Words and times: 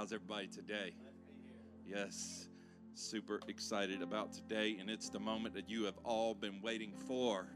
How's 0.00 0.14
everybody 0.14 0.46
today? 0.46 0.94
Yes, 1.86 2.48
super 2.94 3.38
excited 3.48 4.00
about 4.00 4.32
today, 4.32 4.78
and 4.80 4.88
it's 4.88 5.10
the 5.10 5.20
moment 5.20 5.54
that 5.56 5.68
you 5.68 5.84
have 5.84 5.98
all 6.04 6.32
been 6.32 6.62
waiting 6.62 6.94
for. 7.06 7.46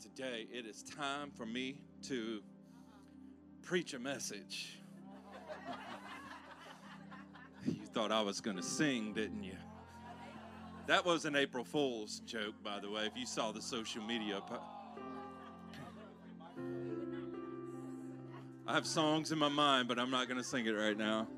Today, 0.00 0.46
it 0.50 0.64
is 0.64 0.82
time 0.82 1.30
for 1.30 1.44
me 1.44 1.82
to 2.04 2.42
preach 3.60 3.92
a 3.92 3.98
message. 3.98 4.78
you 7.66 7.84
thought 7.92 8.10
I 8.10 8.22
was 8.22 8.40
going 8.40 8.56
to 8.56 8.62
sing, 8.62 9.12
didn't 9.12 9.44
you? 9.44 9.58
That 10.86 11.04
was 11.04 11.26
an 11.26 11.36
April 11.36 11.62
Fool's 11.62 12.20
joke, 12.20 12.54
by 12.64 12.80
the 12.80 12.90
way, 12.90 13.04
if 13.04 13.14
you 13.18 13.26
saw 13.26 13.52
the 13.52 13.60
social 13.60 14.02
media. 14.02 14.40
I 18.66 18.72
have 18.72 18.86
songs 18.86 19.30
in 19.30 19.38
my 19.38 19.50
mind, 19.50 19.88
but 19.88 19.98
I'm 19.98 20.10
not 20.10 20.26
going 20.26 20.38
to 20.38 20.44
sing 20.44 20.64
it 20.64 20.70
right 20.70 20.96
now. 20.96 21.28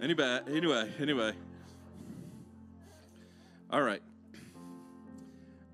Anyway, 0.00 0.40
anyway, 0.48 0.88
anyway. 1.00 1.32
All 3.68 3.82
right. 3.82 4.02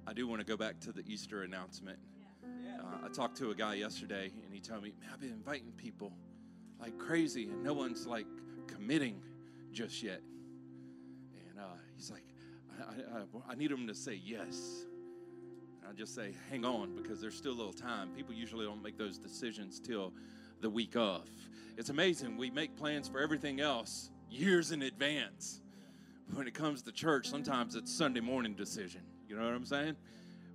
I 0.07 0.15
do 0.15 0.27
want 0.27 0.41
to 0.41 0.47
go 0.47 0.57
back 0.57 0.81
to 0.81 0.93
the 0.93 1.03
Easter 1.07 1.43
announcement. 1.43 1.99
Uh, 2.43 3.05
I 3.05 3.09
talked 3.09 3.37
to 3.39 3.51
a 3.51 3.55
guy 3.55 3.75
yesterday, 3.75 4.33
and 4.45 4.55
he 4.55 4.61
told 4.61 4.83
me, 4.83 4.95
"Man, 4.99 5.11
I've 5.13 5.21
been 5.21 5.33
inviting 5.33 5.73
people 5.77 6.11
like 6.81 6.99
crazy, 6.99 7.45
and 7.45 7.63
no 7.63 7.75
one's 7.75 8.07
like 8.07 8.27
committing 8.67 9.21
just 9.73 10.03
yet." 10.03 10.23
And 11.51 11.59
uh, 11.59 11.77
he's 11.95 12.11
like, 12.11 12.25
I, 12.81 13.19
I, 13.19 13.53
"I 13.53 13.55
need 13.57 13.71
them 13.71 13.87
to 13.87 13.95
say 13.95 14.19
yes." 14.25 14.87
I 15.87 15.93
just 15.93 16.15
say, 16.15 16.35
"Hang 16.51 16.65
on," 16.65 16.97
because 16.97 17.21
there's 17.21 17.37
still 17.37 17.53
a 17.53 17.59
little 17.59 17.75
time. 17.75 18.09
People 18.17 18.33
usually 18.33 18.65
don't 18.65 18.83
make 18.83 18.97
those 18.97 19.19
decisions 19.19 19.81
till 19.81 20.15
the 20.63 20.71
week 20.71 20.97
of. 20.97 21.29
It's 21.77 21.91
amazing. 21.91 22.37
We 22.39 22.51
make 22.51 22.77
plans 22.77 23.09
for 23.09 23.21
everything 23.21 23.61
else, 23.61 24.11
years 24.31 24.73
in 24.73 24.83
advance. 24.83 25.61
When 26.33 26.49
it 26.49 26.55
comes 26.55 26.83
to 26.83 26.93
church, 26.93 27.29
sometimes 27.29 27.75
it's 27.75 27.93
Sunday 27.93 28.21
morning 28.21 28.55
decision. 28.55 29.03
You 29.29 29.37
know 29.37 29.45
what 29.45 29.55
I'm 29.55 29.67
saying? 29.67 29.97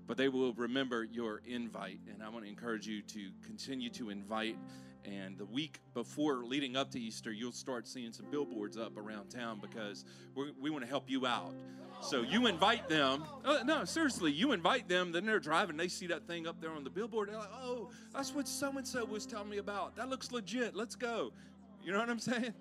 But 0.07 0.17
they 0.17 0.27
will 0.27 0.53
remember 0.53 1.03
your 1.03 1.41
invite, 1.45 1.99
and 2.11 2.23
I 2.23 2.30
want 2.30 2.45
to 2.45 2.49
encourage 2.49 2.88
you 2.88 3.02
to 3.03 3.30
continue 3.45 3.89
to 3.91 4.09
invite. 4.09 4.58
And 5.05 5.38
the 5.38 5.45
week 5.45 5.80
before 5.93 6.43
leading 6.43 6.75
up 6.75 6.91
to 6.91 6.99
Easter, 6.99 7.31
you'll 7.31 7.52
start 7.52 7.88
seeing 7.88 8.11
some 8.11 8.25
billboards 8.30 8.77
up 8.77 8.97
around 8.97 9.30
town 9.30 9.59
because 9.61 10.05
we 10.36 10.69
want 10.69 10.83
to 10.83 10.89
help 10.89 11.09
you 11.09 11.25
out. 11.25 11.53
So 12.02 12.21
you 12.21 12.47
invite 12.47 12.88
them. 12.88 13.23
Uh, 13.43 13.59
no, 13.65 13.86
seriously, 13.86 14.31
you 14.31 14.52
invite 14.53 14.88
them. 14.88 15.11
Then 15.11 15.25
they're 15.25 15.39
driving. 15.39 15.77
They 15.77 15.89
see 15.89 16.08
that 16.08 16.27
thing 16.27 16.47
up 16.47 16.61
there 16.61 16.71
on 16.71 16.83
the 16.83 16.89
billboard. 16.89 17.30
They're 17.30 17.38
like, 17.38 17.52
"Oh, 17.61 17.89
that's 18.13 18.33
what 18.33 18.47
so 18.47 18.71
and 18.77 18.88
so 18.88 19.03
was 19.05 19.25
telling 19.25 19.49
me 19.49 19.58
about. 19.58 19.95
That 19.95 20.09
looks 20.09 20.31
legit. 20.31 20.75
Let's 20.75 20.95
go." 20.95 21.33
You 21.83 21.91
know 21.91 21.99
what 21.99 22.09
I'm 22.09 22.19
saying? 22.19 22.53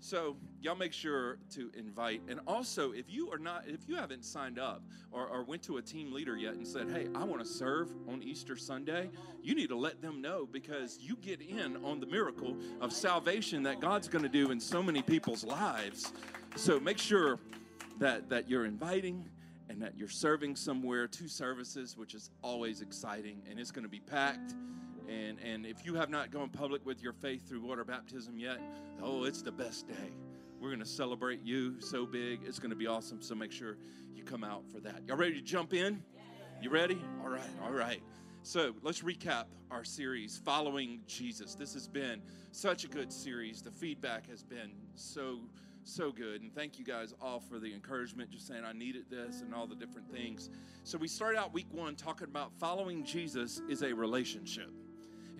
So 0.00 0.36
y'all 0.62 0.74
make 0.74 0.94
sure 0.94 1.36
to 1.50 1.70
invite. 1.76 2.22
And 2.26 2.40
also, 2.46 2.92
if 2.92 3.04
you 3.08 3.30
are 3.30 3.38
not, 3.38 3.64
if 3.66 3.86
you 3.86 3.96
haven't 3.96 4.24
signed 4.24 4.58
up 4.58 4.82
or, 5.12 5.26
or 5.26 5.44
went 5.44 5.62
to 5.64 5.76
a 5.76 5.82
team 5.82 6.10
leader 6.10 6.36
yet 6.36 6.54
and 6.54 6.66
said, 6.66 6.90
"Hey, 6.90 7.08
I 7.14 7.22
want 7.24 7.42
to 7.42 7.46
serve 7.46 7.90
on 8.08 8.22
Easter 8.22 8.56
Sunday," 8.56 9.10
you 9.42 9.54
need 9.54 9.68
to 9.68 9.76
let 9.76 10.00
them 10.00 10.22
know 10.22 10.48
because 10.50 10.98
you 11.00 11.16
get 11.16 11.42
in 11.42 11.84
on 11.84 12.00
the 12.00 12.06
miracle 12.06 12.56
of 12.80 12.94
salvation 12.94 13.62
that 13.64 13.80
God's 13.80 14.08
going 14.08 14.22
to 14.22 14.30
do 14.30 14.50
in 14.50 14.58
so 14.58 14.82
many 14.82 15.02
people's 15.02 15.44
lives. 15.44 16.12
So 16.56 16.80
make 16.80 16.98
sure 16.98 17.38
that 17.98 18.30
that 18.30 18.48
you're 18.48 18.64
inviting 18.64 19.28
and 19.68 19.82
that 19.82 19.98
you're 19.98 20.08
serving 20.08 20.56
somewhere. 20.56 21.06
Two 21.08 21.28
services, 21.28 21.98
which 21.98 22.14
is 22.14 22.30
always 22.42 22.80
exciting, 22.80 23.42
and 23.50 23.60
it's 23.60 23.70
going 23.70 23.84
to 23.84 23.90
be 23.90 24.00
packed. 24.00 24.54
And, 25.10 25.38
and 25.40 25.66
if 25.66 25.84
you 25.84 25.94
have 25.96 26.08
not 26.08 26.30
gone 26.30 26.50
public 26.50 26.86
with 26.86 27.02
your 27.02 27.12
faith 27.12 27.48
through 27.48 27.62
water 27.62 27.84
baptism 27.84 28.38
yet, 28.38 28.60
oh, 29.02 29.24
it's 29.24 29.42
the 29.42 29.50
best 29.50 29.88
day. 29.88 30.12
We're 30.60 30.68
going 30.68 30.80
to 30.80 30.86
celebrate 30.86 31.42
you 31.42 31.80
so 31.80 32.06
big. 32.06 32.40
It's 32.44 32.60
going 32.60 32.70
to 32.70 32.76
be 32.76 32.86
awesome. 32.86 33.20
So 33.20 33.34
make 33.34 33.50
sure 33.50 33.76
you 34.14 34.22
come 34.22 34.44
out 34.44 34.62
for 34.70 34.78
that. 34.80 35.02
Y'all 35.06 35.16
ready 35.16 35.34
to 35.34 35.40
jump 35.40 35.74
in? 35.74 36.02
You 36.62 36.70
ready? 36.70 37.02
All 37.22 37.30
right, 37.30 37.50
all 37.64 37.72
right. 37.72 38.02
So 38.42 38.74
let's 38.82 39.00
recap 39.00 39.46
our 39.70 39.82
series, 39.82 40.40
Following 40.44 41.00
Jesus. 41.06 41.54
This 41.54 41.74
has 41.74 41.88
been 41.88 42.22
such 42.52 42.84
a 42.84 42.88
good 42.88 43.12
series. 43.12 43.62
The 43.62 43.70
feedback 43.70 44.28
has 44.28 44.44
been 44.44 44.70
so, 44.94 45.40
so 45.82 46.12
good. 46.12 46.42
And 46.42 46.54
thank 46.54 46.78
you 46.78 46.84
guys 46.84 47.14
all 47.20 47.40
for 47.40 47.58
the 47.58 47.72
encouragement, 47.74 48.30
just 48.30 48.46
saying 48.46 48.62
I 48.64 48.72
needed 48.72 49.06
this 49.10 49.40
and 49.40 49.54
all 49.54 49.66
the 49.66 49.74
different 49.74 50.12
things. 50.12 50.50
So 50.84 50.98
we 50.98 51.08
started 51.08 51.38
out 51.38 51.52
week 51.52 51.68
one 51.72 51.96
talking 51.96 52.28
about 52.28 52.52
following 52.60 53.04
Jesus 53.04 53.60
is 53.68 53.82
a 53.82 53.92
relationship. 53.92 54.70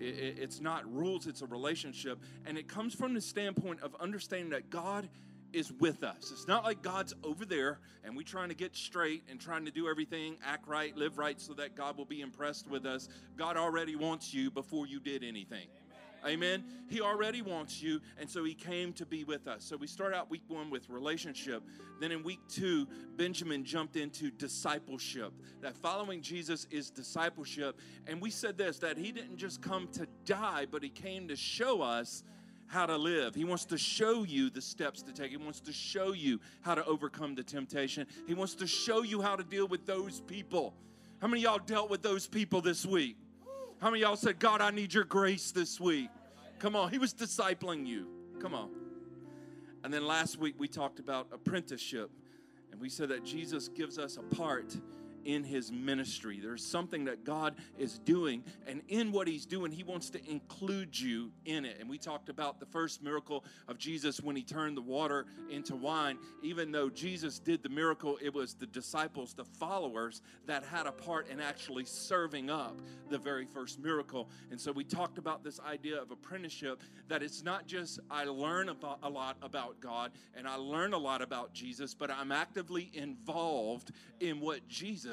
It's 0.01 0.59
not 0.59 0.91
rules, 0.91 1.27
it's 1.27 1.41
a 1.41 1.45
relationship. 1.45 2.19
And 2.45 2.57
it 2.57 2.67
comes 2.67 2.95
from 2.95 3.13
the 3.13 3.21
standpoint 3.21 3.81
of 3.81 3.95
understanding 3.99 4.49
that 4.49 4.69
God 4.69 5.07
is 5.53 5.71
with 5.71 6.03
us. 6.03 6.31
It's 6.31 6.47
not 6.47 6.63
like 6.63 6.81
God's 6.81 7.13
over 7.23 7.45
there 7.45 7.79
and 8.03 8.15
we 8.15 8.23
trying 8.23 8.49
to 8.49 8.55
get 8.55 8.75
straight 8.75 9.23
and 9.29 9.39
trying 9.39 9.65
to 9.65 9.71
do 9.71 9.87
everything, 9.87 10.37
act 10.45 10.67
right, 10.67 10.95
live 10.95 11.17
right 11.17 11.39
so 11.39 11.53
that 11.53 11.75
God 11.75 11.97
will 11.97 12.05
be 12.05 12.21
impressed 12.21 12.69
with 12.69 12.85
us. 12.85 13.09
God 13.37 13.57
already 13.57 13.95
wants 13.95 14.33
you 14.33 14.49
before 14.49 14.87
you 14.87 14.99
did 14.99 15.23
anything. 15.23 15.67
Amen. 16.25 16.63
He 16.87 17.01
already 17.01 17.41
wants 17.41 17.81
you, 17.81 17.99
and 18.19 18.29
so 18.29 18.43
he 18.43 18.53
came 18.53 18.93
to 18.93 19.05
be 19.05 19.23
with 19.23 19.47
us. 19.47 19.63
So 19.63 19.75
we 19.75 19.87
start 19.87 20.13
out 20.13 20.29
week 20.29 20.43
one 20.47 20.69
with 20.69 20.89
relationship. 20.89 21.63
Then 21.99 22.11
in 22.11 22.23
week 22.23 22.39
two, 22.47 22.87
Benjamin 23.15 23.63
jumped 23.63 23.95
into 23.95 24.29
discipleship. 24.29 25.33
That 25.61 25.75
following 25.75 26.21
Jesus 26.21 26.67
is 26.69 26.89
discipleship. 26.91 27.79
And 28.07 28.21
we 28.21 28.29
said 28.29 28.57
this 28.57 28.77
that 28.79 28.97
he 28.97 29.11
didn't 29.11 29.37
just 29.37 29.61
come 29.61 29.87
to 29.93 30.07
die, 30.25 30.67
but 30.69 30.83
he 30.83 30.89
came 30.89 31.27
to 31.29 31.35
show 31.35 31.81
us 31.81 32.23
how 32.67 32.85
to 32.85 32.95
live. 32.95 33.35
He 33.35 33.43
wants 33.43 33.65
to 33.65 33.77
show 33.77 34.23
you 34.23 34.49
the 34.49 34.61
steps 34.61 35.01
to 35.03 35.11
take. 35.11 35.31
He 35.31 35.37
wants 35.37 35.59
to 35.61 35.73
show 35.73 36.13
you 36.13 36.39
how 36.61 36.75
to 36.75 36.85
overcome 36.85 37.35
the 37.35 37.43
temptation. 37.43 38.07
He 38.27 38.33
wants 38.33 38.55
to 38.55 38.67
show 38.67 39.03
you 39.03 39.21
how 39.21 39.35
to 39.35 39.43
deal 39.43 39.67
with 39.67 39.85
those 39.85 40.21
people. 40.21 40.73
How 41.19 41.27
many 41.27 41.41
y'all 41.41 41.59
dealt 41.59 41.89
with 41.89 42.01
those 42.01 42.27
people 42.27 42.61
this 42.61 42.85
week? 42.85 43.17
How 43.81 43.89
many 43.89 44.03
y'all 44.03 44.15
said, 44.15 44.37
God, 44.37 44.61
I 44.61 44.69
need 44.69 44.93
your 44.93 45.05
grace 45.05 45.51
this 45.51 45.79
week? 45.79 46.11
Come 46.59 46.75
on, 46.75 46.91
he 46.91 46.99
was 46.99 47.15
discipling 47.15 47.87
you. 47.87 48.05
Come 48.39 48.53
on. 48.53 48.69
And 49.83 49.91
then 49.91 50.05
last 50.05 50.37
week 50.37 50.53
we 50.59 50.67
talked 50.67 50.99
about 50.99 51.29
apprenticeship, 51.31 52.11
and 52.71 52.79
we 52.79 52.89
said 52.89 53.09
that 53.09 53.25
Jesus 53.25 53.69
gives 53.69 53.97
us 53.97 54.17
a 54.17 54.35
part 54.35 54.75
in 55.25 55.43
his 55.43 55.71
ministry. 55.71 56.39
There's 56.41 56.65
something 56.65 57.05
that 57.05 57.23
God 57.23 57.55
is 57.77 57.99
doing, 57.99 58.43
and 58.67 58.81
in 58.87 59.11
what 59.11 59.27
he's 59.27 59.45
doing, 59.45 59.71
he 59.71 59.83
wants 59.83 60.09
to 60.11 60.29
include 60.29 60.99
you 60.99 61.31
in 61.45 61.65
it. 61.65 61.77
And 61.79 61.89
we 61.89 61.97
talked 61.97 62.29
about 62.29 62.59
the 62.59 62.65
first 62.65 63.03
miracle 63.03 63.43
of 63.67 63.77
Jesus 63.77 64.21
when 64.21 64.35
he 64.35 64.43
turned 64.43 64.77
the 64.77 64.81
water 64.81 65.25
into 65.49 65.75
wine. 65.75 66.17
Even 66.41 66.71
though 66.71 66.89
Jesus 66.89 67.39
did 67.39 67.63
the 67.63 67.69
miracle, 67.69 68.17
it 68.21 68.33
was 68.33 68.53
the 68.53 68.67
disciples, 68.67 69.33
the 69.33 69.45
followers, 69.45 70.21
that 70.45 70.63
had 70.63 70.85
a 70.87 70.91
part 70.91 71.27
in 71.29 71.39
actually 71.39 71.85
serving 71.85 72.49
up 72.49 72.79
the 73.09 73.17
very 73.17 73.45
first 73.45 73.79
miracle. 73.79 74.29
And 74.49 74.59
so 74.59 74.71
we 74.71 74.83
talked 74.83 75.17
about 75.17 75.43
this 75.43 75.59
idea 75.59 76.01
of 76.01 76.11
apprenticeship 76.11 76.81
that 77.07 77.21
it's 77.21 77.43
not 77.43 77.67
just 77.67 77.99
I 78.09 78.25
learn 78.25 78.69
about 78.69 78.99
a 79.03 79.09
lot 79.09 79.37
about 79.41 79.79
God 79.79 80.11
and 80.35 80.47
I 80.47 80.55
learn 80.55 80.93
a 80.93 80.97
lot 80.97 81.21
about 81.21 81.53
Jesus, 81.53 81.93
but 81.93 82.09
I'm 82.09 82.31
actively 82.31 82.89
involved 82.93 83.91
in 84.19 84.39
what 84.39 84.67
Jesus 84.67 85.10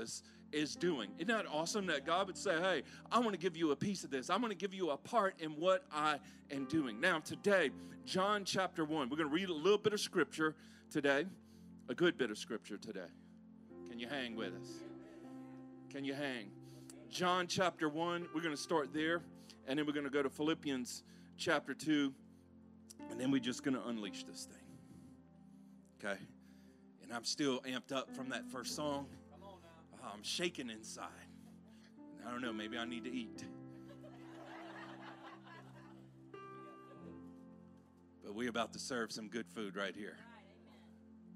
is 0.53 0.77
doing. 0.77 1.11
Isn't 1.19 1.29
that 1.29 1.47
awesome 1.47 1.87
that 1.87 2.07
God 2.07 2.27
would 2.27 2.37
say, 2.37 2.59
Hey, 2.59 2.83
I 3.11 3.19
want 3.19 3.33
to 3.33 3.39
give 3.39 3.57
you 3.57 3.73
a 3.73 3.77
piece 3.77 4.05
of 4.05 4.11
this. 4.11 4.31
I'm 4.31 4.41
going 4.41 4.51
to 4.51 4.57
give 4.57 4.75
you 4.75 4.91
a 4.91 4.97
part 4.97 5.35
in 5.41 5.51
what 5.51 5.85
I 5.93 6.19
am 6.51 6.65
doing. 6.67 7.01
Now, 7.01 7.19
today, 7.19 7.71
John 8.05 8.45
chapter 8.45 8.85
1, 8.85 9.11
we're 9.11 9.17
going 9.17 9.29
to 9.29 9.35
read 9.35 9.51
a 9.51 9.55
little 9.55 9.79
bit 9.79 9.93
of 9.93 10.01
scripture 10.01 10.55
today, 10.91 11.27
a 11.89 11.95
good 11.95 12.17
bit 12.17 12.31
of 12.31 12.39
scripture 12.39 12.79
today. 12.79 13.11
Can 13.89 13.99
you 13.99 14.09
hang 14.09 14.37
with 14.37 14.55
us? 14.55 14.69
Can 15.91 16.05
you 16.05 16.15
hang? 16.15 16.51
John 17.11 17.47
chapter 17.47 17.89
1, 17.89 18.29
we're 18.35 18.43
going 18.43 18.55
to 18.55 18.61
start 18.61 18.93
there, 18.93 19.23
and 19.67 19.79
then 19.79 19.87
we're 19.87 19.93
going 19.93 20.05
to 20.05 20.11
go 20.11 20.23
to 20.23 20.31
Philippians 20.31 21.03
chapter 21.37 21.75
2, 21.75 22.13
and 23.11 23.21
then 23.21 23.31
we're 23.31 23.41
just 23.41 23.63
going 23.63 23.75
to 23.75 23.87
unleash 23.87 24.25
this 24.25 24.45
thing. 24.45 24.59
Okay? 25.99 26.21
And 27.03 27.13
I'm 27.13 27.25
still 27.25 27.61
amped 27.61 27.93
up 27.93 28.15
from 28.15 28.29
that 28.29 28.47
first 28.51 28.77
song. 28.77 29.07
I'm 30.13 30.23
shaking 30.23 30.71
inside. 30.71 31.07
I 32.27 32.31
don't 32.31 32.43
know, 32.43 32.53
maybe 32.53 32.77
I 32.79 32.85
need 32.85 33.05
to 33.05 33.11
eat. 33.11 33.45
But 38.25 38.35
we're 38.35 38.51
about 38.51 38.73
to 38.75 38.79
serve 38.79 39.13
some 39.13 39.29
good 39.29 39.49
food 39.49 39.77
right 39.77 39.95
here. 39.95 40.17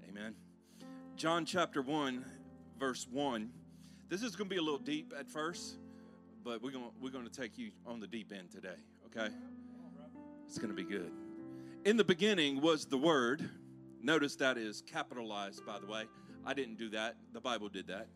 Amen. 0.07 0.35
John 1.15 1.45
chapter 1.45 1.81
1, 1.81 2.25
verse 2.79 3.07
1. 3.09 3.49
This 4.09 4.21
is 4.21 4.35
going 4.35 4.49
to 4.49 4.53
be 4.53 4.59
a 4.59 4.63
little 4.63 4.79
deep 4.79 5.13
at 5.17 5.27
first, 5.27 5.77
but 6.43 6.61
we're 6.61 6.71
going, 6.71 6.91
we're 7.01 7.09
going 7.09 7.25
to 7.25 7.31
take 7.31 7.57
you 7.57 7.71
on 7.85 7.99
the 7.99 8.07
deep 8.07 8.31
end 8.31 8.51
today, 8.51 8.75
okay? 9.07 9.33
It's 10.45 10.57
going 10.57 10.69
to 10.69 10.75
be 10.75 10.83
good. 10.83 11.11
In 11.85 11.97
the 11.97 12.03
beginning 12.03 12.61
was 12.61 12.85
the 12.85 12.97
Word. 12.97 13.49
Notice 14.01 14.35
that 14.35 14.57
is 14.57 14.83
capitalized, 14.85 15.65
by 15.65 15.79
the 15.79 15.87
way. 15.87 16.05
I 16.45 16.53
didn't 16.53 16.77
do 16.77 16.89
that, 16.89 17.15
the 17.31 17.41
Bible 17.41 17.69
did 17.69 17.87
that. 17.87 18.07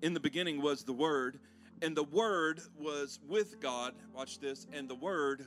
In 0.00 0.14
the 0.14 0.20
beginning 0.20 0.62
was 0.62 0.84
the 0.84 0.92
Word, 0.92 1.40
and 1.82 1.96
the 1.96 2.04
Word 2.04 2.60
was 2.78 3.18
with 3.26 3.60
God. 3.60 3.94
Watch 4.14 4.38
this, 4.38 4.66
and 4.72 4.88
the 4.88 4.94
Word 4.94 5.46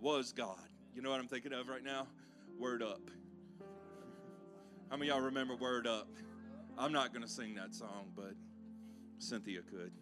was 0.00 0.32
God. 0.32 0.58
You 0.94 1.02
know 1.02 1.10
what 1.10 1.18
I'm 1.18 1.26
thinking 1.26 1.52
of 1.52 1.68
right 1.68 1.82
now? 1.82 2.06
Word 2.58 2.82
Up. 2.82 3.00
How 4.90 4.96
many 4.96 5.10
y'all 5.10 5.20
remember 5.20 5.56
Word 5.56 5.86
Up? 5.86 6.08
I'm 6.78 6.92
not 6.92 7.12
going 7.12 7.22
to 7.22 7.28
sing 7.28 7.56
that 7.56 7.74
song, 7.74 8.12
but 8.14 8.34
Cynthia 9.18 9.60
could. 9.62 9.92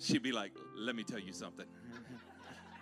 She'd 0.00 0.22
be 0.22 0.32
like, 0.32 0.52
let 0.76 0.94
me 0.94 1.04
tell 1.04 1.18
you 1.18 1.32
something. 1.32 1.66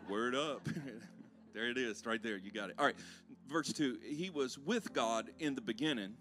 Word 0.09 0.35
up. 0.35 0.69
there 1.55 1.69
it 1.69 1.79
is, 1.79 2.05
right 2.07 2.23
there. 2.23 2.37
You 2.37 2.51
got 2.51 2.71
it. 2.71 2.77
All 2.79 2.85
right, 2.85 2.95
verse 3.49 3.73
2 3.73 3.99
He 4.03 4.31
was 4.31 4.59
with 4.59 4.93
God 4.93 5.31
in 5.39 5.55
the 5.55 5.61
beginning, 5.61 6.15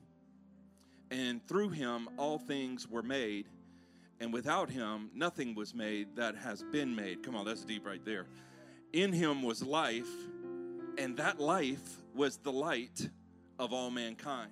and 1.11 1.45
through 1.47 1.69
him 1.69 2.09
all 2.17 2.37
things 2.37 2.87
were 2.87 3.03
made, 3.03 3.47
and 4.19 4.33
without 4.33 4.69
him 4.69 5.09
nothing 5.13 5.55
was 5.55 5.73
made 5.73 6.15
that 6.15 6.35
has 6.35 6.63
been 6.71 6.95
made. 6.95 7.23
Come 7.23 7.35
on, 7.35 7.45
that's 7.45 7.65
deep 7.65 7.85
right 7.85 8.03
there. 8.03 8.27
In 8.93 9.11
him 9.11 9.43
was 9.43 9.63
life, 9.63 10.09
and 10.97 11.17
that 11.17 11.39
life 11.39 12.01
was 12.15 12.37
the 12.37 12.51
light 12.51 13.09
of 13.59 13.73
all 13.73 13.91
mankind. 13.91 14.51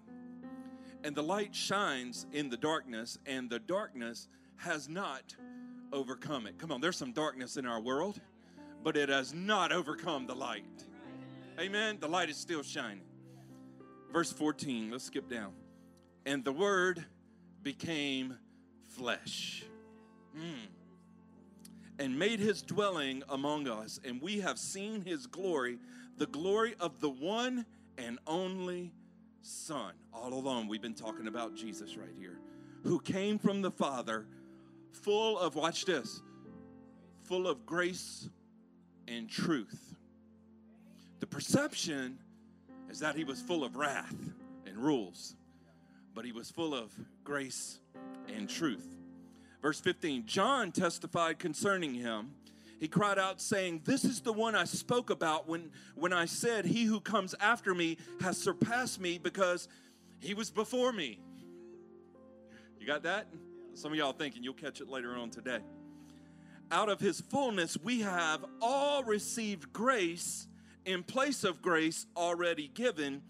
And 1.04 1.16
the 1.16 1.24
light 1.24 1.54
shines 1.54 2.26
in 2.32 2.50
the 2.50 2.58
darkness, 2.58 3.18
and 3.26 3.50
the 3.50 3.60
darkness 3.60 4.28
has 4.58 4.88
not 4.88 5.36
overcome 5.92 6.48
it. 6.48 6.58
Come 6.58 6.72
on, 6.72 6.82
there's 6.82 6.98
some 6.98 7.12
darkness 7.12 7.58
in 7.58 7.66
our 7.66 7.82
world, 7.82 8.22
but 8.84 8.98
it 8.98 9.10
has 9.10 9.34
not 9.34 9.72
overcome 9.72 10.28
the 10.28 10.36
light. 10.36 10.86
Amen. 11.60 11.98
The 12.00 12.08
light 12.08 12.30
is 12.30 12.38
still 12.38 12.64
shining. 12.64 13.04
Verse 14.12 14.32
14, 14.32 14.92
let's 14.92 15.06
skip 15.06 15.30
down. 15.30 15.54
And 16.26 16.44
the 16.44 16.52
word 16.52 17.06
became 17.62 18.38
flesh. 18.90 19.64
Mm. 20.38 20.68
And 22.00 22.18
made 22.18 22.40
his 22.40 22.62
dwelling 22.62 23.24
among 23.30 23.68
us, 23.68 24.00
and 24.04 24.22
we 24.22 24.40
have 24.40 24.58
seen 24.58 25.02
his 25.02 25.28
glory, 25.28 25.78
the 26.18 26.26
glory 26.26 26.76
of 26.80 27.00
the 27.00 27.10
one 27.10 27.66
and 27.98 28.20
only 28.26 28.92
Son. 29.42 29.94
All 30.14 30.34
along, 30.34 30.70
we've 30.70 30.82
been 30.82 30.94
talking 30.94 31.28
about 31.28 31.56
Jesus 31.56 31.98
right 31.98 32.14
here, 32.18 32.40
who 32.84 33.00
came 33.00 33.38
from 33.38 33.62
the 33.62 33.72
Father 33.72 34.26
full 34.92 35.38
of, 35.38 35.56
watch 35.56 35.86
this, 35.86 36.22
full 37.24 37.48
of 37.48 37.66
grace 37.66 38.30
and 39.08 39.30
truth. 39.30 39.96
The 41.20 41.28
perception 41.28 42.18
is 42.90 43.00
that 43.00 43.16
he 43.16 43.24
was 43.24 43.42
full 43.42 43.64
of 43.64 43.76
wrath 43.76 44.16
and 44.66 44.78
rules, 44.78 45.36
but 46.14 46.26
he 46.26 46.32
was 46.32 46.52
full 46.52 46.74
of 46.74 46.94
grace 47.24 47.80
and 48.34 48.50
truth. 48.50 48.88
Verse 49.62 49.80
15 49.80 50.26
John 50.26 50.72
testified 50.72 51.40
concerning 51.40 51.94
him. 51.94 52.32
He 52.80 52.90
cried 52.90 53.18
out, 53.18 53.40
saying, 53.40 53.84
This 53.86 54.04
is 54.04 54.22
the 54.22 54.34
one 54.34 54.56
I 54.56 54.66
spoke 54.66 55.10
about 55.10 55.48
when, 55.48 55.72
when 55.96 56.12
I 56.12 56.26
said, 56.26 56.66
He 56.66 56.84
who 56.84 57.00
comes 57.00 57.34
after 57.40 57.74
me 57.74 57.98
has 58.22 58.38
surpassed 58.38 59.00
me 59.00 59.18
because 59.18 59.70
he 60.20 60.34
was 60.34 60.50
before 60.50 60.92
me. 60.92 61.20
You 62.80 62.86
got 62.86 63.04
that? 63.04 63.28
Some 63.74 63.94
of 63.94 63.98
y'all 63.98 64.12
thinking 64.12 64.44
you'll 64.44 64.54
catch 64.54 64.82
it 64.82 64.90
later 64.90 65.16
on 65.16 65.30
today. 65.30 65.60
Out 66.72 66.90
of 66.90 67.00
his 67.00 67.22
fullness, 67.22 67.78
we 67.82 68.02
have 68.02 68.44
all 68.62 69.04
received 69.04 69.72
grace 69.72 70.48
in 70.86 71.04
place 71.04 71.44
of 71.44 71.62
grace 71.62 72.06
already 72.18 72.68
given. 72.68 73.22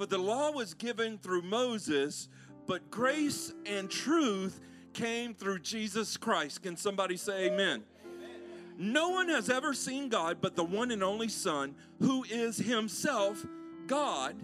For 0.00 0.06
the 0.06 0.16
law 0.16 0.50
was 0.50 0.72
given 0.72 1.18
through 1.18 1.42
Moses, 1.42 2.30
but 2.66 2.90
grace 2.90 3.52
and 3.66 3.90
truth 3.90 4.58
came 4.94 5.34
through 5.34 5.58
Jesus 5.58 6.16
Christ. 6.16 6.62
Can 6.62 6.74
somebody 6.74 7.18
say 7.18 7.48
amen? 7.48 7.82
No 8.78 9.10
one 9.10 9.28
has 9.28 9.50
ever 9.50 9.74
seen 9.74 10.08
God 10.08 10.38
but 10.40 10.56
the 10.56 10.64
one 10.64 10.90
and 10.90 11.04
only 11.04 11.28
Son, 11.28 11.74
who 11.98 12.24
is 12.30 12.56
himself 12.56 13.44
God 13.86 14.36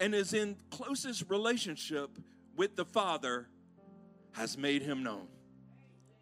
and 0.00 0.14
is 0.14 0.32
in 0.32 0.56
closest 0.70 1.28
relationship 1.28 2.08
with 2.56 2.74
the 2.74 2.86
Father 2.86 3.48
has 4.30 4.56
made 4.56 4.80
him 4.80 5.02
known. 5.02 5.28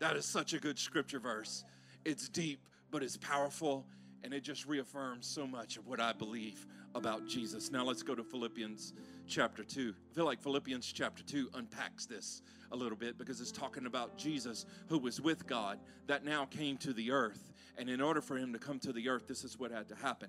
That 0.01 0.17
is 0.17 0.27
such 0.27 0.55
a 0.55 0.59
good 0.59 0.77
scripture 0.77 1.21
verse. 1.21 1.63
It's 2.05 2.29
deep, 2.29 2.69
but 2.91 3.05
it's 3.05 3.17
powerful, 3.17 3.87
and 4.23 4.35
it 4.35 4.43
just 4.43 4.67
reaffirms 4.67 5.27
so 5.27 5.47
much 5.47 5.77
of 5.77 5.87
what 5.87 6.01
I 6.01 6.13
believe 6.13 6.67
about 6.95 7.27
Jesus. 7.27 7.71
Now 7.71 7.85
let's 7.85 8.03
go 8.03 8.15
to 8.15 8.23
Philippians 8.23 8.93
chapter 9.27 9.63
2. 9.63 9.95
I 9.95 10.15
feel 10.15 10.25
like 10.25 10.43
Philippians 10.43 10.93
chapter 10.93 11.23
2 11.23 11.51
unpacks 11.55 12.07
this 12.07 12.43
a 12.73 12.77
little 12.77 12.97
bit 12.97 13.19
because 13.19 13.41
it's 13.41 13.53
talking 13.53 13.87
about 13.87 14.17
Jesus 14.17 14.67
who 14.89 14.99
was 14.99 15.21
with 15.21 15.47
God 15.47 15.79
that 16.07 16.25
now 16.25 16.45
came 16.47 16.77
to 16.79 16.93
the 16.93 17.11
earth. 17.11 17.53
And 17.79 17.89
in 17.89 18.01
order 18.01 18.21
for 18.21 18.37
him 18.37 18.53
to 18.53 18.59
come 18.59 18.79
to 18.81 18.93
the 18.93 19.09
earth, 19.09 19.27
this 19.27 19.45
is 19.45 19.59
what 19.59 19.71
had 19.71 19.89
to 19.89 19.95
happen. 19.95 20.29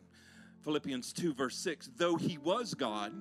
Philippians 0.64 1.14
2, 1.14 1.34
verse 1.34 1.58
6 1.58 1.90
though 1.98 2.16
he 2.16 2.38
was 2.38 2.74
God, 2.74 3.14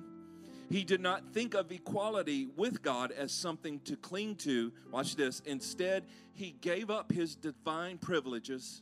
he 0.69 0.83
did 0.85 1.01
not 1.01 1.33
think 1.33 1.53
of 1.53 1.71
equality 1.71 2.47
with 2.55 2.81
God 2.81 3.11
as 3.11 3.33
something 3.33 3.81
to 3.81 3.97
cling 3.97 4.35
to. 4.37 4.71
Watch 4.89 5.17
this. 5.17 5.41
Instead, 5.45 6.05
he 6.33 6.55
gave 6.61 6.89
up 6.89 7.11
his 7.11 7.35
divine 7.35 7.97
privileges. 7.97 8.81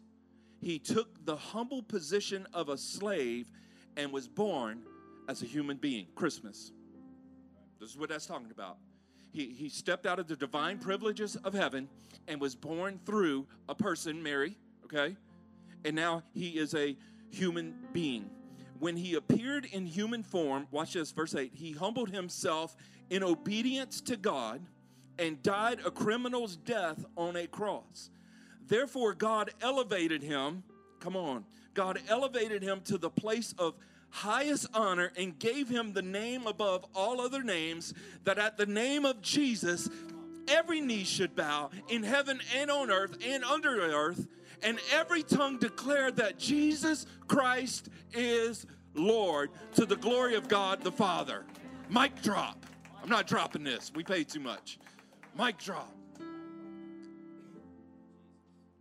He 0.61 0.79
took 0.79 1.25
the 1.25 1.35
humble 1.35 1.81
position 1.81 2.47
of 2.53 2.69
a 2.69 2.77
slave 2.77 3.51
and 3.97 4.11
was 4.11 4.27
born 4.27 4.81
as 5.27 5.41
a 5.41 5.45
human 5.45 5.77
being. 5.77 6.07
Christmas. 6.15 6.71
This 7.79 7.91
is 7.91 7.97
what 7.97 8.09
that's 8.09 8.25
talking 8.25 8.51
about. 8.51 8.77
He, 9.31 9.47
he 9.47 9.69
stepped 9.69 10.05
out 10.05 10.19
of 10.19 10.27
the 10.27 10.35
divine 10.35 10.79
privileges 10.79 11.35
of 11.37 11.53
heaven 11.53 11.87
and 12.27 12.41
was 12.41 12.55
born 12.55 12.99
through 13.05 13.47
a 13.69 13.75
person, 13.75 14.21
Mary, 14.21 14.57
okay? 14.85 15.15
And 15.85 15.95
now 15.95 16.23
he 16.33 16.57
is 16.57 16.73
a 16.73 16.97
human 17.29 17.75
being 17.93 18.29
when 18.79 18.95
he 18.95 19.15
appeared 19.15 19.65
in 19.65 19.85
human 19.85 20.23
form, 20.23 20.67
watch 20.71 20.93
this, 20.93 21.11
verse 21.11 21.35
8, 21.35 21.51
he 21.53 21.73
humbled 21.73 22.09
himself 22.09 22.75
in 23.09 23.23
obedience 23.23 24.01
to 24.01 24.15
God 24.15 24.61
and 25.17 25.43
died 25.43 25.79
a 25.85 25.91
criminal's 25.91 26.55
death 26.55 27.05
on 27.17 27.35
a 27.35 27.45
cross. 27.45 28.09
Therefore, 28.69 29.13
God 29.13 29.51
elevated 29.61 30.23
him, 30.23 30.63
come 30.99 31.17
on, 31.17 31.43
God 31.73 31.99
elevated 32.07 32.63
him 32.63 32.81
to 32.85 32.97
the 32.97 33.09
place 33.09 33.53
of 33.57 33.75
highest 34.11 34.67
honor 34.73 35.11
and 35.17 35.37
gave 35.37 35.67
him 35.67 35.93
the 35.93 36.01
name 36.01 36.47
above 36.47 36.85
all 36.95 37.19
other 37.19 37.43
names, 37.43 37.93
that 38.23 38.39
at 38.39 38.57
the 38.57 38.65
name 38.65 39.05
of 39.05 39.21
Jesus, 39.21 39.89
every 40.47 40.81
knee 40.81 41.03
should 41.03 41.35
bow 41.35 41.69
in 41.89 42.03
heaven 42.03 42.39
and 42.55 42.71
on 42.71 42.89
earth 42.89 43.17
and 43.25 43.43
under 43.43 43.81
earth 43.81 44.27
and 44.63 44.79
every 44.91 45.23
tongue 45.23 45.57
declare 45.57 46.11
that 46.11 46.37
Jesus 46.37 47.05
Christ 47.27 47.89
is 48.13 48.65
Lord 48.93 49.51
to 49.75 49.85
the 49.85 49.95
glory 49.95 50.35
of 50.35 50.47
God 50.47 50.83
the 50.83 50.91
Father. 50.91 51.45
Mic 51.89 52.21
drop. 52.21 52.65
I'm 53.01 53.09
not 53.09 53.27
dropping 53.27 53.63
this. 53.63 53.91
We 53.95 54.03
paid 54.03 54.27
too 54.27 54.41
much. 54.41 54.79
Mic 55.37 55.57
drop. 55.57 55.93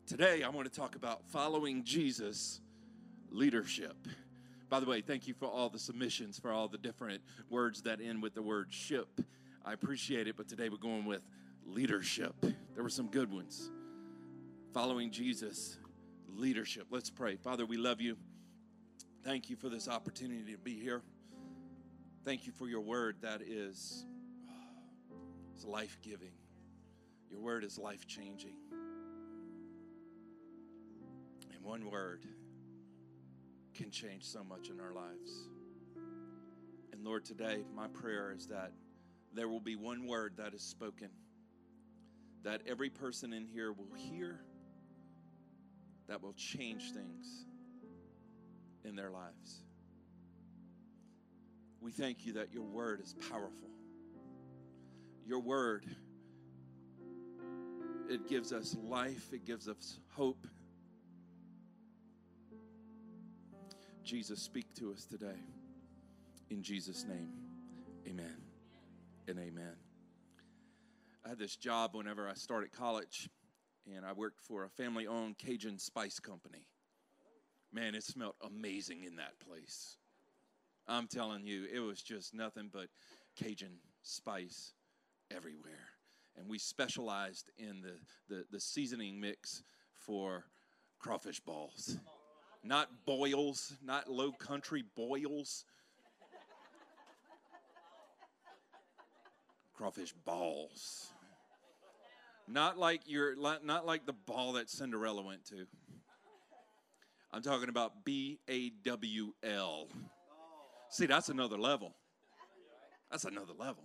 Today, 0.08 0.42
I 0.42 0.48
want 0.48 0.66
to 0.66 0.74
talk 0.74 0.96
about 0.96 1.20
following 1.26 1.84
Jesus 1.84 2.62
leadership. 3.30 3.94
By 4.70 4.80
the 4.80 4.86
way, 4.86 5.02
thank 5.02 5.28
you 5.28 5.34
for 5.34 5.44
all 5.44 5.68
the 5.68 5.78
submissions, 5.78 6.38
for 6.38 6.50
all 6.50 6.66
the 6.66 6.78
different 6.78 7.20
words 7.50 7.82
that 7.82 8.00
end 8.00 8.22
with 8.22 8.32
the 8.32 8.40
word 8.40 8.72
ship. 8.72 9.20
I 9.66 9.74
appreciate 9.74 10.26
it, 10.26 10.34
but 10.34 10.48
today 10.48 10.70
we're 10.70 10.78
going 10.78 11.04
with 11.04 11.22
leadership. 11.66 12.34
There 12.40 12.82
were 12.82 12.88
some 12.88 13.08
good 13.08 13.30
ones 13.30 13.70
following 14.72 15.10
Jesus, 15.10 15.76
leadership. 16.26 16.86
Let's 16.88 17.10
pray. 17.10 17.36
Father, 17.36 17.66
we 17.66 17.76
love 17.76 18.00
you. 18.00 18.16
Thank 19.24 19.50
you 19.50 19.56
for 19.56 19.68
this 19.68 19.88
opportunity 19.88 20.52
to 20.52 20.58
be 20.58 20.80
here. 20.80 21.02
Thank 22.24 22.46
you 22.46 22.52
for 22.52 22.66
your 22.66 22.80
word 22.80 23.16
that 23.20 23.42
is, 23.42 24.06
uh, 24.48 25.14
is 25.54 25.66
life 25.66 25.98
giving. 26.00 26.32
Your 27.30 27.40
word 27.40 27.62
is 27.62 27.76
life 27.76 28.06
changing. 28.06 28.54
One 31.68 31.90
word 31.90 32.24
can 33.74 33.90
change 33.90 34.24
so 34.24 34.42
much 34.42 34.70
in 34.70 34.80
our 34.80 34.94
lives. 34.94 35.48
And 36.94 37.04
Lord, 37.04 37.26
today 37.26 37.58
my 37.76 37.88
prayer 37.88 38.32
is 38.34 38.46
that 38.46 38.72
there 39.34 39.50
will 39.50 39.60
be 39.60 39.76
one 39.76 40.06
word 40.06 40.32
that 40.38 40.54
is 40.54 40.62
spoken 40.62 41.10
that 42.42 42.62
every 42.66 42.88
person 42.88 43.34
in 43.34 43.44
here 43.44 43.70
will 43.70 43.94
hear 43.94 44.40
that 46.08 46.22
will 46.22 46.32
change 46.32 46.92
things 46.92 47.44
in 48.82 48.96
their 48.96 49.10
lives. 49.10 49.62
We 51.82 51.92
thank 51.92 52.24
you 52.24 52.32
that 52.32 52.50
your 52.50 52.64
word 52.64 53.02
is 53.02 53.14
powerful. 53.28 53.68
Your 55.26 55.40
word, 55.40 55.84
it 58.08 58.26
gives 58.26 58.54
us 58.54 58.74
life, 58.82 59.34
it 59.34 59.44
gives 59.44 59.68
us 59.68 60.00
hope. 60.12 60.46
Jesus, 64.08 64.40
speak 64.40 64.72
to 64.72 64.90
us 64.90 65.04
today. 65.04 65.36
In 66.48 66.62
Jesus' 66.62 67.04
name, 67.06 67.28
amen 68.08 68.36
and 69.28 69.38
amen. 69.38 69.74
I 71.26 71.28
had 71.28 71.38
this 71.38 71.56
job 71.56 71.94
whenever 71.94 72.26
I 72.26 72.32
started 72.32 72.72
college 72.72 73.28
and 73.94 74.06
I 74.06 74.14
worked 74.14 74.40
for 74.40 74.64
a 74.64 74.70
family 74.70 75.06
owned 75.06 75.36
Cajun 75.36 75.78
spice 75.78 76.20
company. 76.20 76.64
Man, 77.70 77.94
it 77.94 78.02
smelled 78.02 78.36
amazing 78.42 79.04
in 79.04 79.16
that 79.16 79.38
place. 79.46 79.98
I'm 80.86 81.06
telling 81.06 81.46
you, 81.46 81.66
it 81.70 81.80
was 81.80 82.00
just 82.00 82.32
nothing 82.32 82.70
but 82.72 82.86
Cajun 83.36 83.76
spice 84.00 84.72
everywhere. 85.30 85.90
And 86.38 86.48
we 86.48 86.58
specialized 86.58 87.50
in 87.58 87.82
the, 87.82 87.98
the, 88.34 88.46
the 88.50 88.60
seasoning 88.60 89.20
mix 89.20 89.62
for 89.92 90.46
crawfish 90.98 91.40
balls. 91.40 91.98
Not 92.64 92.88
boils, 93.06 93.74
not 93.84 94.10
low 94.10 94.32
country 94.32 94.84
boils. 94.96 95.64
Crawfish 99.76 100.12
balls. 100.24 101.12
Not 102.48 102.78
like 102.78 103.02
your 103.06 103.36
not 103.36 103.86
like 103.86 104.06
the 104.06 104.12
ball 104.12 104.54
that 104.54 104.68
Cinderella 104.68 105.22
went 105.22 105.44
to. 105.46 105.66
I'm 107.32 107.42
talking 107.42 107.68
about 107.68 108.04
B 108.04 108.40
A 108.48 108.70
W 108.84 109.32
L. 109.42 109.88
See, 110.90 111.06
that's 111.06 111.28
another 111.28 111.58
level. 111.58 111.94
That's 113.10 113.24
another 113.24 113.52
level. 113.56 113.84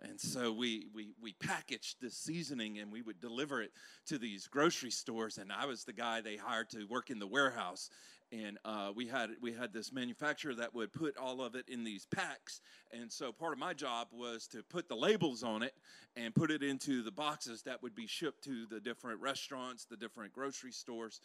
And 0.00 0.20
so 0.20 0.52
we, 0.52 0.86
we, 0.94 1.14
we 1.20 1.32
packaged 1.32 1.96
this 2.00 2.16
seasoning 2.16 2.78
and 2.78 2.92
we 2.92 3.02
would 3.02 3.20
deliver 3.20 3.62
it 3.62 3.72
to 4.06 4.18
these 4.18 4.46
grocery 4.46 4.90
stores. 4.90 5.38
And 5.38 5.52
I 5.52 5.66
was 5.66 5.84
the 5.84 5.92
guy 5.92 6.20
they 6.20 6.36
hired 6.36 6.70
to 6.70 6.84
work 6.84 7.10
in 7.10 7.18
the 7.18 7.26
warehouse. 7.26 7.90
And 8.30 8.58
uh, 8.64 8.92
we, 8.94 9.06
had, 9.06 9.30
we 9.40 9.52
had 9.52 9.72
this 9.72 9.92
manufacturer 9.92 10.54
that 10.54 10.74
would 10.74 10.92
put 10.92 11.16
all 11.16 11.40
of 11.40 11.54
it 11.54 11.68
in 11.68 11.82
these 11.82 12.06
packs. 12.06 12.60
And 12.92 13.10
so 13.10 13.32
part 13.32 13.54
of 13.54 13.58
my 13.58 13.72
job 13.72 14.08
was 14.12 14.46
to 14.48 14.62
put 14.62 14.88
the 14.88 14.94
labels 14.94 15.42
on 15.42 15.62
it 15.62 15.74
and 16.14 16.34
put 16.34 16.50
it 16.50 16.62
into 16.62 17.02
the 17.02 17.10
boxes 17.10 17.62
that 17.62 17.82
would 17.82 17.94
be 17.94 18.06
shipped 18.06 18.44
to 18.44 18.66
the 18.66 18.80
different 18.80 19.20
restaurants, 19.20 19.86
the 19.86 19.96
different 19.96 20.32
grocery 20.32 20.72
stores, 20.72 21.20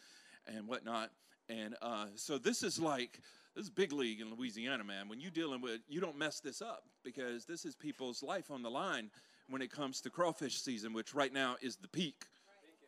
and 0.46 0.66
whatnot. 0.66 1.10
And 1.48 1.76
uh, 1.82 2.06
so 2.14 2.38
this 2.38 2.62
is 2.62 2.80
like 2.80 3.20
this 3.54 3.64
is 3.64 3.70
big 3.70 3.92
league 3.92 4.20
in 4.20 4.34
Louisiana, 4.34 4.82
man. 4.82 5.08
When 5.08 5.20
you're 5.20 5.30
dealing 5.30 5.60
with, 5.60 5.80
you 5.88 6.00
don't 6.00 6.18
mess 6.18 6.40
this 6.40 6.60
up 6.60 6.84
because 7.04 7.44
this 7.44 7.64
is 7.64 7.76
people's 7.76 8.22
life 8.22 8.50
on 8.50 8.62
the 8.62 8.70
line 8.70 9.10
when 9.48 9.62
it 9.62 9.70
comes 9.70 10.00
to 10.00 10.10
crawfish 10.10 10.60
season, 10.60 10.92
which 10.92 11.14
right 11.14 11.32
now 11.32 11.56
is 11.62 11.76
the 11.76 11.88
peak 11.88 12.24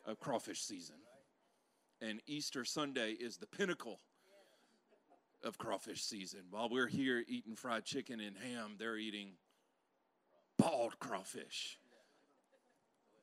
of 0.05 0.19
crawfish 0.19 0.61
season. 0.61 0.97
And 2.01 2.21
Easter 2.27 2.65
Sunday 2.65 3.11
is 3.11 3.37
the 3.37 3.47
pinnacle 3.47 3.99
of 5.43 5.57
crawfish 5.57 6.03
season. 6.03 6.41
While 6.49 6.69
we're 6.69 6.87
here 6.87 7.23
eating 7.27 7.55
fried 7.55 7.85
chicken 7.85 8.19
and 8.19 8.35
ham, 8.37 8.75
they're 8.77 8.97
eating 8.97 9.31
bald 10.57 10.99
crawfish. 10.99 11.79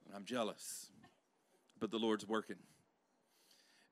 And 0.07 0.15
I'm 0.17 0.25
jealous, 0.25 0.87
but 1.79 1.91
the 1.91 1.99
Lord's 1.99 2.27
working 2.27 2.57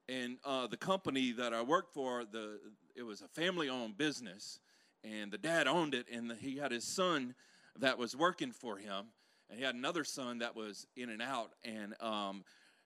and 0.08 0.36
uh, 0.44 0.66
the 0.66 0.76
company 0.76 1.32
that 1.32 1.54
I 1.54 1.62
work 1.62 1.92
for, 1.92 2.24
the 2.24 2.58
it 2.94 3.02
was 3.02 3.22
a 3.22 3.28
family-owned 3.28 3.96
business, 3.96 4.58
and 5.04 5.30
the 5.30 5.38
dad 5.38 5.66
owned 5.66 5.94
it, 5.94 6.06
and 6.12 6.30
the, 6.30 6.34
he 6.34 6.56
had 6.56 6.72
his 6.72 6.84
son 6.84 7.34
that 7.78 7.98
was 7.98 8.16
working 8.16 8.52
for 8.52 8.76
him, 8.76 9.06
and 9.48 9.58
he 9.58 9.64
had 9.64 9.74
another 9.74 10.04
son 10.04 10.38
that 10.38 10.54
was 10.54 10.86
in 10.96 11.10
and 11.10 11.22
out, 11.22 11.52
and 11.64 11.94
um, 12.00 12.44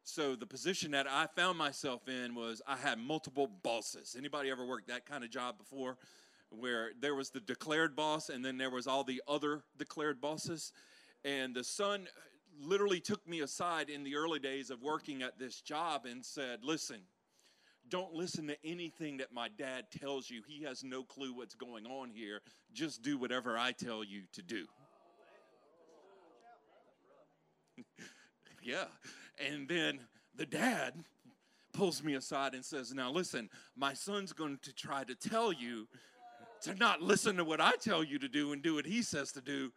so 0.09 0.37
the 0.37 0.47
position 0.47 0.93
that 0.93 1.09
I 1.11 1.27
found 1.27 1.59
myself 1.59 2.09
in 2.09 2.37
was 2.37 2.63
I 2.65 2.77
had 2.77 2.97
multiple 2.97 3.49
bosses. 3.49 4.15
Anybody 4.17 4.51
ever 4.51 4.65
worked 4.65 4.87
that 4.87 5.05
kind 5.05 5.25
of 5.25 5.31
job 5.31 5.59
before? 5.59 5.99
Where 6.51 6.93
there 7.01 7.17
was 7.17 7.31
the 7.31 7.41
declared 7.41 7.97
boss, 7.97 8.29
and 8.29 8.45
then 8.45 8.57
there 8.57 8.71
was 8.71 8.87
all 8.87 9.03
the 9.03 9.21
other 9.27 9.65
declared 9.77 10.21
bosses, 10.21 10.73
and 11.25 11.57
the 11.57 11.65
son 11.65 12.07
literally 12.61 13.01
took 13.01 13.27
me 13.29 13.41
aside 13.41 13.91
in 13.91 14.05
the 14.05 14.15
early 14.15 14.39
days 14.39 14.71
of 14.71 14.81
working 14.81 15.23
at 15.23 15.41
this 15.41 15.61
job 15.61 16.07
and 16.07 16.25
said, 16.25 16.61
Listen, 16.63 17.01
don't 17.89 18.13
listen 18.15 18.47
to 18.49 18.57
anything 18.65 19.19
that 19.19 19.33
my 19.33 19.49
dad 19.49 19.87
tells 19.91 20.31
you. 20.31 20.43
He 20.47 20.65
has 20.65 20.83
no 20.85 21.03
clue 21.03 21.33
what's 21.35 21.55
going 21.55 21.87
on 21.87 22.11
here. 22.11 22.41
Just 22.73 23.03
do 23.03 23.19
whatever 23.19 23.57
I 23.57 23.73
tell 23.73 24.03
you 24.05 24.23
to 24.33 24.43
do. 24.43 24.67
yeah. 28.63 28.85
And 29.39 29.69
then 29.69 30.01
the 30.35 30.47
dad 30.47 30.95
pulls 31.73 32.03
me 32.03 32.15
aside 32.15 32.55
and 32.55 32.65
says, 32.65 32.93
Now 32.93 33.11
listen, 33.11 33.51
my 33.77 33.93
son's 33.95 34.33
going 34.33 34.59
to 34.63 34.73
try 34.73 35.05
to 35.05 35.15
tell 35.15 35.53
you 35.53 35.87
to 36.63 36.75
not 36.75 37.03
listen 37.03 37.37
to 37.37 37.45
what 37.45 37.61
I 37.61 37.73
tell 37.73 38.03
you 38.03 38.19
to 38.19 38.29
do 38.29 38.53
and 38.53 38.63
do 38.63 38.75
what 38.75 38.87
he 38.87 39.03
says 39.03 39.33
to 39.33 39.41
do. 39.41 39.73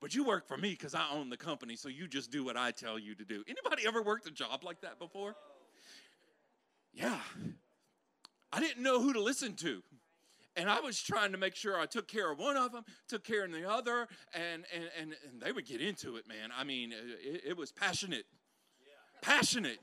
But 0.00 0.14
you 0.14 0.24
work 0.24 0.46
for 0.48 0.56
me 0.56 0.70
because 0.70 0.94
I 0.94 1.06
own 1.12 1.28
the 1.28 1.36
company, 1.36 1.76
so 1.76 1.88
you 1.88 2.08
just 2.08 2.30
do 2.30 2.42
what 2.42 2.56
I 2.56 2.70
tell 2.70 2.98
you 2.98 3.14
to 3.14 3.24
do. 3.24 3.44
Anybody 3.46 3.86
ever 3.86 4.02
worked 4.02 4.26
a 4.26 4.30
job 4.30 4.64
like 4.64 4.80
that 4.80 4.98
before? 4.98 5.36
Yeah. 6.92 7.18
I 8.52 8.60
didn't 8.60 8.82
know 8.82 9.00
who 9.00 9.12
to 9.12 9.20
listen 9.20 9.54
to. 9.56 9.82
And 10.56 10.68
I 10.68 10.80
was 10.80 11.00
trying 11.00 11.32
to 11.32 11.38
make 11.38 11.54
sure 11.54 11.78
I 11.78 11.86
took 11.86 12.08
care 12.08 12.30
of 12.30 12.38
one 12.38 12.56
of 12.56 12.72
them, 12.72 12.84
took 13.08 13.24
care 13.24 13.44
of 13.44 13.52
the 13.52 13.70
other, 13.70 14.08
and, 14.34 14.64
and, 14.74 14.84
and, 15.00 15.14
and 15.30 15.40
they 15.40 15.52
would 15.52 15.66
get 15.66 15.80
into 15.80 16.16
it, 16.16 16.26
man. 16.26 16.50
I 16.56 16.64
mean, 16.64 16.92
it, 16.92 17.42
it 17.46 17.56
was 17.56 17.70
passionate. 17.70 18.24
Passionate. 19.22 19.78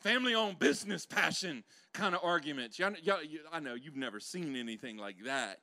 Family 0.00 0.34
owned 0.34 0.58
business 0.58 1.06
passion 1.06 1.64
kind 1.94 2.14
of 2.14 2.20
arguments. 2.22 2.78
Y'all, 2.78 2.92
y'all, 3.02 3.18
I 3.52 3.60
know 3.60 3.74
you've 3.74 3.96
never 3.96 4.20
seen 4.20 4.56
anything 4.56 4.98
like 4.98 5.16
that. 5.24 5.58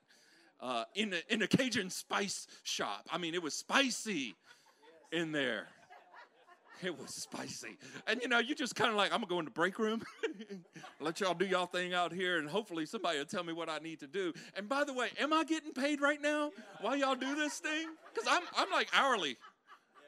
Uh, 0.59 0.83
in, 0.95 1.13
a, 1.13 1.33
in 1.33 1.41
a 1.41 1.47
Cajun 1.47 1.89
spice 1.89 2.47
shop. 2.63 3.07
I 3.11 3.17
mean, 3.17 3.33
it 3.33 3.43
was 3.43 3.53
spicy 3.53 4.35
in 5.11 5.31
there. 5.31 5.67
It 6.81 6.97
was 6.97 7.13
spicy. 7.13 7.77
And 8.07 8.21
you 8.21 8.27
know, 8.27 8.39
you 8.39 8.55
just 8.55 8.75
kind 8.75 8.89
of 8.89 8.95
like, 8.95 9.11
I'm 9.11 9.19
gonna 9.19 9.29
go 9.29 9.39
in 9.39 9.45
the 9.45 9.51
break 9.51 9.79
room, 9.79 10.01
let 11.01 11.19
y'all 11.19 11.33
do 11.33 11.45
y'all 11.45 11.65
thing 11.65 11.93
out 11.93 12.13
here, 12.13 12.37
and 12.37 12.49
hopefully 12.49 12.85
somebody 12.85 13.17
will 13.17 13.25
tell 13.25 13.43
me 13.43 13.53
what 13.53 13.69
I 13.69 13.79
need 13.79 13.99
to 13.99 14.07
do. 14.07 14.33
And 14.55 14.69
by 14.69 14.83
the 14.83 14.93
way, 14.93 15.09
am 15.19 15.33
I 15.33 15.43
getting 15.43 15.73
paid 15.73 16.01
right 16.01 16.21
now 16.21 16.51
while 16.81 16.95
y'all 16.95 17.15
do 17.15 17.35
this 17.35 17.59
thing? 17.59 17.87
Because 18.13 18.29
I'm 18.31 18.43
I'm 18.55 18.71
like 18.71 18.89
hourly. 18.93 19.37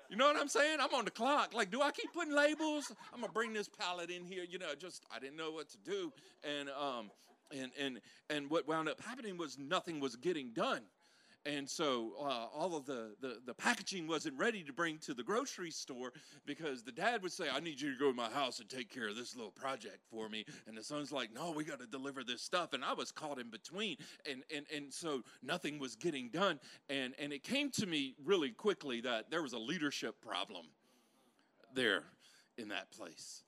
You 0.10 0.18
know 0.18 0.28
what 0.28 0.36
I'm 0.36 0.50
saying? 0.50 0.80
I'm 0.82 0.94
on 0.94 1.06
the 1.06 1.12
clock. 1.12 1.54
Like, 1.54 1.72
do 1.72 1.82
I 1.82 1.92
keep 1.92 2.14
putting 2.14 2.34
labels? 2.34 2.92
I'm 3.14 3.22
gonna 3.22 3.32
bring 3.32 3.54
this 3.54 3.70
palette 3.70 4.10
in 4.10 4.26
here. 4.26 4.44
You 4.48 4.60
know, 4.60 4.76
just 4.78 5.06
I 5.14 5.20
didn't 5.20 5.38
know 5.38 5.52
what 5.52 5.70
to 5.70 5.78
do, 5.78 6.12
and 6.44 6.70
um, 6.70 7.12
and 7.52 7.72
and 7.80 8.02
and 8.30 8.50
what 8.50 8.68
wound 8.68 8.90
up 8.90 9.02
happening 9.02 9.38
was 9.38 9.58
nothing 9.58 10.00
was 10.00 10.16
getting 10.16 10.52
done. 10.54 10.82
And 11.46 11.68
so 11.68 12.12
uh, 12.20 12.46
all 12.56 12.76
of 12.76 12.86
the, 12.86 13.16
the, 13.20 13.40
the 13.46 13.54
packaging 13.54 14.08
wasn't 14.08 14.38
ready 14.38 14.64
to 14.64 14.72
bring 14.72 15.00
to 15.00 15.16
the 15.16 15.24
grocery 15.24 15.72
store 15.72 16.14
because 16.46 16.84
the 16.84 16.92
dad 16.92 17.24
would 17.24 17.32
say, 17.32 17.46
I 17.52 17.60
need 17.60 17.82
you 17.82 17.92
to 17.94 18.00
go 18.00 18.12
to 18.12 18.16
my 18.16 18.30
house 18.30 18.60
and 18.60 18.70
take 18.70 18.94
care 18.94 19.08
of 19.08 19.16
this 19.16 19.36
little 19.36 19.52
project 19.52 20.06
for 20.10 20.30
me. 20.30 20.46
And 20.68 20.78
the 20.78 20.84
son's 20.84 21.12
like, 21.12 21.34
No, 21.34 21.52
we 21.52 21.64
got 21.64 21.80
to 21.80 21.88
deliver 21.88 22.24
this 22.24 22.44
stuff. 22.44 22.74
And 22.74 22.86
I 22.86 22.94
was 22.94 23.12
caught 23.12 23.40
in 23.40 23.50
between. 23.50 23.98
And, 24.30 24.44
and, 24.56 24.66
and 24.76 24.94
so 24.94 25.24
nothing 25.42 25.80
was 25.80 25.96
getting 25.96 26.30
done. 26.30 26.60
And, 26.90 27.16
and 27.18 27.34
it 27.34 27.44
came 27.44 27.72
to 27.72 27.88
me 27.88 28.14
really 28.24 28.52
quickly 28.52 29.02
that 29.02 29.32
there 29.32 29.42
was 29.42 29.54
a 29.54 29.60
leadership 29.60 30.22
problem 30.22 30.66
there 31.74 32.04
in 32.58 32.68
that 32.68 32.92
place 32.92 33.44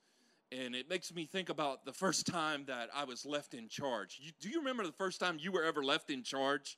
and 0.52 0.76
it 0.76 0.90
makes 0.90 1.14
me 1.14 1.26
think 1.26 1.50
about 1.50 1.86
the 1.86 1.94
first 1.94 2.28
time 2.28 2.64
that 2.68 2.90
I 2.94 3.06
was 3.06 3.26
left 3.26 3.54
in 3.54 3.68
charge. 3.68 4.20
You, 4.22 4.32
do 4.40 4.50
you 4.50 4.60
remember 4.60 4.86
the 4.86 4.92
first 4.92 5.20
time 5.20 5.38
you 5.40 5.52
were 5.52 5.64
ever 5.64 5.84
left 5.84 6.10
in 6.10 6.24
charge? 6.24 6.78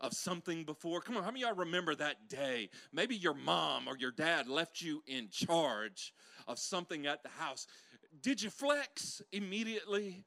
Of 0.00 0.12
something 0.12 0.64
before? 0.64 1.00
Come 1.00 1.16
on, 1.16 1.24
how 1.24 1.30
many 1.30 1.42
y'all 1.42 1.54
remember 1.54 1.94
that 1.96 2.28
day? 2.28 2.70
Maybe 2.92 3.16
your 3.16 3.34
mom 3.34 3.88
or 3.88 3.96
your 3.96 4.12
dad 4.12 4.48
left 4.48 4.80
you 4.80 5.02
in 5.06 5.28
charge 5.30 6.12
of 6.46 6.58
something 6.58 7.06
at 7.06 7.22
the 7.22 7.28
house. 7.28 7.66
Did 8.22 8.42
you 8.42 8.50
flex 8.50 9.22
immediately? 9.32 10.24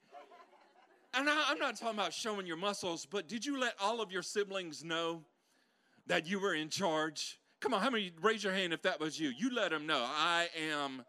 And 1.14 1.30
I, 1.30 1.52
am 1.52 1.60
not 1.60 1.76
talking 1.76 1.98
about 1.98 2.14
showing 2.14 2.46
your 2.46 2.58
muscles, 2.58 3.06
but 3.06 3.28
did 3.28 3.46
you 3.46 3.60
let 3.60 3.76
all 3.82 4.02
of 4.02 4.12
your 4.12 4.22
siblings 4.22 4.84
know 4.84 5.24
that 6.08 6.26
you 6.26 6.40
were 6.40 6.54
in 6.54 6.70
charge? 6.70 7.40
Come 7.60 7.74
on, 7.74 7.82
how 7.82 7.90
many 7.90 8.12
raise 8.22 8.44
your 8.44 8.54
hand 8.54 8.72
if 8.74 8.82
that 8.84 9.00
was 9.00 9.20
you? 9.20 9.30
You 9.38 9.54
let 9.54 9.72
them 9.72 9.86
know 9.86 10.04
I 10.04 10.48
am 10.72 11.04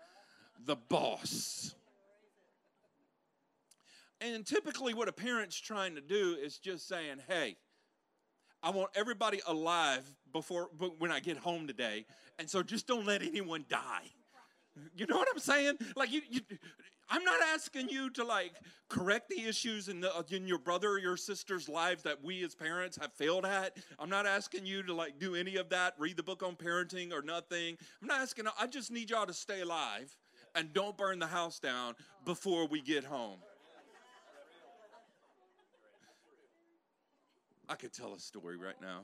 the 0.64 0.76
boss. 0.76 1.74
And 4.20 4.46
typically, 4.46 4.94
what 4.94 5.08
a 5.08 5.12
parent's 5.12 5.58
trying 5.58 5.96
to 5.96 6.00
do 6.00 6.36
is 6.40 6.58
just 6.58 6.86
saying, 6.86 7.18
hey, 7.28 7.56
I 8.62 8.70
want 8.70 8.90
everybody 8.94 9.40
alive 9.46 10.04
before 10.32 10.68
when 10.98 11.10
I 11.10 11.20
get 11.20 11.36
home 11.36 11.66
today. 11.66 12.06
And 12.38 12.48
so 12.48 12.62
just 12.62 12.86
don't 12.86 13.06
let 13.06 13.22
anyone 13.22 13.64
die. 13.68 14.10
You 14.96 15.06
know 15.06 15.16
what 15.16 15.28
I'm 15.30 15.38
saying? 15.38 15.76
Like 15.96 16.10
you, 16.12 16.22
you 16.30 16.40
I'm 17.10 17.24
not 17.24 17.42
asking 17.42 17.90
you 17.90 18.08
to 18.10 18.24
like 18.24 18.54
correct 18.88 19.28
the 19.28 19.42
issues 19.44 19.88
in, 19.88 20.00
the, 20.00 20.24
in 20.30 20.46
your 20.46 20.58
brother 20.58 20.88
or 20.90 20.98
your 20.98 21.18
sister's 21.18 21.68
lives 21.68 22.02
that 22.04 22.24
we 22.24 22.42
as 22.42 22.54
parents 22.54 22.96
have 22.98 23.12
failed 23.12 23.44
at. 23.44 23.76
I'm 23.98 24.08
not 24.08 24.26
asking 24.26 24.64
you 24.64 24.82
to 24.84 24.94
like 24.94 25.18
do 25.18 25.34
any 25.34 25.56
of 25.56 25.68
that, 25.68 25.94
read 25.98 26.16
the 26.16 26.22
book 26.22 26.42
on 26.42 26.56
parenting 26.56 27.12
or 27.12 27.20
nothing. 27.20 27.76
I'm 28.00 28.08
not 28.08 28.22
asking, 28.22 28.46
I 28.58 28.66
just 28.66 28.90
need 28.90 29.10
y'all 29.10 29.26
to 29.26 29.34
stay 29.34 29.60
alive 29.60 30.16
and 30.54 30.72
don't 30.72 30.96
burn 30.96 31.18
the 31.18 31.26
house 31.26 31.58
down 31.58 31.94
before 32.24 32.66
we 32.66 32.80
get 32.80 33.04
home. 33.04 33.38
I 37.72 37.74
could 37.74 37.94
tell 37.94 38.12
a 38.12 38.20
story 38.20 38.58
right 38.58 38.78
now. 38.82 39.00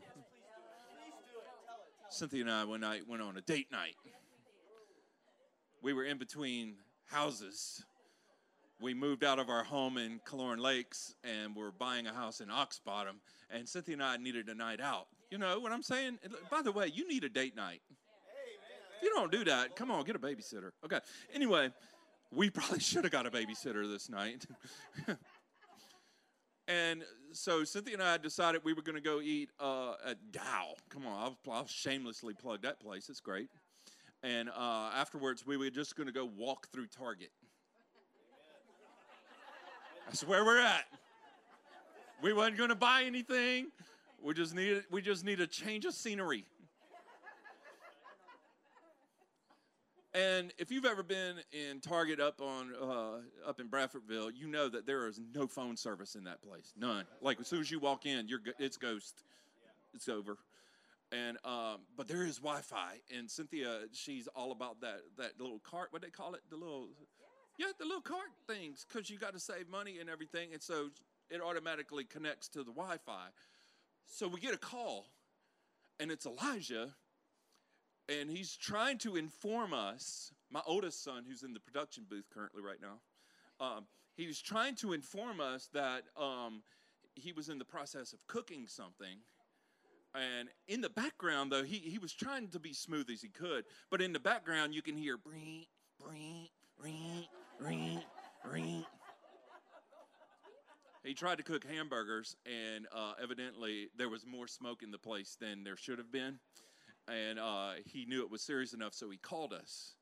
Cynthia 2.10 2.42
and 2.42 2.50
I, 2.84 3.00
went 3.08 3.22
on 3.22 3.38
a 3.38 3.40
date 3.40 3.72
night, 3.72 3.96
we 5.82 5.94
were 5.94 6.04
in 6.04 6.18
between 6.18 6.74
houses 7.06 7.82
we 8.80 8.94
moved 8.94 9.24
out 9.24 9.38
of 9.38 9.48
our 9.48 9.64
home 9.64 9.98
in 9.98 10.20
Killearn 10.20 10.58
Lakes 10.58 11.14
and 11.24 11.54
we're 11.56 11.72
buying 11.72 12.06
a 12.06 12.12
house 12.12 12.40
in 12.40 12.50
Ox 12.50 12.80
Bottom. 12.84 13.16
And 13.50 13.68
Cynthia 13.68 13.94
and 13.94 14.02
I 14.02 14.16
needed 14.18 14.48
a 14.48 14.54
night 14.54 14.80
out. 14.80 15.08
You 15.30 15.38
know 15.38 15.58
what 15.58 15.72
I'm 15.72 15.82
saying? 15.82 16.18
By 16.50 16.62
the 16.62 16.70
way, 16.70 16.90
you 16.94 17.08
need 17.08 17.24
a 17.24 17.28
date 17.28 17.56
night. 17.56 17.80
If 17.88 19.02
you 19.02 19.10
don't 19.10 19.32
do 19.32 19.44
that, 19.44 19.76
come 19.76 19.90
on, 19.90 20.04
get 20.04 20.14
a 20.14 20.18
babysitter. 20.18 20.70
Okay. 20.84 21.00
Anyway, 21.34 21.70
we 22.32 22.50
probably 22.50 22.80
should 22.80 23.04
have 23.04 23.12
got 23.12 23.26
a 23.26 23.30
babysitter 23.30 23.90
this 23.90 24.08
night. 24.08 24.46
and 26.68 27.02
so 27.32 27.64
Cynthia 27.64 27.94
and 27.94 28.02
I 28.02 28.18
decided 28.18 28.60
we 28.62 28.74
were 28.74 28.82
going 28.82 28.94
to 28.94 29.02
go 29.02 29.20
eat 29.20 29.50
uh, 29.58 29.94
at 30.06 30.18
Dow. 30.30 30.74
Come 30.90 31.06
on, 31.06 31.36
I'll, 31.46 31.52
I'll, 31.52 31.66
shamelessly 31.66 32.34
plug 32.34 32.62
that 32.62 32.78
place. 32.78 33.08
It's 33.08 33.20
great. 33.20 33.48
And 34.22 34.50
uh, 34.50 34.90
afterwards, 34.94 35.46
we 35.46 35.56
were 35.56 35.70
just 35.70 35.96
going 35.96 36.06
to 36.06 36.12
go 36.12 36.28
walk 36.36 36.68
through 36.68 36.86
Target. 36.86 37.30
That's 40.06 40.26
where 40.26 40.44
we're 40.44 40.60
at. 40.60 40.84
We 42.22 42.32
wasn't 42.32 42.58
going 42.58 42.70
to 42.70 42.74
buy 42.74 43.04
anything. 43.04 43.68
We 44.22 44.34
just 44.34 44.54
need 44.54 44.82
we 44.90 45.00
just 45.00 45.24
need 45.24 45.40
a 45.40 45.46
change 45.46 45.84
of 45.84 45.94
scenery. 45.94 46.44
And 50.18 50.52
if 50.58 50.72
you've 50.72 50.84
ever 50.84 51.04
been 51.04 51.36
in 51.52 51.80
Target 51.80 52.18
up 52.18 52.40
on 52.40 52.72
uh, 52.74 53.48
up 53.48 53.60
in 53.60 53.68
Bradfordville, 53.68 54.32
you 54.34 54.48
know 54.48 54.68
that 54.68 54.84
there 54.84 55.06
is 55.06 55.20
no 55.32 55.46
phone 55.46 55.76
service 55.76 56.16
in 56.16 56.24
that 56.24 56.42
place, 56.42 56.72
none. 56.76 57.04
Like 57.20 57.38
as 57.38 57.46
soon 57.46 57.60
as 57.60 57.70
you 57.70 57.78
walk 57.78 58.04
in, 58.04 58.26
you're 58.26 58.40
it's 58.58 58.76
ghost, 58.76 59.22
it's 59.94 60.08
over. 60.08 60.36
And 61.12 61.38
um, 61.44 61.82
but 61.96 62.08
there 62.08 62.24
is 62.24 62.38
Wi-Fi, 62.38 62.96
and 63.16 63.30
Cynthia, 63.30 63.82
she's 63.92 64.26
all 64.34 64.50
about 64.50 64.80
that 64.80 65.02
that 65.18 65.40
little 65.40 65.60
cart. 65.60 65.88
What 65.92 66.02
they 66.02 66.10
call 66.10 66.34
it, 66.34 66.40
the 66.50 66.56
little 66.56 66.88
yeah, 67.56 67.66
the 67.78 67.84
little 67.84 68.00
cart 68.00 68.30
things, 68.48 68.84
because 68.88 69.08
you 69.08 69.18
got 69.18 69.34
to 69.34 69.40
save 69.40 69.68
money 69.68 69.98
and 70.00 70.10
everything, 70.10 70.52
and 70.52 70.60
so 70.60 70.88
it 71.30 71.40
automatically 71.40 72.02
connects 72.02 72.48
to 72.48 72.64
the 72.64 72.72
Wi-Fi. 72.72 73.28
So 74.06 74.26
we 74.26 74.40
get 74.40 74.52
a 74.52 74.58
call, 74.58 75.06
and 76.00 76.10
it's 76.10 76.26
Elijah 76.26 76.94
and 78.08 78.30
he's 78.30 78.56
trying 78.56 78.98
to 78.98 79.16
inform 79.16 79.74
us. 79.74 80.32
My 80.50 80.62
oldest 80.66 81.04
son, 81.04 81.24
who's 81.28 81.42
in 81.42 81.52
the 81.52 81.60
production 81.60 82.06
booth 82.08 82.24
currently 82.32 82.62
right 82.62 82.78
now, 82.80 83.64
um, 83.64 83.86
he 84.16 84.26
was 84.26 84.40
trying 84.40 84.74
to 84.76 84.92
inform 84.92 85.40
us 85.40 85.68
that 85.74 86.04
um, 86.16 86.62
he 87.14 87.32
was 87.32 87.48
in 87.48 87.58
the 87.58 87.64
process 87.64 88.12
of 88.12 88.26
cooking 88.26 88.66
something. 88.66 89.18
And 90.14 90.48
in 90.66 90.80
the 90.80 90.88
background, 90.88 91.52
though, 91.52 91.62
he, 91.62 91.76
he 91.76 91.98
was 91.98 92.12
trying 92.14 92.48
to 92.48 92.58
be 92.58 92.72
smooth 92.72 93.10
as 93.10 93.20
he 93.20 93.28
could, 93.28 93.64
but 93.90 94.00
in 94.00 94.12
the 94.12 94.18
background, 94.18 94.74
you 94.74 94.82
can 94.82 94.96
hear 94.96 95.18
bring, 95.18 95.66
bring, 96.02 96.48
ring, 96.82 97.26
ring, 97.60 98.00
ring. 98.50 98.84
He 101.04 101.14
tried 101.14 101.38
to 101.38 101.44
cook 101.44 101.64
hamburgers, 101.64 102.36
and 102.46 102.86
uh, 102.94 103.12
evidently 103.22 103.88
there 103.96 104.08
was 104.08 104.26
more 104.26 104.48
smoke 104.48 104.82
in 104.82 104.90
the 104.90 104.98
place 104.98 105.36
than 105.40 105.62
there 105.62 105.76
should 105.76 105.98
have 105.98 106.10
been 106.10 106.38
and 107.08 107.38
uh, 107.38 107.72
he 107.84 108.04
knew 108.04 108.22
it 108.22 108.30
was 108.30 108.42
serious 108.42 108.72
enough, 108.72 108.94
so 108.94 109.10
he 109.10 109.16
called 109.16 109.52
us. 109.52 109.94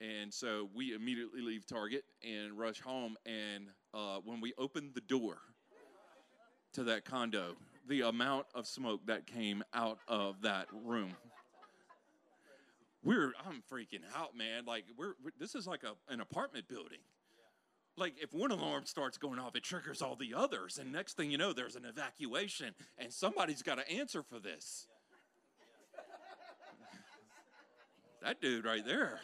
And 0.00 0.32
so 0.32 0.68
we 0.74 0.94
immediately 0.94 1.40
leave 1.40 1.66
Target 1.66 2.04
and 2.22 2.56
rush 2.56 2.80
home. 2.80 3.16
And 3.26 3.64
uh, 3.92 4.18
when 4.24 4.40
we 4.40 4.54
opened 4.56 4.92
the 4.94 5.00
door 5.00 5.38
to 6.74 6.84
that 6.84 7.04
condo, 7.04 7.56
the 7.88 8.02
amount 8.02 8.46
of 8.54 8.66
smoke 8.66 9.00
that 9.06 9.26
came 9.26 9.64
out 9.74 9.98
of 10.06 10.42
that 10.42 10.68
room. 10.84 11.14
We're, 13.02 13.32
I'm 13.46 13.62
freaking 13.72 14.02
out, 14.14 14.36
man. 14.36 14.66
Like, 14.66 14.84
we're, 14.96 15.14
we're 15.24 15.32
this 15.38 15.54
is 15.54 15.66
like 15.66 15.82
a, 15.82 15.94
an 16.12 16.20
apartment 16.20 16.68
building. 16.68 16.98
Like, 17.96 18.14
if 18.22 18.32
one 18.32 18.52
alarm 18.52 18.86
starts 18.86 19.18
going 19.18 19.40
off, 19.40 19.56
it 19.56 19.64
triggers 19.64 20.02
all 20.02 20.14
the 20.14 20.34
others. 20.34 20.78
And 20.78 20.92
next 20.92 21.16
thing 21.16 21.30
you 21.30 21.38
know, 21.38 21.52
there's 21.52 21.74
an 21.74 21.84
evacuation, 21.84 22.74
and 22.98 23.12
somebody's 23.12 23.62
got 23.62 23.78
to 23.78 23.90
answer 23.90 24.22
for 24.22 24.38
this. 24.38 24.86
That 28.22 28.40
dude 28.40 28.64
right 28.64 28.84
there. 28.84 29.20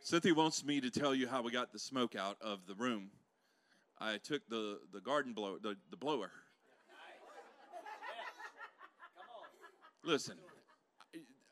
Cynthia 0.00 0.34
wants 0.34 0.64
me 0.64 0.80
to 0.80 0.90
tell 0.90 1.14
you 1.14 1.28
how 1.28 1.42
we 1.42 1.50
got 1.50 1.72
the 1.72 1.78
smoke 1.78 2.16
out 2.16 2.36
of 2.40 2.66
the 2.66 2.74
room. 2.74 3.10
I 4.00 4.16
took 4.18 4.48
the, 4.48 4.78
the 4.92 5.00
garden 5.00 5.32
blower, 5.32 5.58
the, 5.62 5.76
the 5.90 5.96
blower. 5.96 6.30
Listen, 10.04 10.36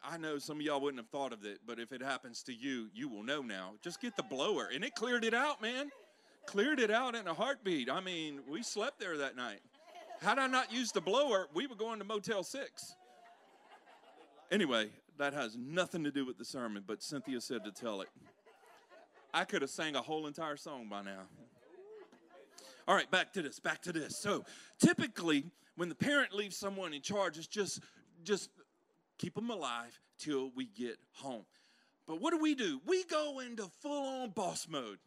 I 0.03 0.16
know 0.16 0.38
some 0.38 0.59
of 0.59 0.62
y'all 0.62 0.81
wouldn't 0.81 1.03
have 1.03 1.11
thought 1.11 1.33
of 1.33 1.45
it, 1.45 1.59
but 1.66 1.79
if 1.79 1.92
it 1.92 2.01
happens 2.01 2.42
to 2.45 2.55
you, 2.55 2.88
you 2.95 3.09
will 3.09 3.23
know 3.23 3.42
now. 3.42 3.73
Just 3.83 4.01
get 4.01 4.16
the 4.16 4.23
blower. 4.23 4.71
And 4.73 4.85
it 4.85 4.95
cleared 4.95 5.25
it 5.25 5.35
out, 5.35 5.61
man. 5.61 5.90
Cleared 6.47 6.81
it 6.81 6.90
out 6.90 7.14
in 7.14 7.27
a 7.27 7.35
heartbeat. 7.35 7.90
I 7.90 8.01
mean, 8.01 8.40
we 8.49 8.62
slept 8.62 9.01
there 9.01 9.19
that 9.19 9.37
night. 9.37 9.61
Had 10.22 10.38
I 10.38 10.46
not 10.46 10.72
used 10.72 10.94
the 10.94 11.00
blower, 11.00 11.46
we 11.55 11.66
were 11.66 11.74
going 11.74 11.98
to 11.98 12.05
Motel 12.05 12.42
6. 12.42 12.94
Anyway, 14.50 14.88
that 15.18 15.35
has 15.35 15.57
nothing 15.57 16.05
to 16.05 16.11
do 16.11 16.24
with 16.24 16.38
the 16.38 16.44
sermon, 16.44 16.85
but 16.87 17.02
Cynthia 17.02 17.40
said 17.40 17.64
to 17.64 17.70
tell 17.70 18.00
it. 18.00 18.09
I 19.35 19.44
could 19.44 19.62
have 19.62 19.70
sang 19.70 19.96
a 19.96 20.02
whole 20.02 20.26
entire 20.26 20.57
song 20.57 20.88
by 20.88 21.02
now. 21.02 21.22
All 22.88 22.94
right, 22.94 23.11
back 23.11 23.33
to 23.35 23.42
this, 23.42 23.59
back 23.59 23.83
to 23.83 23.92
this. 23.92 24.16
So 24.16 24.44
typically, 24.79 25.44
when 25.76 25.88
the 25.88 25.94
parent 25.94 26.33
leaves 26.33 26.57
someone 26.57 26.94
in 26.94 27.02
charge, 27.02 27.37
it's 27.37 27.46
just 27.46 27.81
just 28.22 28.50
keep 29.18 29.35
them 29.35 29.50
alive 29.50 29.98
till 30.18 30.50
we 30.55 30.66
get 30.66 30.96
home. 31.12 31.44
But 32.07 32.20
what 32.20 32.33
do 32.33 32.38
we 32.38 32.55
do? 32.55 32.81
We 32.87 33.05
go 33.05 33.40
into 33.40 33.68
full 33.83 34.22
on 34.22 34.31
boss 34.31 34.68
mode. 34.70 34.98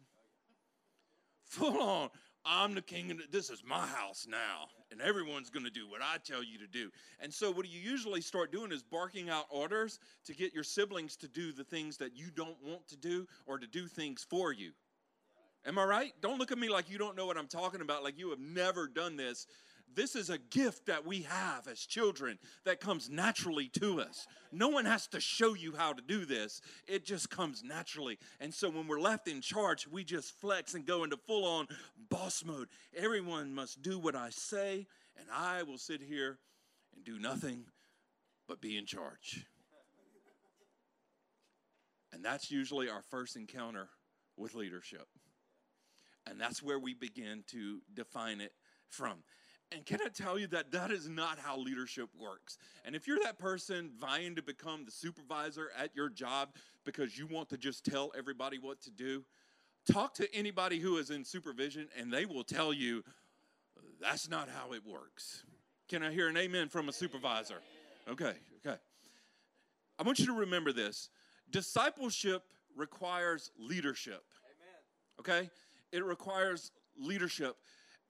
Full 1.46 1.80
on. 1.80 2.10
I'm 2.44 2.74
the 2.74 2.82
king, 2.82 3.10
and 3.10 3.20
this 3.30 3.50
is 3.50 3.62
my 3.66 3.86
house 3.86 4.26
now, 4.28 4.68
and 4.90 5.00
everyone's 5.00 5.50
going 5.50 5.64
to 5.64 5.70
do 5.70 5.88
what 5.88 6.00
I 6.02 6.16
tell 6.24 6.42
you 6.42 6.58
to 6.58 6.66
do. 6.66 6.90
And 7.20 7.32
so, 7.32 7.50
what 7.50 7.68
you 7.68 7.80
usually 7.80 8.22
start 8.22 8.50
doing 8.50 8.72
is 8.72 8.82
barking 8.82 9.28
out 9.28 9.44
orders 9.50 9.98
to 10.24 10.34
get 10.34 10.54
your 10.54 10.64
siblings 10.64 11.16
to 11.16 11.28
do 11.28 11.52
the 11.52 11.64
things 11.64 11.98
that 11.98 12.16
you 12.16 12.30
don't 12.34 12.56
want 12.64 12.88
to 12.88 12.96
do 12.96 13.26
or 13.46 13.58
to 13.58 13.66
do 13.66 13.86
things 13.86 14.26
for 14.28 14.52
you. 14.52 14.72
Am 15.66 15.78
I 15.78 15.84
right? 15.84 16.12
Don't 16.22 16.38
look 16.38 16.52
at 16.52 16.58
me 16.58 16.70
like 16.70 16.90
you 16.90 16.96
don't 16.96 17.16
know 17.16 17.26
what 17.26 17.36
I'm 17.36 17.46
talking 17.46 17.82
about, 17.82 18.02
like 18.02 18.18
you 18.18 18.30
have 18.30 18.40
never 18.40 18.88
done 18.88 19.16
this. 19.16 19.46
This 19.94 20.14
is 20.14 20.30
a 20.30 20.38
gift 20.38 20.86
that 20.86 21.04
we 21.04 21.22
have 21.22 21.66
as 21.66 21.80
children 21.80 22.38
that 22.64 22.80
comes 22.80 23.10
naturally 23.10 23.68
to 23.80 24.00
us. 24.00 24.26
No 24.52 24.68
one 24.68 24.84
has 24.84 25.06
to 25.08 25.20
show 25.20 25.54
you 25.54 25.74
how 25.76 25.92
to 25.92 26.02
do 26.02 26.24
this, 26.24 26.60
it 26.86 27.04
just 27.04 27.30
comes 27.30 27.62
naturally. 27.62 28.18
And 28.40 28.52
so 28.52 28.70
when 28.70 28.86
we're 28.86 29.00
left 29.00 29.28
in 29.28 29.40
charge, 29.40 29.86
we 29.86 30.04
just 30.04 30.32
flex 30.40 30.74
and 30.74 30.86
go 30.86 31.04
into 31.04 31.16
full 31.16 31.44
on 31.44 31.66
boss 32.08 32.44
mode. 32.44 32.68
Everyone 32.96 33.54
must 33.54 33.82
do 33.82 33.98
what 33.98 34.14
I 34.14 34.30
say, 34.30 34.86
and 35.18 35.28
I 35.34 35.62
will 35.62 35.78
sit 35.78 36.02
here 36.02 36.38
and 36.94 37.04
do 37.04 37.18
nothing 37.18 37.64
but 38.48 38.60
be 38.60 38.76
in 38.76 38.86
charge. 38.86 39.46
And 42.12 42.24
that's 42.24 42.50
usually 42.50 42.88
our 42.88 43.02
first 43.10 43.36
encounter 43.36 43.88
with 44.36 44.54
leadership. 44.54 45.06
And 46.26 46.40
that's 46.40 46.62
where 46.62 46.78
we 46.78 46.94
begin 46.94 47.44
to 47.48 47.80
define 47.94 48.40
it 48.40 48.52
from. 48.88 49.22
And 49.72 49.86
can 49.86 50.00
I 50.04 50.08
tell 50.08 50.38
you 50.38 50.48
that 50.48 50.72
that 50.72 50.90
is 50.90 51.08
not 51.08 51.38
how 51.38 51.56
leadership 51.56 52.08
works? 52.18 52.58
And 52.84 52.96
if 52.96 53.06
you're 53.06 53.20
that 53.22 53.38
person 53.38 53.90
vying 54.00 54.34
to 54.34 54.42
become 54.42 54.84
the 54.84 54.90
supervisor 54.90 55.68
at 55.78 55.94
your 55.94 56.08
job 56.08 56.56
because 56.84 57.16
you 57.16 57.26
want 57.28 57.48
to 57.50 57.56
just 57.56 57.84
tell 57.84 58.10
everybody 58.18 58.58
what 58.58 58.80
to 58.82 58.90
do, 58.90 59.24
talk 59.90 60.14
to 60.14 60.34
anybody 60.34 60.80
who 60.80 60.96
is 60.96 61.10
in 61.10 61.24
supervision 61.24 61.88
and 61.96 62.12
they 62.12 62.26
will 62.26 62.42
tell 62.42 62.72
you 62.72 63.04
that's 64.00 64.28
not 64.28 64.48
how 64.48 64.72
it 64.72 64.82
works. 64.84 65.44
Can 65.88 66.02
I 66.02 66.10
hear 66.10 66.28
an 66.28 66.36
amen 66.36 66.68
from 66.68 66.88
a 66.88 66.92
supervisor? 66.92 67.60
Okay, 68.08 68.34
okay. 68.66 68.78
I 69.98 70.02
want 70.02 70.18
you 70.18 70.26
to 70.26 70.32
remember 70.32 70.72
this 70.72 71.10
discipleship 71.50 72.42
requires 72.76 73.50
leadership. 73.58 74.24
Okay? 75.18 75.50
It 75.92 76.04
requires 76.04 76.70
leadership. 76.98 77.56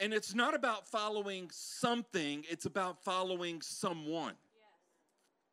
And 0.00 0.14
it's 0.14 0.34
not 0.34 0.54
about 0.54 0.88
following 0.88 1.50
something, 1.52 2.44
it's 2.48 2.64
about 2.64 3.04
following 3.04 3.60
someone. 3.60 4.32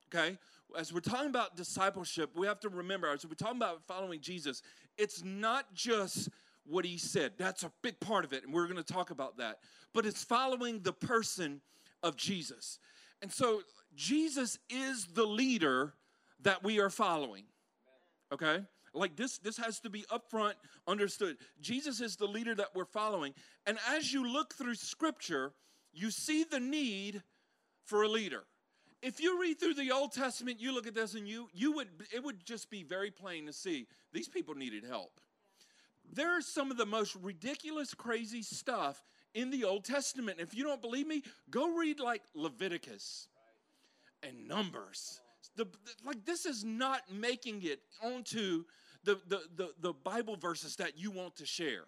Okay? 0.07 0.37
As 0.77 0.93
we're 0.93 1.01
talking 1.01 1.29
about 1.29 1.57
discipleship, 1.57 2.31
we 2.33 2.47
have 2.47 2.59
to 2.61 2.69
remember, 2.69 3.11
as 3.11 3.25
we're 3.25 3.33
talking 3.33 3.57
about 3.57 3.83
following 3.85 4.21
Jesus, 4.21 4.61
it's 4.97 5.21
not 5.23 5.73
just 5.73 6.29
what 6.65 6.85
he 6.85 6.97
said. 6.97 7.33
That's 7.37 7.63
a 7.63 7.71
big 7.81 7.99
part 7.99 8.23
of 8.23 8.31
it, 8.31 8.43
and 8.45 8.53
we're 8.53 8.67
going 8.67 8.81
to 8.81 8.93
talk 8.93 9.11
about 9.11 9.37
that. 9.37 9.59
But 9.93 10.05
it's 10.05 10.23
following 10.23 10.81
the 10.81 10.93
person 10.93 11.61
of 12.01 12.15
Jesus. 12.15 12.79
And 13.21 13.31
so 13.31 13.61
Jesus 13.95 14.59
is 14.69 15.07
the 15.07 15.25
leader 15.25 15.93
that 16.41 16.63
we 16.63 16.79
are 16.79 16.89
following. 16.89 17.43
Okay? 18.31 18.61
Like 18.97 19.15
this, 19.15 19.37
this 19.37 19.57
has 19.57 19.79
to 19.81 19.89
be 19.89 20.03
upfront 20.11 20.53
understood. 20.87 21.37
Jesus 21.61 22.01
is 22.01 22.15
the 22.15 22.25
leader 22.25 22.55
that 22.55 22.75
we're 22.75 22.85
following. 22.85 23.33
And 23.65 23.77
as 23.89 24.11
you 24.11 24.27
look 24.27 24.53
through 24.55 24.75
scripture, 24.75 25.53
you 25.93 26.11
see 26.11 26.43
the 26.43 26.59
need 26.59 27.23
for 27.85 28.03
a 28.03 28.07
leader. 28.07 28.43
if 29.01 29.19
you 29.19 29.39
read 29.39 29.59
through 29.59 29.75
the 29.75 29.91
Old 29.91 30.11
Testament, 30.11 30.59
you 30.59 30.73
look 30.73 30.87
at 30.87 30.95
this 30.95 31.13
and 31.13 31.27
you 31.27 31.49
you 31.53 31.71
would 31.73 31.87
it 32.13 32.23
would 32.23 32.45
just 32.45 32.69
be 32.69 32.83
very 32.83 33.11
plain 33.11 33.45
to 33.45 33.53
see 33.53 33.87
these 34.11 34.27
people 34.27 34.55
needed 34.55 34.83
help. 34.83 35.19
There's 36.11 36.45
some 36.45 36.71
of 36.71 36.77
the 36.77 36.85
most 36.85 37.15
ridiculous, 37.15 37.93
crazy 37.93 38.41
stuff 38.41 39.03
in 39.33 39.49
the 39.51 39.65
Old 39.65 39.83
Testament. 39.83 40.39
If 40.39 40.55
you 40.55 40.63
don't 40.63 40.81
believe 40.81 41.07
me, 41.07 41.23
go 41.49 41.75
read 41.75 41.99
like 41.99 42.23
Leviticus 42.33 43.27
and 44.23 44.47
Numbers. 44.47 45.19
The, 45.55 45.65
the, 45.65 45.93
like 46.05 46.25
this 46.25 46.45
is 46.45 46.63
not 46.63 47.01
making 47.11 47.63
it 47.63 47.81
onto 48.01 48.63
the, 49.07 49.19
the, 49.27 49.41
the, 49.55 49.69
the 49.79 49.93
Bible 49.93 50.35
verses 50.35 50.75
that 50.75 50.97
you 50.97 51.11
want 51.11 51.37
to 51.37 51.45
share. 51.45 51.85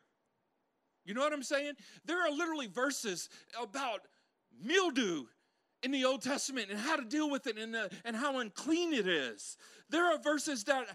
You 1.06 1.14
know 1.14 1.22
what 1.22 1.34
I'm 1.34 1.44
saying? 1.44 1.74
There 2.06 2.26
are 2.26 2.32
literally 2.32 2.68
verses 2.68 3.30
about 3.62 4.02
mildew 4.64 5.26
in 5.84 5.92
the 5.92 6.06
Old 6.06 6.22
Testament 6.22 6.68
and 6.72 6.80
how 6.80 6.96
to 6.96 7.04
deal 7.04 7.30
with 7.30 7.46
it 7.46 7.58
and, 7.58 7.76
uh, 7.76 7.90
and 8.06 8.16
how 8.16 8.40
unclean 8.40 8.94
it 8.94 9.08
is. 9.08 9.58
There 9.90 10.06
are 10.06 10.18
verses 10.18 10.64
that 10.66 10.88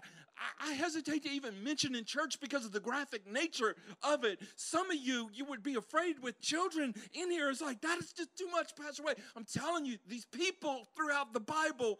I, 0.59 0.71
I 0.71 0.73
hesitate 0.73 1.23
to 1.23 1.29
even 1.29 1.63
mention 1.63 1.93
in 1.93 2.05
church 2.05 2.39
because 2.39 2.65
of 2.65 2.71
the 2.71 2.79
graphic 2.79 3.31
nature 3.31 3.75
of 4.01 4.23
it. 4.23 4.39
Some 4.55 4.89
of 4.89 4.97
you, 4.97 5.29
you 5.31 5.45
would 5.45 5.61
be 5.61 5.75
afraid 5.75 6.19
with 6.23 6.41
children 6.41 6.95
in 7.13 7.29
here. 7.29 7.51
It's 7.51 7.61
like, 7.61 7.81
that 7.81 7.99
is 7.99 8.13
just 8.13 8.35
too 8.35 8.49
much, 8.49 8.75
Pastor 8.75 9.03
Way. 9.03 9.13
I'm 9.35 9.45
telling 9.45 9.85
you, 9.85 9.97
these 10.07 10.25
people 10.25 10.87
throughout 10.95 11.33
the 11.33 11.39
Bible, 11.39 11.99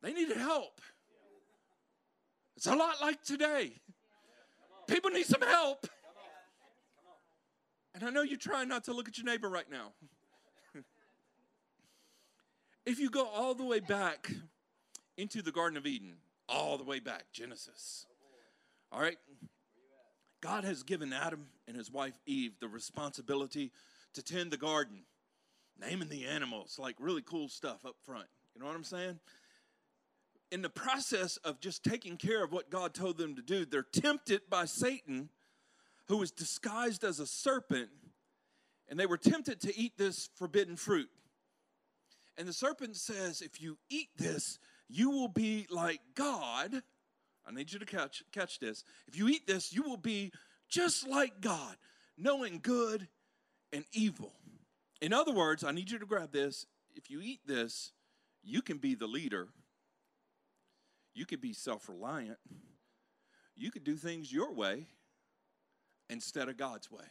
they 0.00 0.12
needed 0.12 0.36
help. 0.36 0.80
It's 2.64 2.72
a 2.72 2.76
lot 2.76 2.98
like 3.02 3.22
today. 3.22 3.72
People 4.86 5.10
need 5.10 5.26
some 5.26 5.42
help. 5.42 5.86
And 7.94 8.02
I 8.02 8.08
know 8.08 8.22
you're 8.22 8.38
trying 8.38 8.68
not 8.68 8.84
to 8.84 8.94
look 8.94 9.06
at 9.06 9.18
your 9.18 9.26
neighbor 9.26 9.50
right 9.50 9.70
now. 9.70 9.92
if 12.86 12.98
you 12.98 13.10
go 13.10 13.26
all 13.26 13.54
the 13.54 13.66
way 13.66 13.80
back 13.80 14.32
into 15.18 15.42
the 15.42 15.52
Garden 15.52 15.76
of 15.76 15.84
Eden, 15.84 16.14
all 16.48 16.78
the 16.78 16.84
way 16.84 17.00
back, 17.00 17.24
Genesis. 17.34 18.06
All 18.90 18.98
right? 19.02 19.18
God 20.40 20.64
has 20.64 20.82
given 20.82 21.12
Adam 21.12 21.48
and 21.68 21.76
his 21.76 21.92
wife 21.92 22.14
Eve 22.24 22.52
the 22.60 22.68
responsibility 22.68 23.72
to 24.14 24.22
tend 24.22 24.50
the 24.50 24.56
garden, 24.56 25.02
naming 25.78 26.08
the 26.08 26.24
animals, 26.24 26.78
like 26.80 26.96
really 26.98 27.20
cool 27.20 27.50
stuff 27.50 27.84
up 27.84 27.96
front. 28.06 28.28
You 28.54 28.62
know 28.62 28.68
what 28.68 28.74
I'm 28.74 28.84
saying? 28.84 29.18
In 30.54 30.62
the 30.62 30.70
process 30.70 31.36
of 31.38 31.58
just 31.58 31.82
taking 31.82 32.16
care 32.16 32.44
of 32.44 32.52
what 32.52 32.70
God 32.70 32.94
told 32.94 33.18
them 33.18 33.34
to 33.34 33.42
do, 33.42 33.64
they're 33.64 33.82
tempted 33.82 34.42
by 34.48 34.66
Satan, 34.66 35.28
who 36.06 36.18
was 36.18 36.30
disguised 36.30 37.02
as 37.02 37.18
a 37.18 37.26
serpent, 37.26 37.88
and 38.88 38.96
they 38.96 39.06
were 39.06 39.16
tempted 39.16 39.60
to 39.62 39.76
eat 39.76 39.98
this 39.98 40.30
forbidden 40.36 40.76
fruit. 40.76 41.08
And 42.38 42.46
the 42.46 42.52
serpent 42.52 42.94
says, 42.94 43.42
If 43.42 43.60
you 43.60 43.78
eat 43.90 44.10
this, 44.16 44.60
you 44.88 45.10
will 45.10 45.26
be 45.26 45.66
like 45.70 45.98
God. 46.14 46.84
I 47.44 47.50
need 47.50 47.72
you 47.72 47.80
to 47.80 47.84
catch, 47.84 48.22
catch 48.30 48.60
this. 48.60 48.84
If 49.08 49.18
you 49.18 49.26
eat 49.26 49.48
this, 49.48 49.72
you 49.72 49.82
will 49.82 49.96
be 49.96 50.30
just 50.68 51.04
like 51.08 51.40
God, 51.40 51.74
knowing 52.16 52.60
good 52.62 53.08
and 53.72 53.84
evil. 53.92 54.32
In 55.02 55.12
other 55.12 55.32
words, 55.32 55.64
I 55.64 55.72
need 55.72 55.90
you 55.90 55.98
to 55.98 56.06
grab 56.06 56.30
this. 56.30 56.64
If 56.94 57.10
you 57.10 57.20
eat 57.20 57.40
this, 57.44 57.90
you 58.44 58.62
can 58.62 58.78
be 58.78 58.94
the 58.94 59.08
leader. 59.08 59.48
You 61.14 61.26
could 61.26 61.40
be 61.40 61.52
self 61.52 61.88
reliant. 61.88 62.38
You 63.56 63.70
could 63.70 63.84
do 63.84 63.96
things 63.96 64.32
your 64.32 64.52
way 64.52 64.86
instead 66.10 66.48
of 66.48 66.56
God's 66.56 66.90
way. 66.90 67.04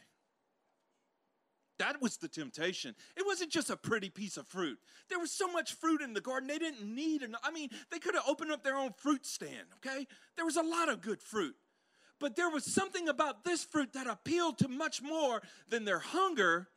That 1.78 2.00
was 2.00 2.18
the 2.18 2.28
temptation. 2.28 2.94
It 3.16 3.26
wasn't 3.26 3.50
just 3.50 3.70
a 3.70 3.76
pretty 3.76 4.08
piece 4.08 4.36
of 4.36 4.46
fruit. 4.46 4.78
There 5.08 5.18
was 5.18 5.32
so 5.32 5.48
much 5.48 5.74
fruit 5.74 6.02
in 6.02 6.12
the 6.14 6.20
garden, 6.20 6.46
they 6.46 6.58
didn't 6.58 6.94
need. 6.94 7.26
I 7.42 7.50
mean, 7.50 7.70
they 7.90 7.98
could 7.98 8.14
have 8.14 8.24
opened 8.28 8.52
up 8.52 8.62
their 8.62 8.76
own 8.76 8.92
fruit 8.96 9.26
stand, 9.26 9.66
okay? 9.76 10.06
There 10.36 10.44
was 10.44 10.56
a 10.56 10.62
lot 10.62 10.88
of 10.88 11.00
good 11.00 11.20
fruit. 11.20 11.56
But 12.20 12.36
there 12.36 12.48
was 12.48 12.64
something 12.64 13.08
about 13.08 13.44
this 13.44 13.64
fruit 13.64 13.92
that 13.94 14.06
appealed 14.06 14.58
to 14.58 14.68
much 14.68 15.02
more 15.02 15.42
than 15.68 15.84
their 15.84 15.98
hunger. 15.98 16.68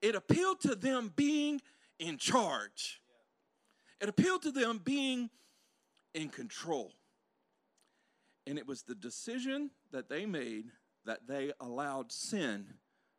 It 0.00 0.14
appealed 0.14 0.60
to 0.60 0.74
them 0.74 1.12
being 1.14 1.60
in 1.98 2.16
charge, 2.16 3.02
it 4.00 4.08
appealed 4.08 4.40
to 4.42 4.50
them 4.50 4.80
being 4.82 5.28
in 6.14 6.28
control. 6.28 6.92
And 8.46 8.58
it 8.58 8.66
was 8.66 8.82
the 8.82 8.94
decision 8.94 9.70
that 9.92 10.08
they 10.08 10.26
made 10.26 10.66
that 11.04 11.26
they 11.26 11.52
allowed 11.60 12.12
sin 12.12 12.74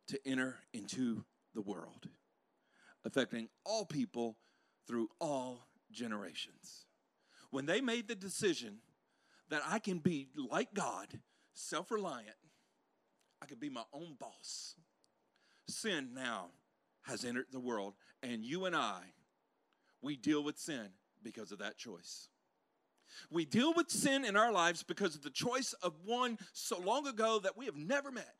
to 0.08 0.18
enter 0.26 0.58
into 0.72 1.24
the 1.54 1.60
world, 1.60 2.08
affecting 3.04 3.48
all 3.64 3.84
people 3.84 4.36
through 4.86 5.08
all 5.20 5.66
generations. 5.90 6.86
When 7.50 7.66
they 7.66 7.80
made 7.80 8.08
the 8.08 8.14
decision 8.14 8.78
that 9.50 9.62
I 9.66 9.78
can 9.78 9.98
be 9.98 10.28
like 10.36 10.74
God, 10.74 11.20
self 11.54 11.90
reliant, 11.90 12.36
I 13.42 13.46
can 13.46 13.58
be 13.58 13.68
my 13.68 13.84
own 13.92 14.16
boss, 14.18 14.76
sin 15.68 16.10
now 16.14 16.50
has 17.02 17.24
entered 17.24 17.46
the 17.50 17.60
world, 17.60 17.94
and 18.22 18.44
you 18.44 18.64
and 18.64 18.76
I, 18.76 19.00
we 20.00 20.16
deal 20.16 20.42
with 20.42 20.58
sin 20.58 20.88
because 21.22 21.52
of 21.52 21.58
that 21.58 21.76
choice. 21.76 22.28
We 23.30 23.44
deal 23.44 23.72
with 23.74 23.90
sin 23.90 24.24
in 24.24 24.36
our 24.36 24.52
lives 24.52 24.82
because 24.82 25.14
of 25.14 25.22
the 25.22 25.30
choice 25.30 25.74
of 25.82 25.94
one 26.04 26.38
so 26.52 26.78
long 26.80 27.06
ago 27.06 27.38
that 27.40 27.56
we 27.56 27.66
have 27.66 27.76
never 27.76 28.10
met 28.10 28.34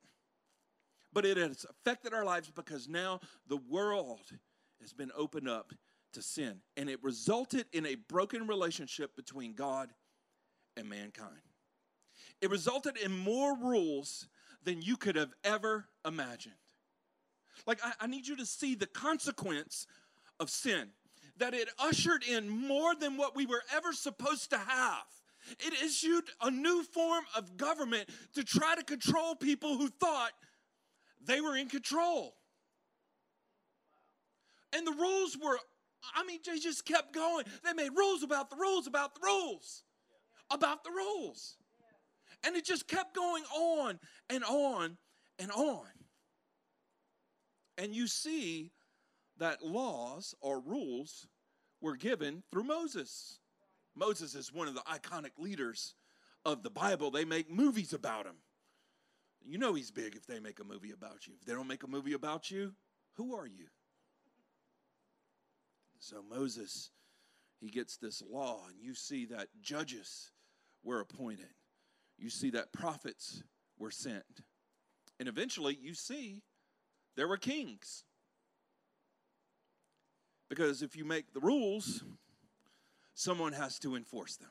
but 1.13 1.25
it 1.25 1.37
has 1.37 1.67
affected 1.69 2.15
our 2.15 2.25
lives 2.25 2.51
because 2.51 2.89
now 2.89 3.21
the 3.47 3.59
world 3.69 4.31
has 4.81 4.93
been 4.93 5.11
opened 5.17 5.49
up 5.49 5.73
to 6.13 6.23
sin. 6.23 6.61
And 6.77 6.89
it 6.89 7.03
resulted 7.03 7.67
in 7.73 7.87
a 7.87 7.97
broken 7.97 8.47
relationship 8.47 9.15
between 9.15 9.55
God 9.55 9.91
and 10.77 10.89
mankind. 10.89 11.43
It 12.41 12.51
resulted 12.51 12.97
in 12.97 13.17
more 13.17 13.57
rules 13.57 14.29
than 14.65 14.83
you 14.83 14.97
could 14.97 15.17
have 15.17 15.33
ever 15.45 15.87
imagined. 16.07 16.55
Like, 17.67 17.81
I, 17.85 17.93
I 18.01 18.07
need 18.07 18.27
you 18.27 18.37
to 18.37 18.47
see 18.47 18.75
the 18.75 18.87
consequence 18.87 19.87
of 20.41 20.51
sin, 20.51 20.89
that 21.39 21.55
it 21.55 21.69
ushered 21.79 22.23
in 22.25 22.49
more 22.49 22.95
than 22.95 23.17
what 23.17 23.35
we 23.35 23.47
were 23.47 23.63
ever 23.75 23.93
supposed 23.93 24.51
to 24.51 24.59
have. 24.59 25.05
It 25.59 25.73
issued 25.83 26.25
a 26.41 26.51
new 26.51 26.85
form 26.85 27.25
of 27.37 27.57
government 27.57 28.09
to 28.35 28.45
try 28.45 28.75
to 28.75 28.83
control 28.83 29.35
people 29.35 29.77
who 29.77 29.89
thought 29.89 30.33
they 31.25 31.41
were 31.41 31.57
in 31.57 31.69
control. 31.69 32.37
And 34.73 34.87
the 34.87 34.93
rules 34.93 35.37
were, 35.37 35.59
I 36.15 36.25
mean, 36.25 36.39
they 36.47 36.59
just 36.59 36.85
kept 36.85 37.13
going. 37.13 37.45
They 37.65 37.73
made 37.73 37.91
rules 37.97 38.23
about 38.23 38.51
the 38.51 38.57
rules, 38.57 38.87
about 38.87 39.15
the 39.15 39.21
rules, 39.25 39.83
about 40.51 40.85
the 40.85 40.91
rules. 40.91 41.57
And 42.45 42.57
it 42.57 42.65
just 42.65 42.89
kept 42.89 43.15
going 43.15 43.45
on 43.55 43.99
and 44.31 44.45
on 44.45 44.97
and 45.39 45.51
on. 45.51 45.87
And 47.79 47.95
you 47.95 48.07
see 48.07 48.73
that 49.43 49.61
laws 49.61 50.37
or 50.41 50.61
rules 50.61 51.27
were 51.81 51.97
given 51.97 52.45
through 52.53 52.63
Moses. 52.63 53.41
Moses 53.97 54.37
is 54.37 54.53
one 54.53 54.69
of 54.69 54.75
the 54.75 54.83
iconic 54.83 55.33
leaders 55.37 55.95
of 56.45 56.63
the 56.63 56.71
Bible. 56.71 57.11
They 57.11 57.25
make 57.25 57.51
movies 57.51 57.93
about 57.93 58.25
him. 58.25 58.37
You 59.45 59.59
know 59.59 59.75
he's 59.75 59.91
big 59.91 60.15
if 60.15 60.29
they 60.29 60.39
make 60.39 60.61
a 60.61 60.65
movie 60.65 60.93
about 60.93 61.27
you. 61.27 61.33
If 61.41 61.45
they 61.45 61.55
don't 61.55 61.67
make 61.67 61.83
a 61.83 61.89
movie 61.89 62.13
about 62.13 62.53
you, 62.53 62.75
who 63.17 63.35
are 63.35 63.47
you? 63.49 63.67
So 65.99 66.23
Moses, 66.23 66.91
he 67.61 67.69
gets 67.69 67.97
this 67.97 68.23
law, 68.23 68.61
and 68.69 68.81
you 68.81 68.95
see 68.95 69.27
that 69.27 69.49
judges 69.61 70.31
were 70.85 71.01
appointed. 71.01 71.51
You 72.17 72.31
see 72.31 72.51
that 72.51 72.73
prophets 72.73 73.43
were 73.77 73.91
sent. 73.91 74.43
And 75.19 75.29
eventually 75.29 75.77
you 75.83 75.95
see 75.95 76.43
there 77.17 77.27
were 77.27 77.39
kings. 77.39 78.05
Because 80.53 80.83
if 80.83 80.95
you 80.95 81.07
make 81.07 81.33
the 81.33 81.41
rules, 81.41 82.05
someone 83.15 83.55
has 83.55 83.79
to 83.79 83.97
enforce 83.97 84.37
them. 84.37 84.51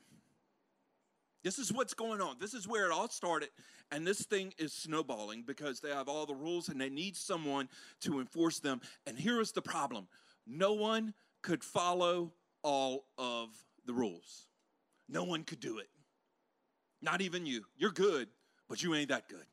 This 1.44 1.60
is 1.60 1.72
what's 1.72 1.94
going 1.94 2.20
on. 2.22 2.38
This 2.40 2.56
is 2.56 2.68
where 2.68 2.88
it 2.88 2.92
all 2.92 3.08
started. 3.08 3.50
And 3.92 4.08
this 4.08 4.26
thing 4.26 4.52
is 4.58 4.74
snowballing 4.74 5.44
because 5.46 5.80
they 5.80 5.90
have 5.90 6.10
all 6.10 6.26
the 6.26 6.34
rules 6.34 6.70
and 6.70 6.82
they 6.82 6.90
need 6.90 7.16
someone 7.16 7.70
to 8.00 8.20
enforce 8.20 8.58
them. 8.58 8.82
And 9.06 9.16
here 9.16 9.40
is 9.40 9.52
the 9.52 9.62
problem 9.62 10.08
no 10.48 10.74
one 10.74 11.14
could 11.44 11.64
follow 11.64 12.34
all 12.64 13.06
of 13.20 13.50
the 13.86 13.94
rules, 13.94 14.48
no 15.08 15.24
one 15.24 15.44
could 15.44 15.60
do 15.60 15.78
it. 15.78 15.90
Not 17.00 17.22
even 17.22 17.46
you. 17.46 17.66
You're 17.78 17.92
good, 17.92 18.28
but 18.68 18.82
you 18.82 18.96
ain't 18.96 19.10
that 19.10 19.30
good. 19.30 19.46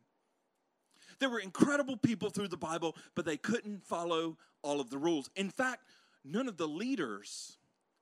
There 1.18 1.28
were 1.28 1.40
incredible 1.40 1.98
people 1.98 2.30
through 2.30 2.48
the 2.48 2.56
Bible, 2.56 2.96
but 3.14 3.26
they 3.26 3.36
couldn't 3.36 3.84
follow 3.84 4.38
all 4.62 4.80
of 4.80 4.90
the 4.90 4.98
rules. 4.98 5.30
In 5.36 5.50
fact, 5.50 5.82
none 6.30 6.48
of 6.48 6.56
the 6.56 6.68
leaders 6.68 7.56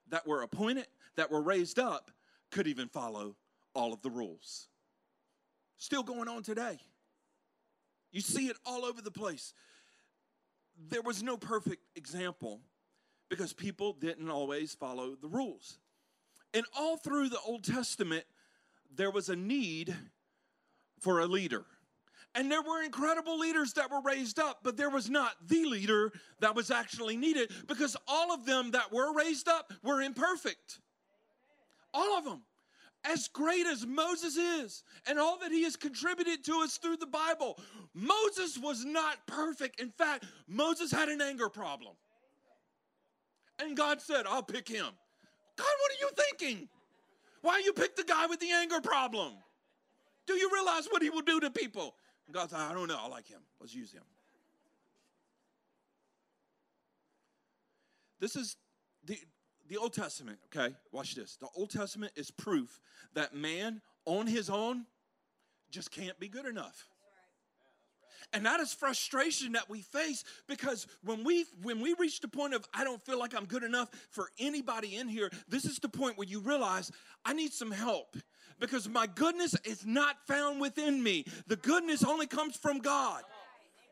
that 0.08 0.26
were 0.26 0.42
appointed, 0.42 0.86
that 1.16 1.30
were 1.30 1.42
raised 1.42 1.78
up, 1.78 2.10
could 2.50 2.66
even 2.66 2.88
follow 2.88 3.36
all 3.74 3.92
of 3.92 4.02
the 4.02 4.10
rules. 4.10 4.68
Still 5.78 6.02
going 6.02 6.28
on 6.28 6.42
today. 6.42 6.78
You 8.12 8.20
see 8.20 8.46
it 8.46 8.56
all 8.64 8.84
over 8.84 9.02
the 9.02 9.10
place. 9.10 9.52
There 10.88 11.02
was 11.02 11.22
no 11.22 11.36
perfect 11.36 11.82
example 11.96 12.60
because 13.28 13.52
people 13.52 13.92
didn't 13.92 14.30
always 14.30 14.74
follow 14.74 15.16
the 15.20 15.28
rules. 15.28 15.78
And 16.54 16.64
all 16.78 16.96
through 16.96 17.28
the 17.28 17.40
Old 17.46 17.64
Testament, 17.64 18.24
there 18.94 19.10
was 19.10 19.28
a 19.28 19.36
need 19.36 19.94
for 21.00 21.20
a 21.20 21.26
leader. 21.26 21.66
And 22.36 22.52
there 22.52 22.60
were 22.60 22.82
incredible 22.82 23.38
leaders 23.38 23.72
that 23.72 23.90
were 23.90 24.02
raised 24.02 24.38
up, 24.38 24.58
but 24.62 24.76
there 24.76 24.90
was 24.90 25.08
not 25.08 25.32
the 25.48 25.64
leader 25.64 26.12
that 26.40 26.54
was 26.54 26.70
actually 26.70 27.16
needed 27.16 27.50
because 27.66 27.96
all 28.06 28.30
of 28.30 28.44
them 28.44 28.72
that 28.72 28.92
were 28.92 29.14
raised 29.14 29.48
up 29.48 29.72
were 29.82 30.02
imperfect. 30.02 30.80
All 31.94 32.18
of 32.18 32.24
them. 32.24 32.42
As 33.04 33.28
great 33.28 33.66
as 33.66 33.86
Moses 33.86 34.36
is 34.36 34.84
and 35.08 35.18
all 35.18 35.38
that 35.38 35.50
he 35.50 35.62
has 35.62 35.76
contributed 35.76 36.44
to 36.44 36.60
us 36.62 36.76
through 36.76 36.98
the 36.98 37.06
Bible, 37.06 37.58
Moses 37.94 38.58
was 38.58 38.84
not 38.84 39.26
perfect. 39.26 39.80
In 39.80 39.90
fact, 39.90 40.26
Moses 40.46 40.90
had 40.90 41.08
an 41.08 41.22
anger 41.22 41.48
problem. 41.48 41.94
And 43.58 43.74
God 43.74 44.02
said, 44.02 44.26
I'll 44.28 44.42
pick 44.42 44.68
him. 44.68 44.84
God, 45.56 45.66
what 45.80 45.92
are 45.92 46.00
you 46.00 46.10
thinking? 46.16 46.68
Why 47.40 47.62
you 47.64 47.72
pick 47.72 47.96
the 47.96 48.04
guy 48.04 48.26
with 48.26 48.40
the 48.40 48.50
anger 48.50 48.80
problem? 48.82 49.32
Do 50.26 50.34
you 50.34 50.50
realize 50.52 50.86
what 50.90 51.02
he 51.02 51.08
will 51.08 51.22
do 51.22 51.40
to 51.40 51.50
people? 51.50 51.94
God 52.32 52.50
said, 52.50 52.60
I 52.60 52.72
don't 52.72 52.88
know. 52.88 52.98
I 53.00 53.08
like 53.08 53.28
him. 53.28 53.40
Let's 53.60 53.74
use 53.74 53.92
him. 53.92 54.02
This 58.18 58.34
is 58.34 58.56
the, 59.04 59.18
the 59.68 59.76
Old 59.76 59.92
Testament, 59.92 60.38
okay? 60.46 60.74
Watch 60.90 61.14
this. 61.14 61.36
The 61.36 61.48
Old 61.54 61.70
Testament 61.70 62.12
is 62.16 62.30
proof 62.30 62.80
that 63.14 63.34
man 63.34 63.80
on 64.04 64.26
his 64.26 64.50
own 64.50 64.86
just 65.70 65.90
can't 65.90 66.18
be 66.18 66.28
good 66.28 66.46
enough. 66.46 66.88
And 68.32 68.44
that 68.44 68.60
is 68.60 68.72
frustration 68.72 69.52
that 69.52 69.70
we 69.70 69.82
face 69.82 70.24
because 70.48 70.86
when 71.04 71.22
we 71.22 71.46
when 71.62 71.80
we 71.80 71.94
reach 71.98 72.20
the 72.20 72.28
point 72.28 72.54
of 72.54 72.66
I 72.74 72.82
don't 72.82 73.00
feel 73.00 73.18
like 73.18 73.34
I'm 73.36 73.44
good 73.44 73.62
enough 73.62 73.88
for 74.10 74.30
anybody 74.38 74.96
in 74.96 75.08
here, 75.08 75.30
this 75.48 75.64
is 75.64 75.78
the 75.78 75.88
point 75.88 76.18
where 76.18 76.26
you 76.26 76.40
realize 76.40 76.90
I 77.24 77.34
need 77.34 77.52
some 77.52 77.70
help 77.70 78.16
because 78.58 78.88
my 78.88 79.06
goodness 79.06 79.54
is 79.64 79.84
not 79.84 80.16
found 80.26 80.60
within 80.60 81.02
me. 81.02 81.24
The 81.46 81.56
goodness 81.56 82.04
only 82.04 82.26
comes 82.26 82.56
from 82.56 82.78
God. 82.78 83.22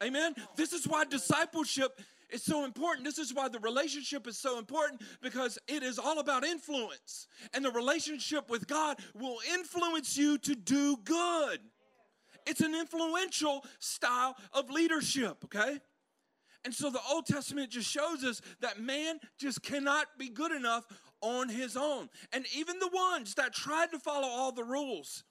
Amen. 0.02 0.34
This 0.56 0.72
is 0.72 0.86
why 0.86 1.04
discipleship 1.04 2.00
is 2.30 2.42
so 2.42 2.64
important. 2.64 3.04
This 3.04 3.18
is 3.18 3.32
why 3.32 3.48
the 3.48 3.60
relationship 3.60 4.26
is 4.26 4.36
so 4.38 4.58
important 4.58 5.02
because 5.22 5.58
it 5.68 5.82
is 5.82 5.98
all 5.98 6.18
about 6.18 6.44
influence. 6.44 7.28
And 7.52 7.64
the 7.64 7.70
relationship 7.70 8.50
with 8.50 8.66
God 8.66 8.98
will 9.14 9.38
influence 9.52 10.16
you 10.16 10.38
to 10.38 10.54
do 10.54 10.96
good. 11.04 11.60
It's 12.46 12.60
an 12.60 12.74
influential 12.74 13.64
style 13.78 14.36
of 14.52 14.68
leadership, 14.68 15.44
okay? 15.44 15.78
And 16.64 16.74
so 16.74 16.90
the 16.90 17.00
Old 17.10 17.26
Testament 17.26 17.70
just 17.70 17.90
shows 17.90 18.24
us 18.24 18.40
that 18.60 18.80
man 18.80 19.20
just 19.38 19.62
cannot 19.62 20.06
be 20.18 20.30
good 20.30 20.52
enough 20.52 20.84
on 21.24 21.48
his 21.48 21.76
own. 21.76 22.08
And 22.32 22.44
even 22.56 22.78
the 22.78 22.90
ones 22.92 23.34
that 23.34 23.52
tried 23.52 23.90
to 23.92 23.98
follow 23.98 24.28
all 24.28 24.52
the 24.52 24.64
rules, 24.64 25.24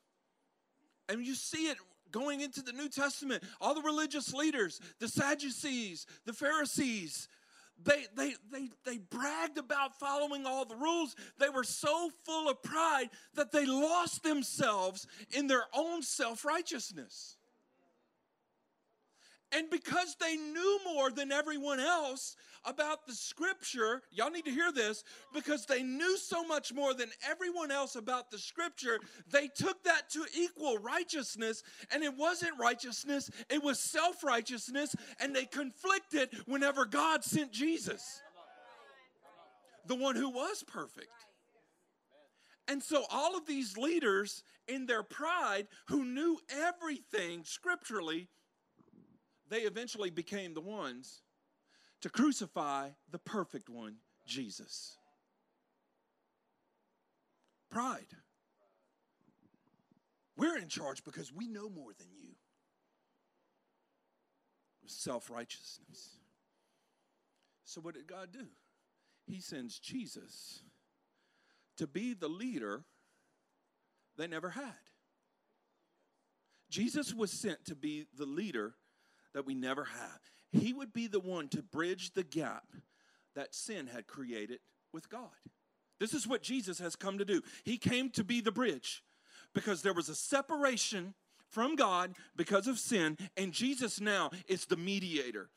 and 1.08 1.26
you 1.26 1.36
see 1.36 1.68
it 1.68 1.78
going 2.12 2.42
into 2.42 2.62
the 2.62 2.74
New 2.74 2.90
Testament, 2.90 3.44
all 3.62 3.74
the 3.74 3.82
religious 3.82 4.34
leaders, 4.34 4.80
the 5.00 5.08
Sadducees, 5.08 6.06
the 6.26 6.34
Pharisees, 6.34 7.28
they, 7.82 8.06
they, 8.16 8.36
they, 8.52 8.70
they 8.86 8.98
bragged 8.98 9.58
about 9.58 10.00
following 10.00 10.46
all 10.46 10.66
the 10.66 10.76
rules. 10.76 11.16
They 11.40 11.50
were 11.50 11.64
so 11.64 12.10
full 12.24 12.50
of 12.50 12.62
pride 12.64 13.10
that 13.36 13.52
they 13.52 13.66
lost 13.66 14.24
themselves 14.24 15.08
in 15.32 15.48
their 15.48 15.66
own 15.74 16.02
self 16.02 16.46
righteousness. 16.46 17.38
And 19.56 19.70
because 19.70 20.16
they 20.20 20.36
knew 20.36 20.80
more 20.84 21.12
than 21.12 21.32
everyone 21.32 21.80
else 21.80 22.36
about 22.66 23.06
the 23.06 23.14
scripture, 23.14 24.02
y'all 24.12 24.32
need 24.32 24.46
to 24.46 24.52
hear 24.52 24.72
this, 24.72 25.04
because 25.34 25.66
they 25.66 25.84
knew 25.84 26.18
so 26.18 26.44
much 26.44 26.74
more 26.74 26.94
than 26.94 27.10
everyone 27.30 27.70
else 27.70 27.96
about 27.96 28.32
the 28.32 28.40
scripture, 28.40 29.00
they 29.32 29.48
took 29.48 29.84
that 29.84 30.10
to 30.12 30.26
equal 30.36 30.78
righteousness. 30.78 31.62
And 31.92 32.04
it 32.04 32.18
wasn't 32.18 32.54
righteousness, 32.60 33.30
it 33.50 33.64
was 33.64 33.80
self 33.80 34.24
righteousness. 34.24 34.96
And 35.20 35.36
they 35.36 35.46
conflicted 35.46 36.30
whenever 36.46 36.86
God 36.86 37.24
sent 37.24 37.52
Jesus, 37.52 38.22
the 39.86 39.96
one 39.96 40.16
who 40.16 40.30
was 40.30 40.64
perfect. 40.64 41.08
And 42.68 42.82
so, 42.82 43.04
all 43.12 43.36
of 43.36 43.46
these 43.46 43.78
leaders, 43.78 44.44
in 44.68 44.86
their 44.86 45.04
pride, 45.04 45.68
who 45.88 46.06
knew 46.06 46.40
everything 46.50 47.44
scripturally, 47.44 48.30
they 49.54 49.62
eventually 49.62 50.10
became 50.10 50.56
the 50.56 50.62
ones 50.62 51.22
to 52.02 52.10
crucify 52.10 52.90
the 53.12 53.20
perfect 53.20 53.70
one, 53.70 53.98
Jesus. 54.26 54.98
Pride. 57.70 58.08
We're 60.36 60.58
in 60.58 60.70
charge 60.70 61.04
because 61.04 61.32
we 61.32 61.48
know 61.48 61.70
more 61.70 61.92
than 61.96 62.08
you. 62.20 62.30
Self 64.88 65.30
righteousness. 65.30 66.18
So, 67.64 67.80
what 67.80 67.94
did 67.94 68.08
God 68.08 68.32
do? 68.34 68.48
He 69.28 69.40
sends 69.40 69.78
Jesus 69.78 70.64
to 71.78 71.86
be 71.86 72.16
the 72.16 72.28
leader 72.28 72.86
they 74.18 74.26
never 74.26 74.50
had. 74.50 74.74
Jesus 76.72 77.14
was 77.14 77.32
sent 77.32 77.66
to 77.66 77.76
be 77.76 78.08
the 78.18 78.26
leader 78.26 78.74
that 79.34 79.46
we 79.46 79.56
never 79.56 79.86
have. 79.86 80.20
He 80.52 80.74
would 80.74 80.94
be 80.94 81.08
the 81.08 81.20
one 81.20 81.48
to 81.50 81.62
bridge 81.62 82.14
the 82.14 82.24
gap 82.24 82.66
that 83.36 83.56
sin 83.56 83.88
had 83.88 84.08
created 84.08 84.60
with 84.92 85.10
God. 85.10 85.30
This 86.00 86.14
is 86.14 86.28
what 86.28 86.44
Jesus 86.44 86.80
has 86.80 86.96
come 86.96 87.18
to 87.18 87.26
do. 87.26 87.42
He 87.64 87.78
came 87.78 88.10
to 88.12 88.24
be 88.24 88.42
the 88.42 88.52
bridge 88.52 89.04
because 89.54 89.82
there 89.82 89.94
was 89.94 90.10
a 90.10 90.16
separation 90.16 91.14
from 91.50 91.76
God 91.76 92.16
because 92.36 92.68
of 92.68 92.80
sin, 92.80 93.18
and 93.38 93.54
Jesus 93.54 94.02
now 94.02 94.32
is 94.48 94.66
the 94.66 94.76
mediator. 94.76 95.50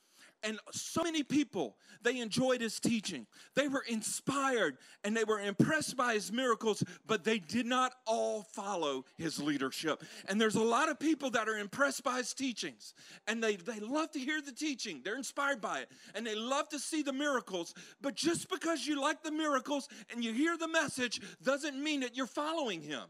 And 0.43 0.59
so 0.71 1.03
many 1.03 1.23
people, 1.23 1.77
they 2.03 2.19
enjoyed 2.21 2.61
his 2.61 2.79
teaching. 2.79 3.27
They 3.55 3.69
were 3.69 3.85
inspired 3.89 4.79
and 5.03 5.17
they 5.17 5.25
were 5.25 5.41
impressed 5.41 5.97
by 5.97 6.15
his 6.15 6.31
miracles, 6.31 6.85
but 7.07 7.25
they 7.25 7.39
did 7.39 7.67
not 7.67 7.93
all 8.07 8.43
follow 8.43 9.05
his 9.17 9.41
leadership. 9.43 10.05
And 10.29 10.41
there's 10.41 10.55
a 10.55 10.63
lot 10.63 10.89
of 10.89 10.99
people 10.99 11.31
that 11.31 11.49
are 11.49 11.59
impressed 11.59 12.05
by 12.05 12.19
his 12.19 12.35
teachings 12.35 12.95
and 13.27 13.43
they, 13.43 13.57
they 13.57 13.81
love 13.81 14.13
to 14.13 14.19
hear 14.19 14.41
the 14.41 14.53
teaching. 14.53 15.01
They're 15.05 15.17
inspired 15.17 15.61
by 15.61 15.81
it 15.81 15.91
and 16.15 16.27
they 16.27 16.35
love 16.35 16.69
to 16.69 16.79
see 16.79 17.03
the 17.03 17.13
miracles. 17.13 17.75
But 18.01 18.15
just 18.15 18.49
because 18.49 18.87
you 18.87 19.01
like 19.01 19.23
the 19.23 19.33
miracles 19.33 19.89
and 20.11 20.23
you 20.23 20.33
hear 20.33 20.57
the 20.57 20.69
message 20.69 21.21
doesn't 21.43 21.83
mean 21.83 22.01
that 22.01 22.17
you're 22.17 22.27
following 22.27 22.83
him. 22.83 23.05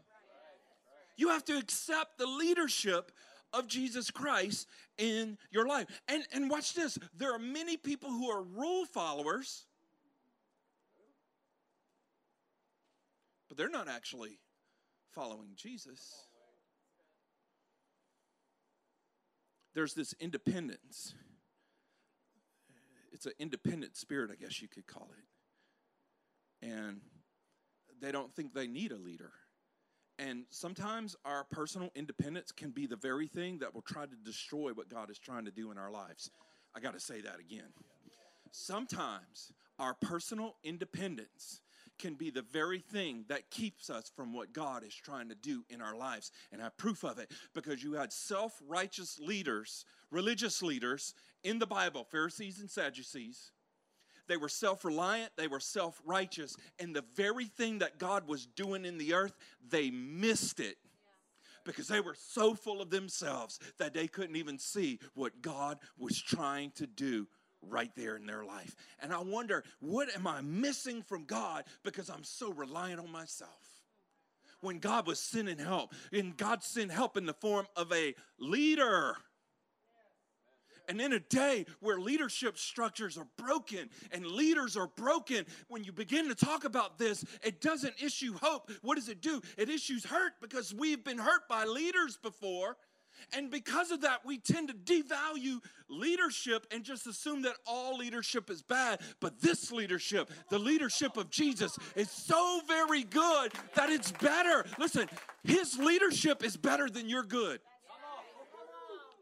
You 1.17 1.29
have 1.29 1.43
to 1.45 1.57
accept 1.57 2.19
the 2.19 2.27
leadership 2.27 3.11
of 3.53 3.67
Jesus 3.67 4.11
Christ 4.11 4.67
in 4.97 5.37
your 5.51 5.67
life. 5.67 5.87
And, 6.07 6.23
and 6.31 6.49
watch 6.49 6.73
this 6.73 6.97
there 7.15 7.33
are 7.33 7.39
many 7.39 7.77
people 7.77 8.09
who 8.09 8.29
are 8.29 8.41
rule 8.41 8.85
followers, 8.85 9.65
but 13.47 13.57
they're 13.57 13.69
not 13.69 13.87
actually 13.87 14.39
following 15.13 15.49
Jesus. 15.55 16.27
There's 19.73 19.93
this 19.93 20.13
independence. 20.19 21.13
It's 23.13 23.25
an 23.25 23.33
independent 23.39 23.95
spirit, 23.95 24.31
I 24.31 24.35
guess 24.35 24.61
you 24.61 24.67
could 24.67 24.87
call 24.87 25.09
it. 25.17 26.67
And 26.67 27.01
they 28.01 28.11
don't 28.11 28.33
think 28.33 28.53
they 28.53 28.67
need 28.67 28.91
a 28.91 28.97
leader. 28.97 29.31
And 30.19 30.45
sometimes 30.49 31.15
our 31.25 31.43
personal 31.43 31.91
independence 31.95 32.51
can 32.51 32.71
be 32.71 32.87
the 32.87 32.95
very 32.95 33.27
thing 33.27 33.59
that 33.59 33.73
will 33.73 33.83
try 33.83 34.05
to 34.05 34.15
destroy 34.25 34.71
what 34.71 34.89
God 34.89 35.11
is 35.11 35.19
trying 35.19 35.45
to 35.45 35.51
do 35.51 35.71
in 35.71 35.77
our 35.77 35.91
lives. 35.91 36.31
I 36.75 36.79
got 36.79 36.93
to 36.93 36.99
say 36.99 37.21
that 37.21 37.39
again. 37.39 37.69
Sometimes 38.51 39.51
our 39.77 39.93
personal 39.93 40.55
independence 40.63 41.61
can 41.99 42.13
be 42.13 42.29
the 42.29 42.41
very 42.41 42.79
thing 42.79 43.25
that 43.27 43.49
keeps 43.49 43.89
us 43.89 44.11
from 44.15 44.33
what 44.33 44.53
God 44.53 44.83
is 44.83 44.93
trying 44.93 45.29
to 45.29 45.35
do 45.35 45.63
in 45.69 45.81
our 45.81 45.95
lives. 45.95 46.31
And 46.51 46.61
I 46.61 46.65
have 46.65 46.77
proof 46.77 47.03
of 47.03 47.19
it 47.19 47.31
because 47.53 47.83
you 47.83 47.93
had 47.93 48.13
self 48.13 48.61
righteous 48.67 49.19
leaders, 49.19 49.85
religious 50.11 50.61
leaders 50.61 51.13
in 51.43 51.59
the 51.59 51.67
Bible, 51.67 52.03
Pharisees 52.09 52.59
and 52.59 52.69
Sadducees, 52.69 53.51
they 54.27 54.37
were 54.37 54.49
self 54.49 54.85
reliant, 54.85 55.31
they 55.37 55.47
were 55.47 55.59
self 55.59 56.01
righteous, 56.05 56.55
and 56.79 56.95
the 56.95 57.03
very 57.15 57.45
thing 57.45 57.79
that 57.79 57.97
God 57.97 58.27
was 58.27 58.45
doing 58.45 58.85
in 58.85 58.97
the 58.97 59.13
earth, 59.13 59.35
they 59.69 59.89
missed 59.89 60.59
it 60.59 60.77
because 61.63 61.87
they 61.87 61.99
were 61.99 62.15
so 62.17 62.55
full 62.55 62.81
of 62.81 62.89
themselves 62.89 63.59
that 63.77 63.93
they 63.93 64.07
couldn't 64.07 64.37
even 64.37 64.57
see 64.57 64.99
what 65.13 65.41
God 65.41 65.77
was 65.97 66.19
trying 66.19 66.71
to 66.71 66.87
do 66.87 67.27
right 67.61 67.91
there 67.95 68.15
in 68.15 68.25
their 68.25 68.43
life. 68.43 68.75
And 69.01 69.13
I 69.13 69.19
wonder, 69.19 69.63
what 69.79 70.13
am 70.15 70.25
I 70.25 70.41
missing 70.41 71.03
from 71.03 71.25
God 71.25 71.65
because 71.83 72.09
I'm 72.09 72.23
so 72.23 72.51
reliant 72.51 72.99
on 72.99 73.11
myself? 73.11 73.51
When 74.61 74.79
God 74.79 75.05
was 75.05 75.19
sending 75.19 75.59
help, 75.59 75.93
and 76.11 76.35
God 76.35 76.63
sent 76.63 76.91
help 76.91 77.15
in 77.15 77.27
the 77.27 77.33
form 77.33 77.67
of 77.75 77.91
a 77.93 78.15
leader 78.39 79.15
And 80.87 81.01
in 81.01 81.13
a 81.13 81.19
day 81.19 81.65
where 81.79 81.99
leadership 81.99 82.57
structures 82.57 83.17
are 83.17 83.27
broken 83.37 83.89
and 84.11 84.25
leaders 84.25 84.77
are 84.77 84.87
broken, 84.87 85.45
when 85.67 85.83
you 85.83 85.91
begin 85.91 86.29
to 86.29 86.35
talk 86.35 86.63
about 86.63 86.97
this, 86.97 87.25
it 87.43 87.61
doesn't 87.61 88.01
issue 88.01 88.33
hope. 88.41 88.71
What 88.81 88.95
does 88.95 89.09
it 89.09 89.21
do? 89.21 89.41
It 89.57 89.69
issues 89.69 90.05
hurt 90.05 90.33
because 90.41 90.73
we've 90.73 91.03
been 91.03 91.17
hurt 91.17 91.47
by 91.49 91.65
leaders 91.65 92.17
before. 92.17 92.77
And 93.33 93.49
because 93.49 93.91
of 93.91 94.01
that, 94.01 94.19
we 94.25 94.37
tend 94.37 94.69
to 94.69 94.75
devalue 94.75 95.59
leadership 95.89 96.67
and 96.71 96.83
just 96.83 97.07
assume 97.07 97.41
that 97.41 97.55
all 97.65 97.97
leadership 97.97 98.49
is 98.49 98.61
bad. 98.61 99.01
But 99.19 99.41
this 99.41 99.71
leadership, 99.71 100.31
the 100.49 100.59
leadership 100.59 101.17
of 101.17 101.29
Jesus, 101.29 101.77
is 101.95 102.09
so 102.11 102.61
very 102.67 103.03
good 103.03 103.53
that 103.75 103.89
it's 103.89 104.11
better. 104.11 104.65
Listen, 104.77 105.09
his 105.43 105.77
leadership 105.79 106.43
is 106.43 106.55
better 106.55 106.89
than 106.89 107.09
your 107.09 107.23
good. 107.23 107.59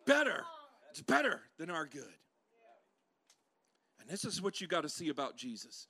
Better. 0.05 0.43
It's 0.95 1.01
better 1.01 1.41
than 1.59 1.69
our 1.69 1.85
good. 1.85 2.13
And 3.99 4.09
this 4.09 4.23
is 4.23 4.41
what 4.41 4.61
you 4.61 4.67
got 4.67 4.83
to 4.83 4.89
see 4.89 5.09
about 5.09 5.35
Jesus 5.35 5.87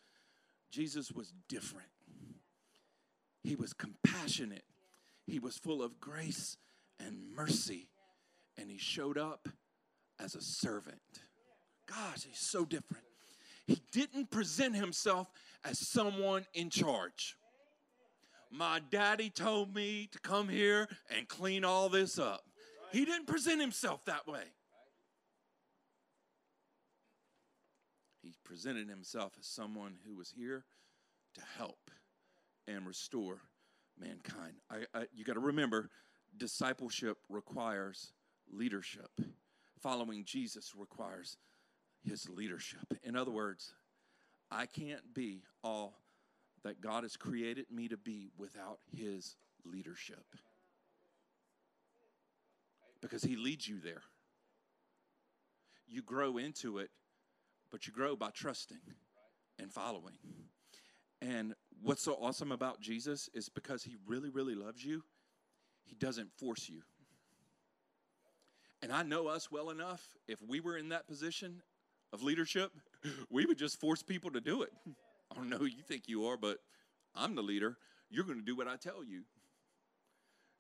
Jesus 0.71 1.11
was 1.11 1.31
different, 1.47 1.89
he 3.43 3.55
was 3.55 3.71
compassionate, 3.71 4.65
he 5.27 5.37
was 5.37 5.59
full 5.59 5.83
of 5.83 5.99
grace 5.99 6.57
and 6.99 7.19
mercy, 7.35 7.87
and 8.57 8.71
he 8.71 8.79
showed 8.79 9.19
up 9.19 9.47
as 10.19 10.33
a 10.33 10.41
servant. 10.41 10.97
Gosh, 11.85 12.23
he's 12.23 12.39
so 12.39 12.65
different. 12.65 13.03
He 13.67 13.83
didn't 13.91 14.31
present 14.31 14.75
himself 14.75 15.27
as 15.63 15.77
someone 15.77 16.47
in 16.55 16.71
charge. 16.71 17.37
My 18.49 18.81
daddy 18.89 19.29
told 19.29 19.75
me 19.75 20.09
to 20.13 20.19
come 20.19 20.49
here 20.49 20.87
and 21.15 21.27
clean 21.27 21.63
all 21.63 21.89
this 21.89 22.17
up. 22.17 22.41
He 22.91 23.05
didn't 23.05 23.27
present 23.27 23.61
himself 23.61 24.03
that 24.05 24.27
way. 24.27 24.45
Presented 28.45 28.88
himself 28.88 29.34
as 29.38 29.45
someone 29.45 29.95
who 30.08 30.15
was 30.15 30.31
here 30.31 30.63
to 31.34 31.41
help 31.58 31.91
and 32.67 32.88
restore 32.88 33.41
mankind. 33.99 34.53
I, 34.69 34.86
I, 34.93 35.05
you 35.13 35.25
got 35.25 35.34
to 35.34 35.39
remember, 35.39 35.89
discipleship 36.38 37.17
requires 37.29 38.13
leadership. 38.51 39.10
Following 39.81 40.23
Jesus 40.23 40.73
requires 40.75 41.38
his 42.03 42.29
leadership. 42.29 42.97
In 43.03 43.15
other 43.15 43.31
words, 43.31 43.73
I 44.51 44.67
can't 44.67 45.13
be 45.13 45.43
all 45.63 45.99
that 46.63 46.81
God 46.81 47.03
has 47.03 47.17
created 47.17 47.65
me 47.71 47.88
to 47.89 47.97
be 47.97 48.29
without 48.38 48.79
his 48.95 49.36
leadership. 49.63 50.23
Because 53.01 53.23
he 53.23 53.36
leads 53.36 53.67
you 53.67 53.79
there. 53.79 54.01
You 55.88 56.01
grow 56.01 56.38
into 56.38 56.79
it 56.79 56.89
but 57.75 57.85
you 57.85 57.91
grow 57.91 58.15
by 58.15 58.29
trusting 58.29 58.79
and 59.59 59.69
following. 59.69 60.15
And 61.21 61.55
what's 61.83 62.03
so 62.03 62.13
awesome 62.21 62.53
about 62.53 62.79
Jesus 62.79 63.29
is 63.33 63.49
because 63.49 63.83
he 63.83 63.97
really, 64.07 64.29
really 64.29 64.55
loves 64.55 64.81
you, 64.85 65.03
he 65.83 65.93
doesn't 65.93 66.31
force 66.38 66.69
you. 66.69 66.83
And 68.81 68.93
I 68.93 69.03
know 69.03 69.27
us 69.27 69.51
well 69.51 69.71
enough, 69.71 70.01
if 70.25 70.41
we 70.41 70.61
were 70.61 70.77
in 70.77 70.88
that 70.88 71.05
position 71.05 71.61
of 72.13 72.23
leadership, 72.23 72.71
we 73.29 73.45
would 73.45 73.57
just 73.57 73.77
force 73.77 74.01
people 74.01 74.31
to 74.31 74.39
do 74.39 74.61
it. 74.61 74.71
I 75.29 75.35
don't 75.35 75.49
know 75.49 75.57
who 75.57 75.65
you 75.65 75.83
think 75.85 76.07
you 76.07 76.27
are, 76.27 76.38
but 76.38 76.59
I'm 77.13 77.35
the 77.35 77.43
leader. 77.43 77.75
You're 78.09 78.23
going 78.23 78.39
to 78.39 78.45
do 78.45 78.55
what 78.55 78.69
I 78.69 78.77
tell 78.77 79.03
you. 79.03 79.23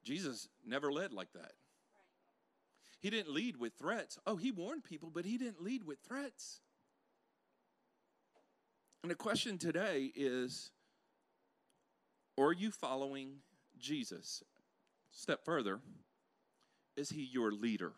Jesus 0.03 0.49
never 0.67 0.91
led 0.91 1.13
like 1.13 1.31
that. 1.31 1.53
He 2.99 3.09
didn't 3.09 3.33
lead 3.33 3.55
with 3.55 3.75
threats. 3.79 4.19
Oh, 4.27 4.35
he 4.35 4.51
warned 4.51 4.83
people, 4.83 5.09
but 5.13 5.23
he 5.23 5.37
didn't 5.37 5.63
lead 5.63 5.85
with 5.85 5.99
threats. 6.05 6.59
And 9.05 9.11
the 9.11 9.15
question 9.15 9.59
today 9.59 10.11
is 10.15 10.71
Are 12.39 12.51
you 12.51 12.71
following 12.71 13.35
Jesus? 13.77 14.41
Step 15.11 15.45
further, 15.45 15.79
is 16.97 17.11
he 17.11 17.21
your 17.31 17.51
leader? 17.51 17.91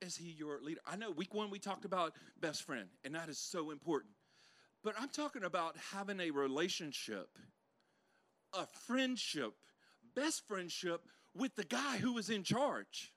Is 0.00 0.16
he 0.16 0.30
your 0.30 0.60
leader? 0.62 0.80
I 0.86 0.94
know 0.94 1.10
week 1.10 1.34
one 1.34 1.50
we 1.50 1.58
talked 1.58 1.84
about 1.84 2.14
best 2.40 2.62
friend, 2.62 2.86
and 3.02 3.16
that 3.16 3.28
is 3.28 3.36
so 3.36 3.72
important. 3.72 4.12
But 4.84 4.94
I'm 4.96 5.08
talking 5.08 5.42
about 5.42 5.74
having 5.92 6.20
a 6.20 6.30
relationship, 6.30 7.36
a 8.54 8.64
friendship, 8.86 9.54
best 10.14 10.46
friendship 10.46 11.00
with 11.34 11.56
the 11.56 11.64
guy 11.64 11.96
who 11.96 12.16
is 12.16 12.30
in 12.30 12.44
charge. 12.44 13.12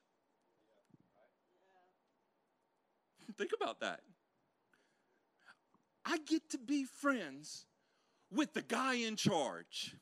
Think 3.38 3.52
about 3.54 3.78
that. 3.78 4.00
I 6.04 6.18
get 6.18 6.50
to 6.50 6.58
be 6.58 6.84
friends 6.84 7.64
with 8.30 8.52
the 8.52 8.62
guy 8.62 8.94
in 8.94 9.16
charge. 9.16 9.96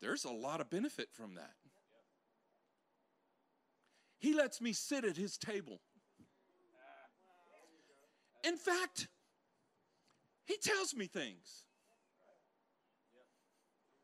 There's 0.00 0.24
a 0.24 0.30
lot 0.30 0.60
of 0.60 0.70
benefit 0.70 1.08
from 1.12 1.34
that. 1.34 1.54
He 4.18 4.34
lets 4.34 4.60
me 4.60 4.72
sit 4.72 5.04
at 5.04 5.16
his 5.16 5.38
table. 5.38 5.80
In 8.44 8.56
fact, 8.56 9.08
he 10.44 10.56
tells 10.56 10.94
me 10.94 11.06
things. 11.06 11.64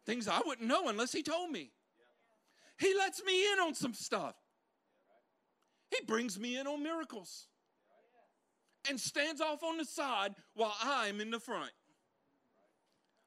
Things 0.07 0.29
I 0.29 0.41
wouldn't 0.45 0.69
know 0.69 0.89
unless 0.89 1.13
he 1.13 1.23
told 1.23 1.51
me. 1.51 1.71
He 2.79 2.95
lets 2.95 3.25
me 3.25 3.53
in 3.53 3.59
on 3.61 3.75
some 3.75 3.95
stuff. 3.95 4.35
He 5.91 6.05
brings 6.07 6.39
me 6.39 6.59
in 6.59 6.67
on 6.67 6.83
miracles 6.83 7.47
and 8.89 8.99
stands 8.99 9.41
off 9.41 9.63
on 9.63 9.79
the 9.79 9.85
side 9.85 10.35
while 10.55 10.75
I'm 10.83 11.21
in 11.21 11.31
the 11.31 11.41
front. 11.41 11.71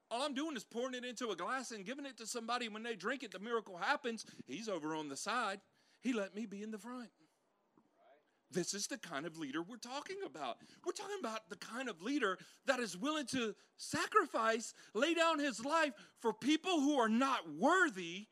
All 0.09 0.21
I'm 0.23 0.33
doing 0.33 0.55
is 0.55 0.63
pouring 0.63 0.93
it 0.93 1.03
into 1.03 1.29
a 1.31 1.35
glass 1.35 1.71
and 1.71 1.85
giving 1.85 2.05
it 2.05 2.17
to 2.17 2.27
somebody. 2.27 2.69
When 2.69 2.83
they 2.83 2.95
drink 2.95 3.23
it, 3.23 3.31
the 3.31 3.39
miracle 3.39 3.77
happens. 3.77 4.25
He's 4.47 4.69
over 4.69 4.95
on 4.95 5.09
the 5.09 5.17
side. 5.17 5.59
He 6.01 6.13
let 6.13 6.33
me 6.33 6.45
be 6.45 6.63
in 6.63 6.71
the 6.71 6.77
front. 6.77 7.09
This 8.49 8.73
is 8.73 8.87
the 8.87 8.97
kind 8.97 9.25
of 9.25 9.37
leader 9.37 9.61
we're 9.61 9.75
talking 9.75 10.17
about. 10.25 10.57
We're 10.85 10.93
talking 10.93 11.17
about 11.19 11.49
the 11.49 11.57
kind 11.57 11.89
of 11.89 12.01
leader 12.01 12.37
that 12.65 12.79
is 12.79 12.95
willing 12.95 13.25
to 13.27 13.53
sacrifice, 13.75 14.73
lay 14.93 15.13
down 15.13 15.39
his 15.39 15.65
life 15.65 15.91
for 16.21 16.31
people 16.31 16.79
who 16.79 16.97
are 16.97 17.09
not 17.09 17.41
worthy 17.59 18.27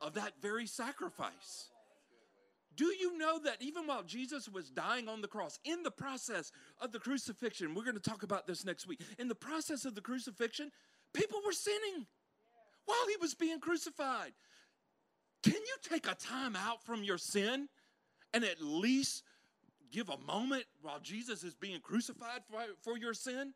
of 0.00 0.14
that 0.14 0.32
very 0.40 0.66
sacrifice. 0.66 1.68
Do 2.76 2.86
you 2.86 3.16
know 3.16 3.38
that 3.38 3.56
even 3.60 3.86
while 3.86 4.02
Jesus 4.02 4.48
was 4.48 4.70
dying 4.70 5.08
on 5.08 5.22
the 5.22 5.28
cross, 5.28 5.58
in 5.64 5.82
the 5.82 5.90
process 5.90 6.52
of 6.80 6.92
the 6.92 6.98
crucifixion, 6.98 7.74
we're 7.74 7.84
going 7.84 7.96
to 7.96 8.10
talk 8.10 8.22
about 8.22 8.46
this 8.46 8.64
next 8.64 8.86
week, 8.86 9.00
in 9.18 9.28
the 9.28 9.34
process 9.34 9.84
of 9.86 9.94
the 9.94 10.02
crucifixion, 10.02 10.70
people 11.14 11.40
were 11.44 11.52
sinning 11.52 12.06
while 12.84 13.06
he 13.08 13.16
was 13.20 13.34
being 13.34 13.60
crucified. 13.60 14.32
Can 15.42 15.54
you 15.54 15.76
take 15.88 16.06
a 16.06 16.14
time 16.14 16.54
out 16.54 16.82
from 16.84 17.02
your 17.02 17.18
sin 17.18 17.68
and 18.34 18.44
at 18.44 18.60
least 18.60 19.22
give 19.90 20.10
a 20.10 20.18
moment 20.18 20.64
while 20.82 21.00
Jesus 21.00 21.44
is 21.44 21.54
being 21.54 21.80
crucified 21.80 22.42
for, 22.50 22.60
for 22.82 22.98
your 22.98 23.14
sin? 23.14 23.54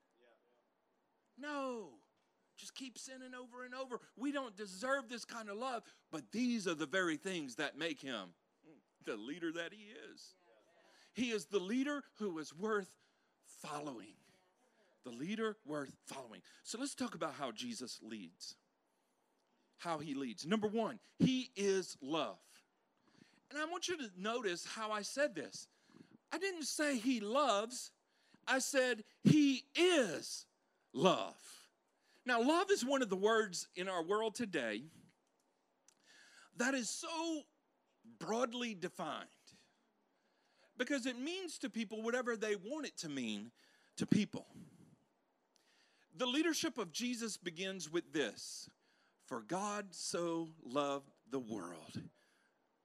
No. 1.39 1.89
Just 2.57 2.75
keep 2.75 2.99
sinning 2.99 3.35
over 3.35 3.65
and 3.65 3.75
over. 3.75 4.01
We 4.17 4.33
don't 4.33 4.57
deserve 4.57 5.09
this 5.09 5.25
kind 5.25 5.49
of 5.49 5.57
love, 5.57 5.83
but 6.11 6.31
these 6.33 6.67
are 6.67 6.75
the 6.75 6.87
very 6.87 7.17
things 7.17 7.57
that 7.57 7.77
make 7.77 8.01
him 8.01 8.35
the 9.05 9.17
leader 9.17 9.53
that 9.53 9.73
he 9.73 9.89
is. 10.13 10.35
He 11.15 11.31
is 11.31 11.47
the 11.47 11.59
leader 11.59 12.03
who 12.19 12.39
is 12.39 12.55
worth 12.55 12.91
following. 13.63 14.15
The 15.05 15.11
leader 15.11 15.57
worth 15.67 15.97
following. 16.07 16.43
So 16.63 16.79
let's 16.79 16.95
talk 16.95 17.15
about 17.15 17.35
how 17.35 17.53
Jesus 17.53 17.99
leads. 18.03 18.57
How 19.79 19.99
he 19.99 20.15
leads. 20.15 20.47
Number 20.47 20.69
one, 20.69 20.99
he 21.19 21.51
is 21.57 21.97
love. 22.03 22.39
And 23.51 23.59
I 23.59 23.65
want 23.65 23.89
you 23.89 23.97
to 23.97 24.11
notice 24.17 24.65
how 24.65 24.93
I 24.93 25.03
said 25.03 25.35
this. 25.35 25.67
I 26.33 26.39
didn't 26.39 26.65
say 26.65 26.97
he 26.97 27.21
loves, 27.21 27.91
I 28.47 28.61
said 28.61 29.03
he 29.25 29.65
is 29.75 30.47
love. 30.93 31.35
Now, 32.25 32.41
love 32.43 32.71
is 32.71 32.85
one 32.85 33.03
of 33.03 33.09
the 33.09 33.17
words 33.17 33.67
in 33.75 33.89
our 33.89 34.05
world 34.05 34.35
today 34.35 34.83
that 36.61 36.75
is 36.75 36.91
so 36.91 37.43
broadly 38.21 38.75
defined 38.75 39.27
because 40.79 41.07
it 41.07 41.19
means 41.19 41.59
to 41.59 41.69
people 41.69 42.03
whatever 42.03 42.37
they 42.37 42.55
want 42.55 42.87
it 42.87 42.97
to 42.99 43.09
mean 43.09 43.51
to 43.97 44.07
people. 44.07 44.47
The 46.17 46.27
leadership 46.27 46.79
of 46.79 46.93
Jesus 46.93 47.37
begins 47.37 47.91
with 47.91 48.13
this 48.13 48.69
For 49.27 49.43
God 49.43 49.87
so 49.91 50.51
loved 50.65 51.11
the 51.31 51.39
world. 51.39 52.01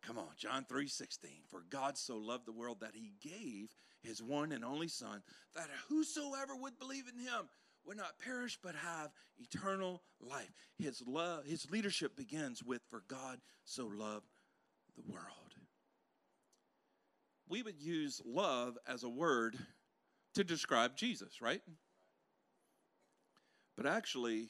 Come 0.01 0.17
on, 0.17 0.29
John 0.37 0.65
3 0.67 0.87
16. 0.87 1.31
For 1.47 1.63
God 1.69 1.97
so 1.97 2.17
loved 2.17 2.45
the 2.45 2.51
world 2.51 2.81
that 2.81 2.95
he 2.95 3.13
gave 3.21 3.75
his 4.03 4.21
one 4.21 4.51
and 4.51 4.63
only 4.63 4.87
Son, 4.87 5.23
that 5.55 5.69
whosoever 5.89 6.55
would 6.55 6.77
believe 6.77 7.05
in 7.07 7.19
him 7.19 7.49
would 7.85 7.97
not 7.97 8.19
perish 8.19 8.57
but 8.61 8.75
have 8.75 9.11
eternal 9.39 10.01
life. 10.19 10.53
His 10.77 11.01
love, 11.07 11.45
his 11.45 11.69
leadership 11.71 12.15
begins 12.15 12.63
with 12.63 12.81
For 12.89 13.03
God 13.07 13.39
so 13.63 13.87
loved 13.87 14.27
the 14.95 15.11
world. 15.11 15.25
We 17.47 17.61
would 17.61 17.79
use 17.79 18.21
love 18.25 18.77
as 18.87 19.03
a 19.03 19.09
word 19.09 19.55
to 20.33 20.43
describe 20.43 20.95
Jesus, 20.97 21.41
right? 21.41 21.61
But 23.77 23.85
actually, 23.85 24.49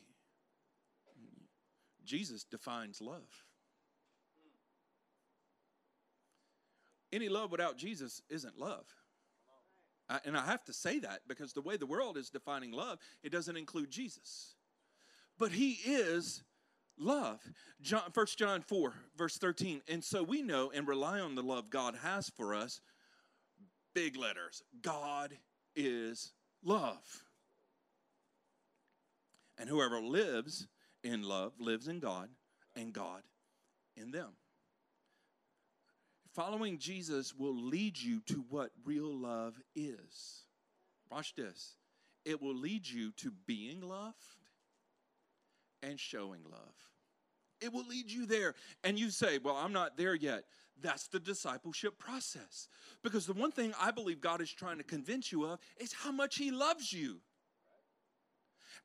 Jesus 2.03 2.43
defines 2.43 3.01
love. 3.01 3.27
Any 7.11 7.29
love 7.29 7.51
without 7.51 7.77
Jesus 7.77 8.21
isn't 8.29 8.57
love. 8.57 8.85
I, 10.09 10.19
and 10.25 10.37
I 10.37 10.45
have 10.45 10.63
to 10.65 10.73
say 10.73 10.99
that 10.99 11.21
because 11.27 11.53
the 11.53 11.61
way 11.61 11.77
the 11.77 11.85
world 11.85 12.17
is 12.17 12.29
defining 12.29 12.71
love, 12.71 12.99
it 13.23 13.31
doesn't 13.31 13.57
include 13.57 13.89
Jesus. 13.89 14.55
But 15.37 15.51
he 15.51 15.79
is 15.85 16.43
love. 16.97 17.39
John, 17.81 18.03
1 18.13 18.25
John 18.37 18.61
4, 18.61 18.93
verse 19.17 19.37
13. 19.37 19.81
And 19.87 20.03
so 20.03 20.23
we 20.23 20.41
know 20.41 20.71
and 20.73 20.87
rely 20.87 21.19
on 21.19 21.35
the 21.35 21.43
love 21.43 21.69
God 21.69 21.95
has 22.01 22.29
for 22.29 22.53
us. 22.53 22.81
Big 23.93 24.17
letters. 24.17 24.61
God 24.81 25.37
is 25.75 26.33
love. 26.63 27.23
And 29.57 29.69
whoever 29.69 30.01
lives 30.01 30.67
in 31.03 31.23
love 31.23 31.53
lives 31.59 31.87
in 31.87 31.99
God, 31.99 32.29
and 32.75 32.91
God 32.91 33.21
in 33.95 34.11
them. 34.11 34.31
Following 36.33 36.79
Jesus 36.79 37.33
will 37.33 37.55
lead 37.55 37.97
you 37.97 38.19
to 38.25 38.43
what 38.49 38.71
real 38.83 39.15
love 39.15 39.55
is. 39.75 40.43
Watch 41.09 41.35
this. 41.35 41.77
It 42.25 42.41
will 42.41 42.55
lead 42.55 42.85
you 42.87 43.11
to 43.17 43.31
being 43.45 43.79
loved 43.81 44.15
and 45.83 45.99
showing 45.99 46.41
love. 46.49 46.75
It 47.61 47.73
will 47.73 47.85
lead 47.87 48.11
you 48.11 48.25
there. 48.25 48.53
And 48.83 48.99
you 48.99 49.09
say, 49.09 49.37
Well, 49.37 49.55
I'm 49.55 49.73
not 49.73 49.97
there 49.97 50.15
yet. 50.15 50.43
That's 50.81 51.07
the 51.07 51.19
discipleship 51.19 51.97
process. 51.97 52.67
Because 53.01 53.25
the 53.25 53.33
one 53.33 53.51
thing 53.51 53.73
I 53.79 53.91
believe 53.91 54.19
God 54.19 54.41
is 54.41 54.51
trying 54.51 54.77
to 54.77 54.83
convince 54.83 55.31
you 55.31 55.45
of 55.45 55.59
is 55.77 55.93
how 55.93 56.11
much 56.11 56.35
He 56.35 56.51
loves 56.51 56.91
you. 56.91 57.21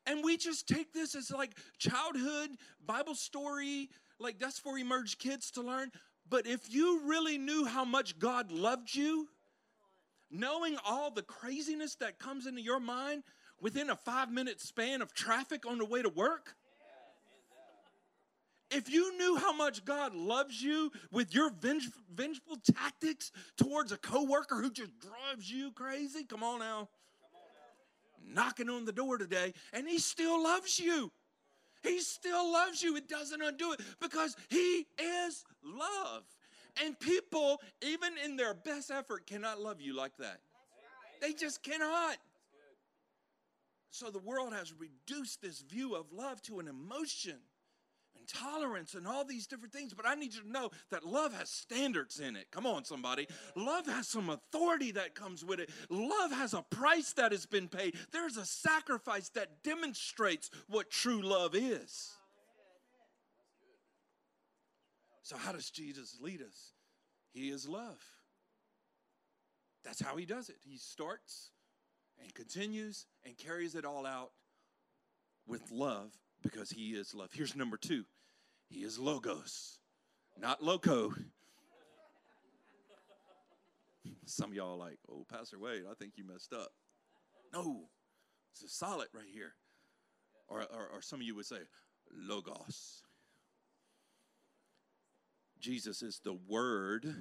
And 0.05 0.23
we 0.23 0.37
just 0.37 0.67
take 0.67 0.93
this 0.93 1.15
as 1.15 1.31
like 1.31 1.51
childhood 1.77 2.51
Bible 2.85 3.15
story, 3.15 3.89
like 4.19 4.39
that's 4.39 4.57
for 4.57 4.77
emerged 4.77 5.19
kids 5.19 5.51
to 5.51 5.61
learn. 5.61 5.91
But 6.29 6.47
if 6.47 6.73
you 6.73 7.01
really 7.05 7.37
knew 7.37 7.65
how 7.65 7.85
much 7.85 8.17
God 8.17 8.51
loved 8.51 8.95
you, 8.95 9.27
knowing 10.31 10.77
all 10.85 11.11
the 11.11 11.21
craziness 11.21 11.95
that 11.95 12.19
comes 12.19 12.47
into 12.47 12.61
your 12.61 12.79
mind 12.79 13.23
within 13.59 13.89
a 13.89 13.95
five 13.95 14.31
minute 14.31 14.61
span 14.61 15.01
of 15.01 15.13
traffic 15.13 15.65
on 15.67 15.77
the 15.77 15.85
way 15.85 16.01
to 16.01 16.09
work, 16.09 16.55
if 18.71 18.89
you 18.89 19.17
knew 19.17 19.37
how 19.37 19.53
much 19.53 19.85
God 19.85 20.15
loves 20.15 20.61
you 20.61 20.91
with 21.11 21.33
your 21.35 21.51
venge- 21.51 21.91
vengeful 22.13 22.57
tactics 22.73 23.31
towards 23.57 23.91
a 23.91 23.97
coworker 23.97 24.55
who 24.55 24.71
just 24.71 24.91
drives 24.99 25.51
you 25.51 25.71
crazy, 25.71 26.23
come 26.23 26.43
on 26.43 26.59
now. 26.59 26.89
Knocking 28.25 28.69
on 28.69 28.85
the 28.85 28.91
door 28.91 29.17
today, 29.17 29.53
and 29.73 29.87
he 29.87 29.97
still 29.97 30.41
loves 30.41 30.79
you. 30.79 31.11
He 31.83 31.99
still 31.99 32.51
loves 32.51 32.81
you. 32.83 32.95
It 32.95 33.07
doesn't 33.07 33.41
undo 33.41 33.73
it 33.73 33.81
because 33.99 34.35
He 34.49 34.85
is 34.99 35.43
love. 35.63 36.23
And 36.83 36.97
people, 36.99 37.59
even 37.81 38.13
in 38.23 38.37
their 38.37 38.53
best 38.53 38.91
effort, 38.91 39.27
cannot 39.27 39.59
love 39.59 39.81
you 39.81 39.95
like 39.95 40.15
that. 40.17 40.39
They 41.21 41.33
just 41.33 41.63
cannot. 41.63 42.17
So 43.89 44.09
the 44.09 44.19
world 44.19 44.53
has 44.53 44.73
reduced 44.73 45.41
this 45.41 45.61
view 45.61 45.95
of 45.95 46.13
love 46.13 46.41
to 46.43 46.59
an 46.59 46.67
emotion 46.67 47.35
tolerance 48.31 48.93
and 48.93 49.07
all 49.07 49.25
these 49.25 49.47
different 49.47 49.73
things. 49.73 49.93
But 49.93 50.07
I 50.07 50.15
need 50.15 50.33
you 50.33 50.41
to 50.41 50.49
know 50.49 50.69
that 50.89 51.05
love 51.05 51.33
has 51.33 51.49
standards 51.49 52.19
in 52.19 52.35
it. 52.35 52.47
Come 52.51 52.65
on, 52.65 52.85
somebody. 52.85 53.27
Love 53.55 53.85
has 53.87 54.07
some 54.07 54.29
authority 54.29 54.91
that 54.91 55.15
comes 55.15 55.43
with 55.43 55.59
it. 55.59 55.69
Love 55.89 56.31
has 56.31 56.53
a 56.53 56.61
price 56.61 57.13
that 57.13 57.31
has 57.31 57.45
been 57.45 57.67
paid. 57.67 57.95
There's 58.11 58.37
a 58.37 58.45
sacrifice 58.45 59.29
that 59.29 59.63
demonstrates 59.63 60.49
what 60.67 60.89
true 60.89 61.21
love 61.21 61.55
is. 61.55 62.11
So, 65.23 65.37
how 65.37 65.51
does 65.51 65.69
Jesus 65.69 66.17
lead 66.19 66.41
us? 66.41 66.73
He 67.33 67.49
is 67.49 67.67
love. 67.67 68.01
That's 69.83 70.01
how 70.01 70.17
he 70.17 70.25
does 70.25 70.49
it. 70.49 70.57
He 70.61 70.77
starts 70.77 71.51
and 72.21 72.33
continues 72.33 73.05
and 73.25 73.37
carries 73.37 73.75
it 73.75 73.85
all 73.85 74.05
out 74.05 74.31
with 75.47 75.71
love 75.71 76.11
because 76.43 76.69
he 76.69 76.91
is 76.91 77.13
love. 77.15 77.29
Here's 77.33 77.55
number 77.55 77.77
two 77.77 78.05
He 78.71 78.83
is 78.85 78.97
logos, 78.97 79.79
not 80.39 80.63
loco. 80.63 81.13
Some 84.25 84.51
of 84.51 84.55
y'all 84.55 84.77
like, 84.77 84.97
oh, 85.11 85.25
Pastor 85.29 85.59
Wade, 85.59 85.83
I 85.89 85.93
think 85.93 86.13
you 86.15 86.25
messed 86.25 86.53
up. 86.53 86.71
No, 87.53 87.89
it's 88.53 88.63
a 88.63 88.69
solid 88.69 89.09
right 89.13 89.27
here. 89.31 89.55
Or, 90.47 90.61
or, 90.61 90.87
or 90.93 91.01
some 91.01 91.19
of 91.19 91.25
you 91.25 91.35
would 91.35 91.45
say, 91.45 91.57
logos. 92.13 93.03
Jesus 95.59 96.01
is 96.01 96.21
the 96.23 96.37
Word. 96.47 97.13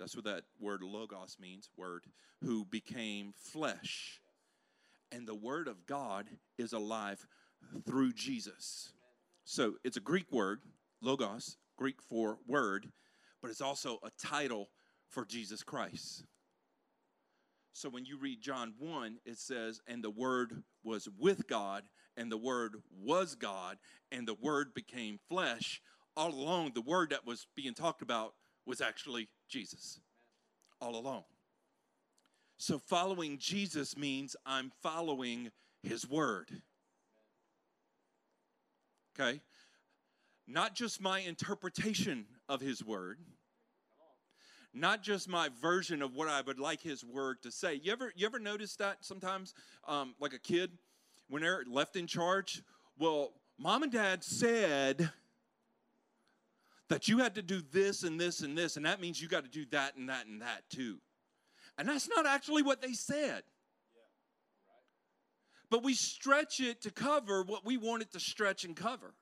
That's 0.00 0.16
what 0.16 0.24
that 0.24 0.42
word 0.58 0.82
logos 0.82 1.36
means, 1.40 1.70
word, 1.76 2.04
who 2.42 2.64
became 2.64 3.32
flesh. 3.36 4.20
And 5.12 5.28
the 5.28 5.36
Word 5.36 5.68
of 5.68 5.86
God 5.86 6.26
is 6.58 6.72
alive 6.72 7.24
through 7.86 8.14
Jesus. 8.14 8.92
So 9.44 9.74
it's 9.84 9.96
a 9.96 10.00
Greek 10.00 10.30
word, 10.30 10.60
logos, 11.00 11.56
Greek 11.76 12.00
for 12.00 12.38
word, 12.46 12.90
but 13.40 13.50
it's 13.50 13.60
also 13.60 13.98
a 14.02 14.10
title 14.24 14.70
for 15.08 15.24
Jesus 15.24 15.62
Christ. 15.62 16.24
So 17.72 17.88
when 17.88 18.04
you 18.04 18.18
read 18.18 18.40
John 18.42 18.74
1, 18.78 19.18
it 19.24 19.38
says, 19.38 19.80
And 19.86 20.04
the 20.04 20.10
Word 20.10 20.62
was 20.84 21.08
with 21.18 21.46
God, 21.46 21.84
and 22.16 22.30
the 22.30 22.36
Word 22.36 22.76
was 23.02 23.34
God, 23.34 23.78
and 24.10 24.28
the 24.28 24.34
Word 24.34 24.74
became 24.74 25.18
flesh. 25.28 25.80
All 26.16 26.30
along, 26.30 26.72
the 26.74 26.82
Word 26.82 27.10
that 27.10 27.26
was 27.26 27.46
being 27.56 27.74
talked 27.74 28.02
about 28.02 28.34
was 28.66 28.80
actually 28.80 29.28
Jesus. 29.48 30.00
All 30.80 30.96
along. 30.96 31.24
So 32.58 32.78
following 32.78 33.38
Jesus 33.38 33.96
means 33.96 34.36
I'm 34.44 34.70
following 34.82 35.50
His 35.82 36.08
Word. 36.08 36.50
Okay? 39.18 39.40
Not 40.46 40.74
just 40.74 41.00
my 41.00 41.20
interpretation 41.20 42.26
of 42.48 42.60
His 42.60 42.84
Word 42.84 43.18
not 44.74 45.02
just 45.02 45.28
my 45.28 45.50
version 45.60 46.02
of 46.02 46.14
what 46.14 46.28
I 46.28 46.40
would 46.40 46.58
like 46.58 46.80
his 46.80 47.04
word 47.04 47.42
to 47.42 47.50
say. 47.50 47.74
You 47.82 47.92
ever 47.92 48.12
you 48.16 48.26
ever 48.26 48.38
notice 48.38 48.76
that 48.76 49.04
sometimes, 49.04 49.54
um, 49.86 50.14
like 50.18 50.32
a 50.32 50.38
kid, 50.38 50.70
when 51.28 51.42
they're 51.42 51.64
left 51.68 51.96
in 51.96 52.06
charge? 52.06 52.62
Well, 52.98 53.32
mom 53.58 53.82
and 53.82 53.92
dad 53.92 54.24
said 54.24 55.10
that 56.88 57.08
you 57.08 57.18
had 57.18 57.34
to 57.34 57.42
do 57.42 57.62
this 57.72 58.02
and 58.02 58.18
this 58.18 58.40
and 58.40 58.56
this, 58.56 58.76
and 58.76 58.86
that 58.86 59.00
means 59.00 59.20
you 59.20 59.28
got 59.28 59.44
to 59.44 59.50
do 59.50 59.66
that 59.72 59.96
and 59.96 60.08
that 60.08 60.26
and 60.26 60.40
that 60.42 60.62
too. 60.70 60.98
And 61.78 61.88
that's 61.88 62.08
not 62.08 62.26
actually 62.26 62.62
what 62.62 62.82
they 62.82 62.92
said. 62.92 63.42
But 65.72 65.82
we 65.82 65.94
stretch 65.94 66.60
it 66.60 66.82
to 66.82 66.90
cover 66.90 67.42
what 67.42 67.64
we 67.64 67.78
want 67.78 68.02
it 68.02 68.12
to 68.12 68.20
stretch 68.20 68.64
and 68.64 68.76
cover. 68.76 69.14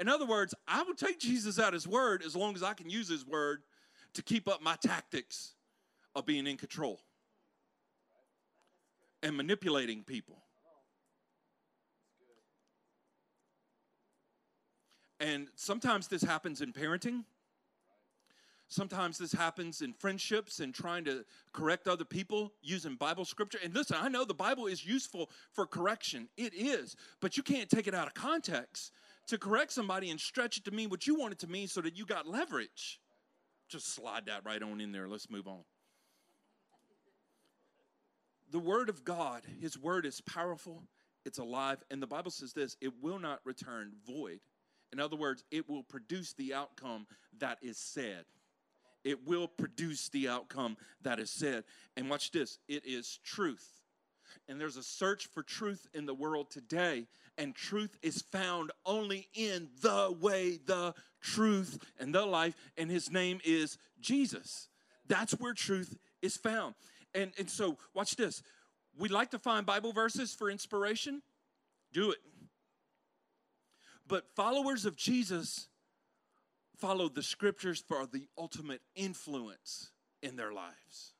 In 0.00 0.08
other 0.08 0.24
words, 0.24 0.54
I 0.66 0.82
will 0.82 0.94
take 0.94 1.18
Jesus 1.18 1.58
at 1.58 1.74
his 1.74 1.86
word 1.86 2.22
as 2.24 2.34
long 2.34 2.54
as 2.54 2.62
I 2.62 2.72
can 2.72 2.88
use 2.88 3.06
his 3.06 3.26
word 3.26 3.64
to 4.14 4.22
keep 4.22 4.48
up 4.48 4.62
my 4.62 4.76
tactics 4.76 5.52
of 6.14 6.24
being 6.24 6.46
in 6.46 6.56
control 6.56 7.02
and 9.22 9.36
manipulating 9.36 10.04
people. 10.04 10.38
And 15.20 15.48
sometimes 15.54 16.08
this 16.08 16.22
happens 16.22 16.62
in 16.62 16.72
parenting. 16.72 17.24
Sometimes 18.68 19.16
this 19.16 19.32
happens 19.32 19.80
in 19.80 19.92
friendships 19.92 20.58
and 20.58 20.74
trying 20.74 21.04
to 21.04 21.24
correct 21.52 21.86
other 21.86 22.04
people 22.04 22.52
using 22.62 22.96
Bible 22.96 23.24
scripture. 23.24 23.58
And 23.62 23.72
listen, 23.72 23.96
I 24.00 24.08
know 24.08 24.24
the 24.24 24.34
Bible 24.34 24.66
is 24.66 24.84
useful 24.84 25.30
for 25.52 25.66
correction. 25.66 26.28
It 26.36 26.52
is, 26.52 26.96
but 27.20 27.36
you 27.36 27.44
can't 27.44 27.70
take 27.70 27.86
it 27.86 27.94
out 27.94 28.08
of 28.08 28.14
context 28.14 28.92
to 29.28 29.38
correct 29.38 29.72
somebody 29.72 30.10
and 30.10 30.20
stretch 30.20 30.56
it 30.58 30.64
to 30.64 30.72
mean 30.72 30.90
what 30.90 31.06
you 31.06 31.14
want 31.14 31.32
it 31.32 31.38
to 31.40 31.46
mean 31.46 31.68
so 31.68 31.80
that 31.80 31.96
you 31.96 32.04
got 32.04 32.26
leverage. 32.26 33.00
Just 33.68 33.94
slide 33.94 34.26
that 34.26 34.44
right 34.44 34.62
on 34.62 34.80
in 34.80 34.90
there. 34.90 35.08
Let's 35.08 35.30
move 35.30 35.46
on. 35.46 35.64
The 38.50 38.58
Word 38.58 38.88
of 38.88 39.04
God, 39.04 39.42
His 39.60 39.78
Word 39.78 40.06
is 40.06 40.20
powerful, 40.20 40.84
it's 41.24 41.38
alive, 41.38 41.82
and 41.90 42.00
the 42.00 42.06
Bible 42.06 42.30
says 42.30 42.52
this 42.52 42.76
it 42.80 42.92
will 43.02 43.18
not 43.18 43.40
return 43.44 43.92
void. 44.06 44.40
In 44.92 45.00
other 45.00 45.16
words, 45.16 45.42
it 45.50 45.68
will 45.68 45.82
produce 45.82 46.32
the 46.32 46.54
outcome 46.54 47.06
that 47.38 47.58
is 47.60 47.76
said. 47.76 48.24
It 49.06 49.24
will 49.24 49.46
produce 49.46 50.08
the 50.08 50.28
outcome 50.28 50.76
that 51.02 51.20
is 51.20 51.30
said. 51.30 51.62
And 51.96 52.10
watch 52.10 52.32
this 52.32 52.58
it 52.68 52.84
is 52.84 53.20
truth. 53.24 53.80
And 54.48 54.60
there's 54.60 54.76
a 54.76 54.82
search 54.82 55.28
for 55.28 55.44
truth 55.44 55.86
in 55.94 56.06
the 56.06 56.14
world 56.14 56.50
today, 56.50 57.06
and 57.38 57.54
truth 57.54 57.96
is 58.02 58.22
found 58.22 58.72
only 58.84 59.28
in 59.32 59.68
the 59.80 60.14
way, 60.20 60.58
the 60.64 60.92
truth, 61.20 61.78
and 62.00 62.12
the 62.12 62.26
life, 62.26 62.56
and 62.76 62.90
his 62.90 63.10
name 63.10 63.38
is 63.44 63.78
Jesus. 64.00 64.68
That's 65.06 65.32
where 65.32 65.54
truth 65.54 65.96
is 66.20 66.36
found. 66.36 66.74
And, 67.14 67.32
and 67.38 67.48
so, 67.48 67.78
watch 67.94 68.16
this. 68.16 68.42
We'd 68.98 69.12
like 69.12 69.30
to 69.30 69.38
find 69.38 69.64
Bible 69.64 69.92
verses 69.92 70.34
for 70.34 70.50
inspiration, 70.50 71.22
do 71.92 72.10
it. 72.10 72.18
But 74.08 74.26
followers 74.34 74.84
of 74.84 74.96
Jesus 74.96 75.68
follow 76.78 77.08
the 77.08 77.22
scriptures 77.22 77.82
for 77.86 78.06
the 78.06 78.28
ultimate 78.38 78.82
influence 78.94 79.90
in 80.22 80.36
their 80.36 80.52
lives. 80.52 81.14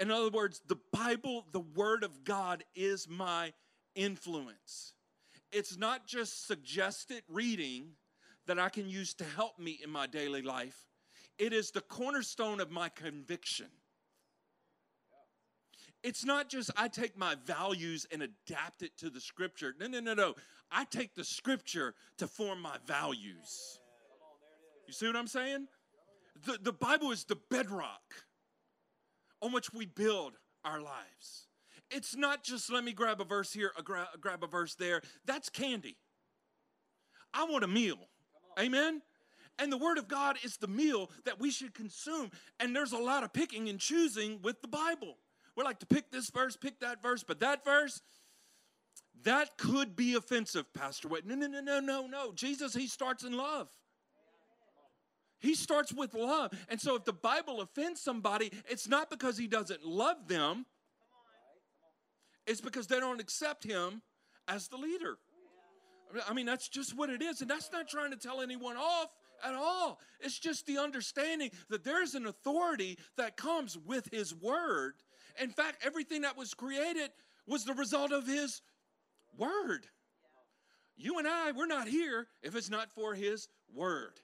In 0.00 0.10
other 0.10 0.30
words, 0.30 0.60
the 0.66 0.78
Bible, 0.92 1.44
the 1.52 1.60
Word 1.60 2.02
of 2.02 2.24
God, 2.24 2.64
is 2.74 3.08
my 3.08 3.52
influence. 3.94 4.94
It's 5.52 5.76
not 5.76 6.06
just 6.06 6.46
suggested 6.46 7.22
reading 7.28 7.90
that 8.46 8.58
I 8.58 8.68
can 8.68 8.88
use 8.88 9.14
to 9.14 9.24
help 9.24 9.58
me 9.58 9.78
in 9.82 9.90
my 9.90 10.06
daily 10.06 10.42
life, 10.42 10.88
it 11.38 11.52
is 11.52 11.70
the 11.70 11.80
cornerstone 11.80 12.60
of 12.60 12.70
my 12.70 12.88
conviction. 12.88 13.68
It's 16.02 16.24
not 16.24 16.48
just 16.48 16.70
I 16.76 16.88
take 16.88 17.16
my 17.16 17.36
values 17.46 18.06
and 18.10 18.22
adapt 18.22 18.82
it 18.82 18.96
to 18.98 19.10
the 19.10 19.20
scripture. 19.20 19.74
No, 19.78 19.86
no, 19.86 20.00
no, 20.00 20.14
no. 20.14 20.34
I 20.70 20.84
take 20.84 21.14
the 21.14 21.24
scripture 21.24 21.94
to 22.18 22.26
form 22.26 22.60
my 22.60 22.76
values. 22.86 23.78
You 24.92 24.94
see 24.94 25.06
what 25.06 25.16
I'm 25.16 25.26
saying? 25.26 25.68
The, 26.44 26.58
the 26.60 26.72
Bible 26.72 27.12
is 27.12 27.24
the 27.24 27.38
bedrock 27.50 28.02
on 29.40 29.50
which 29.50 29.72
we 29.72 29.86
build 29.86 30.34
our 30.66 30.82
lives. 30.82 31.46
It's 31.90 32.14
not 32.14 32.44
just 32.44 32.70
let 32.70 32.84
me 32.84 32.92
grab 32.92 33.18
a 33.18 33.24
verse 33.24 33.54
here, 33.54 33.72
a 33.78 33.82
gra- 33.82 34.10
grab 34.20 34.44
a 34.44 34.46
verse 34.46 34.74
there. 34.74 35.00
That's 35.24 35.48
candy. 35.48 35.96
I 37.32 37.44
want 37.44 37.64
a 37.64 37.68
meal. 37.68 38.00
Amen? 38.60 39.00
And 39.58 39.72
the 39.72 39.78
Word 39.78 39.96
of 39.96 40.08
God 40.08 40.36
is 40.44 40.58
the 40.58 40.68
meal 40.68 41.10
that 41.24 41.40
we 41.40 41.50
should 41.50 41.72
consume. 41.72 42.30
And 42.60 42.76
there's 42.76 42.92
a 42.92 42.98
lot 42.98 43.24
of 43.24 43.32
picking 43.32 43.70
and 43.70 43.80
choosing 43.80 44.40
with 44.42 44.60
the 44.60 44.68
Bible. 44.68 45.16
We 45.56 45.64
like 45.64 45.78
to 45.78 45.86
pick 45.86 46.10
this 46.10 46.28
verse, 46.28 46.54
pick 46.54 46.80
that 46.80 47.00
verse, 47.00 47.22
but 47.22 47.40
that 47.40 47.64
verse, 47.64 48.02
that 49.24 49.56
could 49.56 49.96
be 49.96 50.16
offensive, 50.16 50.70
Pastor 50.74 51.08
Wade. 51.08 51.24
No, 51.24 51.34
no, 51.34 51.46
no, 51.46 51.62
no, 51.62 51.80
no, 51.80 52.06
no. 52.06 52.32
Jesus, 52.34 52.74
he 52.74 52.86
starts 52.86 53.24
in 53.24 53.34
love. 53.34 53.70
He 55.42 55.54
starts 55.54 55.92
with 55.92 56.14
love. 56.14 56.52
And 56.68 56.80
so 56.80 56.94
if 56.94 57.04
the 57.04 57.12
Bible 57.12 57.60
offends 57.60 58.00
somebody, 58.00 58.52
it's 58.70 58.88
not 58.88 59.10
because 59.10 59.36
he 59.36 59.48
doesn't 59.48 59.84
love 59.84 60.28
them, 60.28 60.64
it's 62.46 62.60
because 62.60 62.86
they 62.86 63.00
don't 63.00 63.20
accept 63.20 63.64
him 63.64 64.02
as 64.48 64.68
the 64.68 64.76
leader. 64.76 65.18
I 66.28 66.32
mean, 66.32 66.46
that's 66.46 66.68
just 66.68 66.96
what 66.96 67.10
it 67.10 67.22
is. 67.22 67.40
And 67.40 67.50
that's 67.50 67.70
not 67.72 67.88
trying 67.88 68.10
to 68.10 68.16
tell 68.16 68.40
anyone 68.40 68.76
off 68.76 69.08
at 69.44 69.54
all. 69.54 69.98
It's 70.20 70.38
just 70.38 70.66
the 70.66 70.78
understanding 70.78 71.50
that 71.70 71.84
there's 71.84 72.14
an 72.14 72.26
authority 72.26 72.98
that 73.16 73.36
comes 73.36 73.76
with 73.78 74.08
his 74.12 74.34
word. 74.34 74.94
In 75.40 75.50
fact, 75.50 75.84
everything 75.84 76.22
that 76.22 76.36
was 76.36 76.54
created 76.54 77.10
was 77.46 77.64
the 77.64 77.74
result 77.74 78.12
of 78.12 78.26
his 78.26 78.60
word. 79.36 79.86
You 80.96 81.18
and 81.18 81.26
I, 81.26 81.52
we're 81.52 81.66
not 81.66 81.88
here 81.88 82.26
if 82.42 82.54
it's 82.54 82.70
not 82.70 82.90
for 82.92 83.14
his 83.14 83.48
word. 83.74 84.20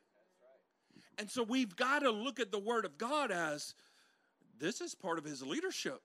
And 1.19 1.29
so 1.29 1.43
we've 1.43 1.75
got 1.75 2.01
to 2.01 2.11
look 2.11 2.39
at 2.39 2.53
the 2.53 2.59
word 2.59 2.85
of 2.85 2.97
God 2.97 3.31
as 3.33 3.75
this 4.59 4.81
is 4.81 4.95
part 4.95 5.19
of 5.19 5.25
his 5.25 5.43
leadership. 5.43 6.01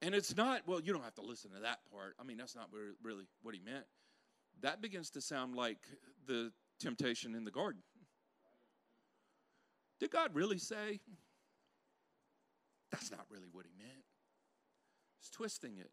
And 0.00 0.14
it's 0.14 0.36
not, 0.36 0.62
well, 0.66 0.80
you 0.80 0.92
don't 0.92 1.04
have 1.04 1.14
to 1.16 1.22
listen 1.22 1.50
to 1.52 1.60
that 1.60 1.80
part. 1.92 2.16
I 2.18 2.24
mean, 2.24 2.38
that's 2.38 2.56
not 2.56 2.68
really 3.02 3.24
what 3.42 3.54
he 3.54 3.60
meant. 3.60 3.84
That 4.62 4.80
begins 4.80 5.10
to 5.10 5.20
sound 5.20 5.54
like 5.54 5.78
the 6.26 6.52
temptation 6.80 7.34
in 7.34 7.44
the 7.44 7.50
garden. 7.50 7.82
Did 10.00 10.10
God 10.10 10.34
really 10.34 10.58
say? 10.58 11.00
That's 12.90 13.10
not 13.10 13.26
really 13.30 13.48
what 13.52 13.66
he 13.66 13.72
meant. 13.78 14.04
He's 15.18 15.30
twisting 15.30 15.76
it, 15.78 15.90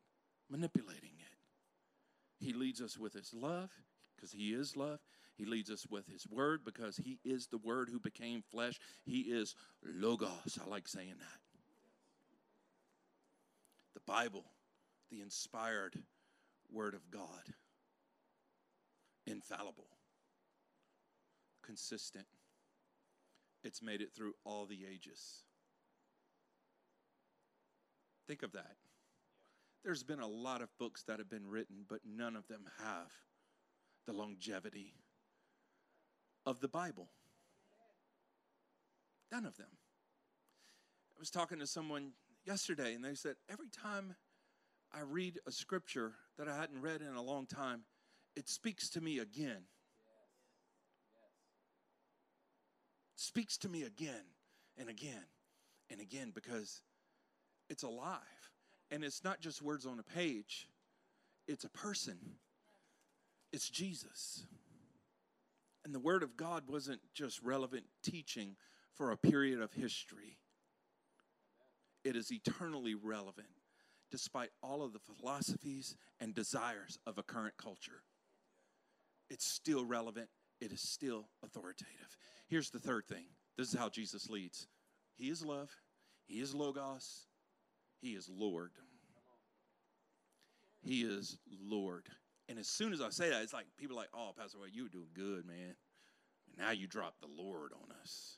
manipulating 0.50 1.12
it. 1.20 2.44
He 2.44 2.54
leads 2.54 2.82
us 2.82 2.98
with 2.98 3.14
his 3.14 3.34
love 3.34 3.70
because 4.20 4.32
he 4.32 4.54
is 4.54 4.76
love. 4.76 5.00
He 5.36 5.46
leads 5.46 5.70
us 5.70 5.86
with 5.90 6.06
his 6.08 6.28
word 6.30 6.62
because 6.66 6.98
he 6.98 7.20
is 7.24 7.48
the 7.48 7.58
word 7.58 7.90
who 7.90 8.00
became 8.00 8.42
flesh. 8.42 8.78
He 9.06 9.22
is 9.22 9.56
Logos. 9.84 10.60
I 10.62 10.70
like 10.70 10.88
saying 10.88 11.16
that. 11.18 11.40
The 13.94 14.02
Bible, 14.06 14.46
the 15.10 15.22
inspired 15.22 15.96
word 16.72 16.94
of 16.94 17.10
God, 17.10 17.54
infallible, 19.26 19.88
consistent. 21.64 22.26
It's 23.64 23.82
made 23.82 24.02
it 24.02 24.12
through 24.16 24.34
all 24.46 24.66
the 24.66 24.80
ages. 24.92 25.44
Think 28.28 28.44
of 28.44 28.52
that. 28.54 28.76
There's 29.84 30.04
been 30.04 30.20
a 30.20 30.28
lot 30.28 30.62
of 30.62 30.70
books 30.78 31.04
that 31.04 31.20
have 31.20 31.30
been 31.30 31.48
written, 31.48 31.86
but 31.88 32.00
none 32.06 32.36
of 32.36 32.48
them 32.48 32.66
have 32.84 33.12
the 34.10 34.18
longevity 34.18 34.96
of 36.44 36.60
the 36.62 36.68
Bible. 36.68 37.10
None 39.32 39.46
of 39.46 39.56
them. 39.56 39.68
I 41.16 41.20
was 41.20 41.30
talking 41.30 41.60
to 41.60 41.68
someone 41.68 42.14
yesterday, 42.44 42.96
and 42.96 43.06
they 43.06 43.14
said, 43.14 43.36
Every 43.52 43.70
time 43.70 44.16
I 44.92 45.02
read 45.02 45.40
a 45.46 45.52
scripture 45.52 46.14
that 46.40 46.48
I 46.48 46.56
hadn't 46.56 46.82
read 46.82 47.02
in 47.02 47.16
a 47.16 47.22
long 47.22 47.46
time, 47.46 47.82
it 48.36 48.50
speaks 48.50 48.90
to 48.92 49.02
me 49.02 49.20
again. 49.20 49.62
Speaks 53.16 53.60
to 53.60 53.70
me 53.70 53.84
again 53.84 54.26
and 54.76 54.90
again 54.90 55.26
and 55.92 56.02
again 56.02 56.32
because 56.34 56.82
it's 57.70 57.84
alive. 57.84 58.18
And 58.90 59.04
it's 59.04 59.24
not 59.24 59.40
just 59.40 59.62
words 59.62 59.86
on 59.86 60.00
a 60.00 60.04
page, 60.18 60.68
it's 61.48 61.64
a 61.64 61.70
person. 61.70 62.18
It's 63.52 63.70
Jesus. 63.70 64.46
And 65.86 65.94
the 65.94 66.00
Word 66.00 66.24
of 66.24 66.38
God 66.38 66.64
wasn't 66.68 67.02
just 67.14 67.42
relevant 67.42 67.86
teaching 68.04 68.56
for 68.94 69.12
a 69.12 69.18
period 69.18 69.62
of 69.62 69.72
history, 69.74 70.38
it 72.04 72.16
is 72.16 72.32
eternally 72.32 72.96
relevant 72.96 73.48
despite 74.12 74.50
all 74.64 74.82
of 74.82 74.94
the 74.94 75.00
philosophies 75.00 75.96
and 76.20 76.34
desires 76.34 76.98
of 77.06 77.18
a 77.18 77.24
current 77.24 77.56
culture. 77.58 78.04
It's 79.30 79.46
still 79.46 79.86
relevant, 79.86 80.30
it 80.60 80.72
is 80.72 80.82
still 80.82 81.30
authoritative. 81.44 82.18
Here's 82.48 82.72
the 82.72 82.80
third 82.80 83.06
thing 83.08 83.26
this 83.58 83.74
is 83.74 83.80
how 83.80 83.90
Jesus 83.90 84.30
leads 84.30 84.68
He 85.16 85.30
is 85.30 85.46
love, 85.46 85.70
He 86.26 86.40
is 86.40 86.54
Logos, 86.56 87.28
He 88.02 88.12
is 88.12 88.30
Lord. 88.30 88.72
He 90.82 91.02
is 91.02 91.38
Lord. 91.62 92.08
And 92.50 92.58
as 92.58 92.68
soon 92.68 92.92
as 92.94 93.00
I 93.00 93.10
say 93.12 93.30
that, 93.30 93.44
it's 93.44 93.54
like 93.54 93.68
people 93.78 93.96
are 93.96 94.02
like, 94.02 94.10
oh, 94.12 94.32
Pastor 94.36 94.58
Wade, 94.60 94.72
you 94.74 94.82
were 94.84 94.90
doing 94.90 95.10
good, 95.14 95.46
man. 95.46 95.76
And 96.48 96.58
now 96.58 96.72
you 96.72 96.88
dropped 96.88 97.22
the 97.22 97.28
Lord 97.28 97.72
on 97.74 97.96
us. 98.02 98.38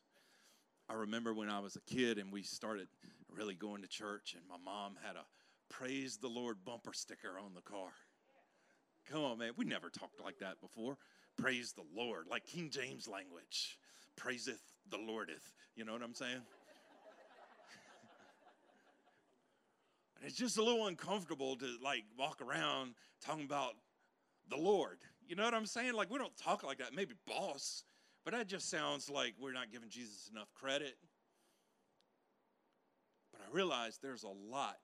I 0.90 0.96
remember 0.96 1.34
when 1.34 1.50
I 1.50 1.62
was 1.62 1.78
a 1.78 1.82
kid 1.82 2.18
and 2.18 2.34
we 2.34 2.44
started 2.44 2.90
really 3.30 3.56
going 3.56 3.82
to 3.84 3.88
church, 3.88 4.36
and 4.36 4.44
my 4.50 4.58
mom 4.64 4.98
had 5.02 5.16
a 5.16 5.24
praise 5.70 6.18
the 6.18 6.28
Lord 6.28 6.58
bumper 6.66 6.92
sticker 6.92 7.40
on 7.40 7.54
the 7.56 7.62
car. 7.62 7.92
Come 9.10 9.24
on, 9.24 9.38
man. 9.38 9.54
We 9.56 9.64
never 9.64 9.90
talked 9.90 10.22
like 10.22 10.40
that 10.40 10.60
before. 10.60 10.98
Praise 11.38 11.72
the 11.72 11.86
Lord, 11.96 12.28
like 12.30 12.46
King 12.46 12.70
James 12.70 13.08
language. 13.08 13.80
Praiseth 14.20 14.60
the 14.90 14.98
Lordeth. 14.98 15.54
You 15.78 15.86
know 15.86 15.94
what 15.94 16.04
I'm 16.04 16.14
saying? 16.14 16.34
and 20.18 20.26
it's 20.26 20.36
just 20.36 20.58
a 20.58 20.64
little 20.64 20.88
uncomfortable 20.88 21.56
to 21.56 21.78
like 21.82 22.04
walk 22.20 22.42
around 22.42 22.96
talking 23.22 23.46
about 23.46 23.76
the 24.52 24.58
Lord. 24.58 25.00
You 25.28 25.36
know 25.36 25.44
what 25.44 25.54
I'm 25.54 25.66
saying? 25.66 25.94
Like, 25.94 26.12
we 26.12 26.20
don't 26.20 26.36
talk 26.38 26.64
like 26.64 26.78
that. 26.78 26.94
Maybe 26.94 27.16
boss, 27.26 27.84
but 28.24 28.34
that 28.34 28.48
just 28.48 28.70
sounds 28.70 29.10
like 29.10 29.34
we're 29.40 29.54
not 29.54 29.72
giving 29.72 29.90
Jesus 29.90 30.30
enough 30.32 30.54
credit. 30.54 30.96
But 33.32 33.42
I 33.42 33.56
realize 33.56 33.98
there's 33.98 34.24
a 34.24 34.28
lot 34.28 34.80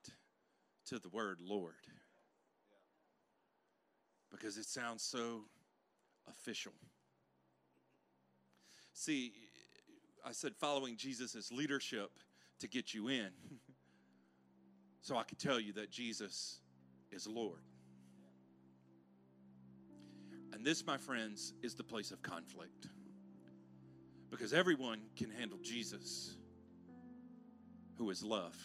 to 0.88 1.00
the 1.00 1.10
word 1.10 1.40
Lord 1.42 1.76
because 4.32 4.58
it 4.58 4.66
sounds 4.66 5.04
so 5.04 5.42
official. 6.30 6.74
See, 8.94 9.34
I 10.26 10.32
said 10.32 10.56
following 10.56 10.98
Jesus' 10.98 11.52
leadership 11.52 12.10
to 12.60 12.68
get 12.68 12.94
you 12.94 13.10
in. 13.10 13.30
so 15.02 15.18
I 15.18 15.24
can 15.24 15.38
tell 15.38 15.60
you 15.60 15.74
that 15.74 15.92
Jesus 15.92 16.60
is 17.12 17.28
Lord. 17.28 17.62
And 20.58 20.66
this, 20.66 20.84
my 20.88 20.98
friends, 20.98 21.54
is 21.62 21.76
the 21.76 21.84
place 21.84 22.10
of 22.10 22.24
conflict. 22.24 22.88
Because 24.32 24.54
everyone 24.54 25.02
can 25.16 25.30
handle 25.30 25.60
Jesus, 25.62 26.36
who 28.00 28.10
is 28.10 28.24
love. 28.24 28.58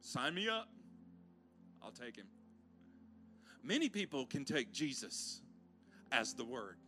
Sign 0.00 0.34
me 0.34 0.48
up. 0.48 0.66
I'll 1.84 1.92
take 1.92 2.16
him. 2.16 2.26
Many 3.62 3.88
people 3.88 4.26
can 4.26 4.44
take 4.44 4.72
Jesus 4.72 5.40
as 6.10 6.34
the 6.34 6.44
word 6.44 6.78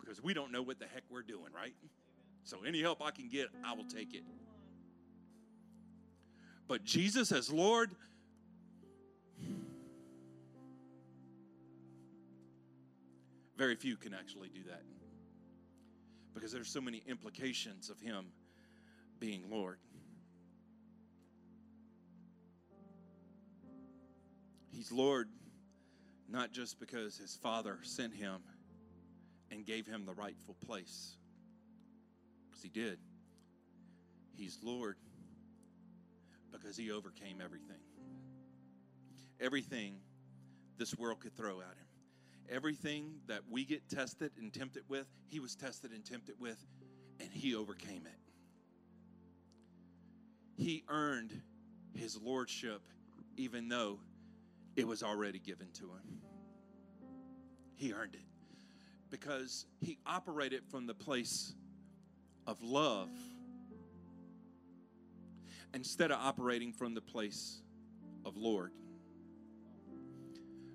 because 0.00 0.20
we 0.20 0.34
don't 0.34 0.50
know 0.50 0.62
what 0.62 0.80
the 0.80 0.86
heck 0.92 1.04
we're 1.08 1.22
doing, 1.22 1.52
right? 1.54 1.74
So 2.42 2.64
any 2.66 2.82
help 2.82 3.00
I 3.00 3.12
can 3.12 3.28
get, 3.28 3.46
I 3.64 3.74
will 3.74 3.84
take 3.84 4.12
it. 4.12 4.24
But 6.66 6.82
Jesus 6.82 7.30
as 7.30 7.48
Lord, 7.52 7.92
very 13.62 13.76
few 13.76 13.96
can 13.96 14.12
actually 14.12 14.48
do 14.48 14.64
that 14.64 14.82
because 16.34 16.50
there's 16.50 16.68
so 16.68 16.80
many 16.80 17.00
implications 17.06 17.90
of 17.90 18.00
him 18.00 18.32
being 19.20 19.44
Lord. 19.48 19.78
He's 24.72 24.90
Lord 24.90 25.28
not 26.28 26.50
just 26.50 26.80
because 26.80 27.16
his 27.16 27.36
father 27.36 27.78
sent 27.84 28.12
him 28.12 28.40
and 29.52 29.64
gave 29.64 29.86
him 29.86 30.06
the 30.06 30.14
rightful 30.14 30.56
place, 30.66 31.14
because 32.50 32.64
he 32.64 32.68
did. 32.68 32.98
He's 34.34 34.58
Lord 34.60 34.96
because 36.50 36.76
he 36.76 36.90
overcame 36.90 37.40
everything. 37.40 37.78
Everything 39.40 40.00
this 40.78 40.98
world 40.98 41.20
could 41.20 41.36
throw 41.36 41.60
at 41.60 41.76
him. 41.76 41.91
Everything 42.52 43.14
that 43.28 43.40
we 43.50 43.64
get 43.64 43.88
tested 43.88 44.32
and 44.38 44.52
tempted 44.52 44.82
with, 44.88 45.06
he 45.28 45.40
was 45.40 45.56
tested 45.56 45.90
and 45.92 46.04
tempted 46.04 46.34
with, 46.38 46.62
and 47.18 47.30
he 47.30 47.54
overcame 47.54 48.06
it. 48.06 48.18
He 50.62 50.84
earned 50.88 51.40
his 51.94 52.20
lordship 52.20 52.82
even 53.36 53.68
though 53.68 54.00
it 54.76 54.86
was 54.86 55.02
already 55.02 55.38
given 55.38 55.68
to 55.72 55.84
him. 55.84 56.20
He 57.74 57.92
earned 57.92 58.14
it 58.14 58.20
because 59.10 59.66
he 59.80 59.98
operated 60.06 60.62
from 60.70 60.86
the 60.86 60.94
place 60.94 61.54
of 62.46 62.62
love 62.62 63.10
instead 65.74 66.10
of 66.10 66.18
operating 66.20 66.72
from 66.72 66.94
the 66.94 67.00
place 67.00 67.62
of 68.24 68.36
Lord. 68.36 68.72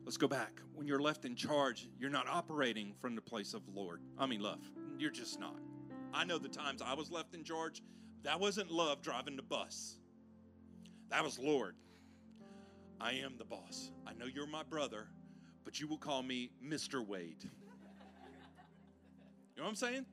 Let's 0.07 0.15
go 0.15 0.29
back. 0.29 0.61
When 0.73 0.87
you're 0.87 1.01
left 1.01 1.25
in 1.25 1.35
charge, 1.35 1.89
you're 1.99 2.09
not 2.09 2.29
operating 2.29 2.93
from 3.01 3.13
the 3.13 3.21
place 3.21 3.53
of 3.53 3.63
Lord. 3.75 4.01
I 4.17 4.25
mean, 4.25 4.39
love. 4.39 4.61
You're 4.97 5.11
just 5.11 5.37
not. 5.37 5.59
I 6.13 6.23
know 6.23 6.37
the 6.37 6.47
times 6.47 6.81
I 6.81 6.93
was 6.93 7.11
left 7.11 7.35
in 7.35 7.43
charge, 7.43 7.83
that 8.23 8.39
wasn't 8.39 8.71
love 8.71 9.01
driving 9.01 9.35
the 9.35 9.41
bus. 9.41 9.97
That 11.09 11.25
was 11.25 11.37
Lord. 11.37 11.75
I 13.01 13.15
am 13.15 13.33
the 13.37 13.43
boss. 13.43 13.91
I 14.07 14.13
know 14.13 14.27
you're 14.33 14.47
my 14.47 14.63
brother, 14.63 15.09
but 15.65 15.81
you 15.81 15.89
will 15.89 15.97
call 15.97 16.23
me 16.23 16.51
Mr. 16.65 17.05
Wade. 17.05 17.43
You 17.43 17.49
know 19.57 19.63
what 19.63 19.69
I'm 19.71 19.75
saying? 19.75 20.05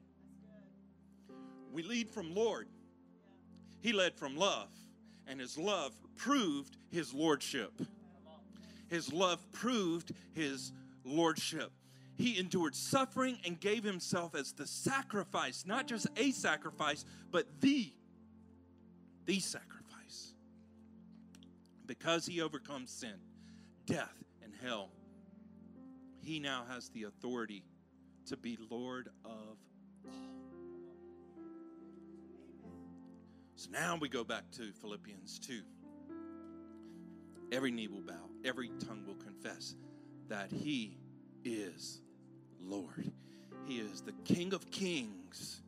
We 1.73 1.85
lead 1.85 2.11
from 2.11 2.35
Lord. 2.35 2.67
He 3.81 3.93
led 3.93 4.17
from 4.17 4.37
love, 4.37 4.71
and 5.29 5.39
his 5.39 5.57
love 5.57 5.93
proved 6.17 6.79
his 6.91 7.15
lordship. 7.15 7.81
His 8.89 9.13
love 9.13 9.45
proved 9.53 10.13
his 10.33 10.73
lordship. 11.05 11.73
He 12.17 12.39
endured 12.39 12.75
suffering 12.77 13.39
and 13.45 13.59
gave 13.59 13.83
himself 13.83 14.35
as 14.35 14.53
the 14.53 14.67
sacrifice, 14.67 15.65
not 15.67 15.87
just 15.87 16.07
a 16.17 16.31
sacrifice, 16.31 17.05
but 17.31 17.61
the 17.61 17.93
the 19.27 19.41
sacrifice. 19.41 20.35
Because 21.87 22.27
he 22.27 22.41
overcomes 22.41 22.91
sin, 22.91 23.17
death, 23.87 24.23
and 24.43 24.53
hell, 24.63 24.91
he 26.21 26.39
now 26.39 26.65
has 26.69 26.89
the 26.91 27.05
authority 27.05 27.65
to 28.27 28.37
be 28.37 28.59
Lord 28.71 29.09
of 29.25 29.31
all. 30.05 30.13
So 33.57 33.71
now 33.71 33.97
we 34.01 34.09
go 34.09 34.25
back 34.25 34.51
to 34.53 34.73
Philippians 34.73 35.39
2. 35.39 35.63
Every 37.53 37.71
knee 37.71 37.89
will 37.89 38.03
bow, 38.03 38.31
every 38.45 38.71
tongue 38.87 39.05
will 39.07 39.15
confess 39.17 39.75
that 40.29 40.51
He 40.51 40.99
is 41.45 42.01
Lord. 42.59 43.13
He 43.67 43.79
is 43.79 44.03
the 44.03 44.15
King 44.25 44.53
of 44.53 44.71
kings, 44.71 45.63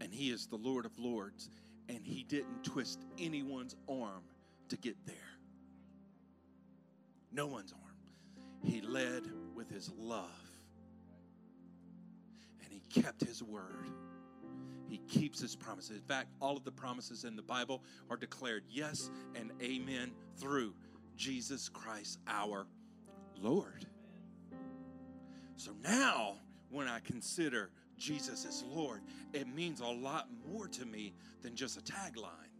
and 0.00 0.12
He 0.12 0.30
is 0.30 0.46
the 0.46 0.56
Lord 0.56 0.86
of 0.86 0.98
lords, 0.98 1.50
and 1.88 2.04
He 2.04 2.22
didn't 2.24 2.64
twist 2.64 3.04
anyone's 3.18 3.74
arm 3.88 4.22
to 4.68 4.76
get 4.76 4.96
there. 5.06 5.16
No 7.32 7.46
one's 7.46 7.72
arm. 7.72 7.80
He 8.62 8.80
led 8.80 9.22
with 9.54 9.68
His 9.70 9.90
love, 9.96 10.28
and 12.62 12.72
He 12.72 12.80
kept 13.00 13.22
His 13.22 13.42
word. 13.42 13.88
He 14.92 14.98
keeps 15.08 15.40
his 15.40 15.56
promises. 15.56 15.96
In 15.96 16.02
fact, 16.02 16.28
all 16.38 16.54
of 16.54 16.64
the 16.64 16.70
promises 16.70 17.24
in 17.24 17.34
the 17.34 17.42
Bible 17.42 17.82
are 18.10 18.16
declared 18.18 18.64
yes 18.68 19.08
and 19.34 19.50
amen 19.62 20.12
through 20.36 20.74
Jesus 21.16 21.70
Christ 21.70 22.18
our 22.28 22.66
Lord. 23.40 23.86
So 25.56 25.70
now, 25.82 26.34
when 26.68 26.88
I 26.88 26.98
consider 26.98 27.70
Jesus 27.96 28.44
as 28.44 28.64
Lord, 28.64 29.00
it 29.32 29.48
means 29.48 29.80
a 29.80 29.86
lot 29.86 30.28
more 30.46 30.68
to 30.68 30.84
me 30.84 31.14
than 31.40 31.56
just 31.56 31.78
a 31.78 31.80
tagline 31.80 32.52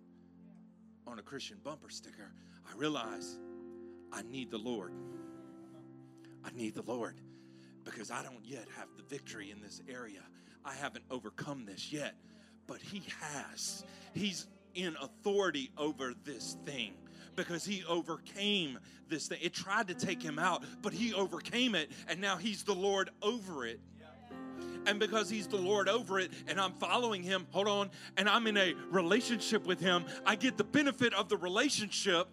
on 1.06 1.18
a 1.18 1.22
Christian 1.22 1.58
bumper 1.62 1.90
sticker. 1.90 2.32
I 2.66 2.74
realize 2.78 3.38
I 4.10 4.22
need 4.22 4.50
the 4.50 4.56
Lord. 4.56 4.94
I 6.42 6.48
need 6.56 6.74
the 6.74 6.90
Lord 6.90 7.16
because 7.84 8.10
I 8.10 8.22
don't 8.22 8.42
yet 8.42 8.68
have 8.78 8.88
the 8.96 9.02
victory 9.02 9.50
in 9.50 9.60
this 9.60 9.82
area. 9.86 10.22
I 10.64 10.74
haven't 10.74 11.04
overcome 11.10 11.64
this 11.66 11.92
yet, 11.92 12.14
but 12.66 12.78
He 12.78 13.02
has. 13.20 13.84
He's 14.14 14.46
in 14.74 14.96
authority 15.00 15.70
over 15.76 16.14
this 16.24 16.56
thing 16.64 16.94
because 17.36 17.64
He 17.64 17.84
overcame 17.88 18.78
this 19.08 19.28
thing. 19.28 19.38
It 19.42 19.52
tried 19.52 19.88
to 19.88 19.94
take 19.94 20.22
Him 20.22 20.38
out, 20.38 20.64
but 20.82 20.92
He 20.92 21.14
overcame 21.14 21.74
it, 21.74 21.90
and 22.08 22.20
now 22.20 22.36
He's 22.36 22.62
the 22.62 22.74
Lord 22.74 23.10
over 23.22 23.66
it. 23.66 23.80
And 24.86 24.98
because 24.98 25.30
he's 25.30 25.46
the 25.46 25.58
Lord 25.58 25.88
over 25.88 26.18
it 26.18 26.32
and 26.48 26.60
I'm 26.60 26.72
following 26.72 27.22
him, 27.22 27.46
hold 27.50 27.68
on, 27.68 27.90
and 28.16 28.28
I'm 28.28 28.48
in 28.48 28.56
a 28.56 28.74
relationship 28.90 29.64
with 29.64 29.78
him, 29.78 30.04
I 30.26 30.34
get 30.34 30.56
the 30.56 30.64
benefit 30.64 31.14
of 31.14 31.28
the 31.28 31.36
relationship 31.36 32.26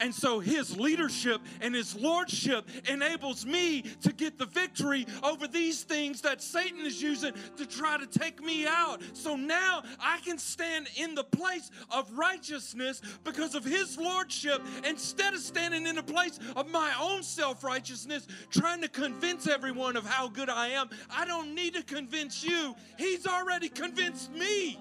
and 0.00 0.14
so 0.14 0.40
his 0.40 0.76
leadership 0.76 1.40
and 1.60 1.74
his 1.74 1.94
lordship 1.96 2.68
enables 2.88 3.46
me 3.46 3.82
to 4.02 4.12
get 4.12 4.38
the 4.38 4.46
victory 4.46 5.06
over 5.22 5.46
these 5.46 5.82
things 5.82 6.20
that 6.22 6.42
Satan 6.42 6.84
is 6.84 7.00
using 7.00 7.32
to 7.56 7.66
try 7.66 7.96
to 7.96 8.06
take 8.06 8.42
me 8.42 8.66
out. 8.66 9.00
So 9.14 9.36
now 9.36 9.82
I 10.00 10.18
can 10.18 10.38
stand 10.38 10.88
in 10.96 11.14
the 11.14 11.24
place 11.24 11.70
of 11.90 12.10
righteousness 12.12 13.00
because 13.24 13.54
of 13.54 13.64
his 13.64 13.98
lordship 13.98 14.62
instead 14.86 15.34
of 15.34 15.40
standing 15.40 15.86
in 15.86 15.96
the 15.96 16.02
place 16.02 16.38
of 16.54 16.70
my 16.70 16.92
own 17.00 17.22
self 17.22 17.64
righteousness, 17.64 18.26
trying 18.50 18.82
to 18.82 18.88
convince 18.88 19.46
everyone 19.46 19.96
of 19.96 20.06
how 20.06 20.28
good 20.28 20.50
I 20.50 20.68
am. 20.68 20.90
I 21.10 21.24
don't 21.24 21.54
need 21.54 21.74
to 21.74 21.82
convince 21.82 22.44
you, 22.44 22.74
he's 22.98 23.26
already 23.26 23.68
convinced 23.68 24.32
me. 24.32 24.78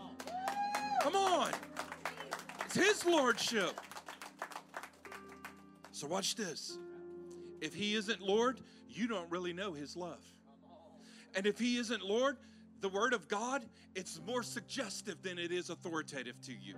Come 1.02 1.16
on. 1.16 1.52
It's 2.66 2.76
his 2.76 3.06
lordship. 3.06 3.80
So, 6.06 6.12
watch 6.12 6.36
this. 6.36 6.78
If 7.62 7.74
He 7.74 7.96
isn't 7.96 8.22
Lord, 8.22 8.62
you 8.88 9.08
don't 9.08 9.30
really 9.32 9.54
know 9.54 9.74
His 9.74 9.98
love. 9.98 10.24
And 11.34 11.48
if 11.48 11.58
He 11.58 11.78
isn't 11.78 12.04
Lord, 12.04 12.38
the 12.82 12.90
Word 12.90 13.14
of 13.14 13.28
God, 13.28 13.66
it's 13.96 14.22
more 14.28 14.44
suggestive 14.44 15.24
than 15.24 15.40
it 15.40 15.52
is 15.52 15.72
authoritative 15.72 16.40
to 16.42 16.52
you. 16.52 16.76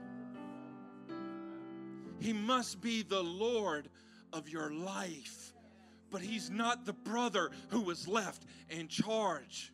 He 2.21 2.32
must 2.32 2.80
be 2.80 3.03
the 3.03 3.21
Lord 3.21 3.89
of 4.32 4.47
your 4.47 4.71
life, 4.71 5.51
but 6.09 6.21
He's 6.21 6.49
not 6.49 6.86
the 6.86 6.93
brother 6.93 7.51
who 7.67 7.82
was 7.82 8.07
left 8.07 8.45
in 8.69 8.88
charge. 8.88 9.73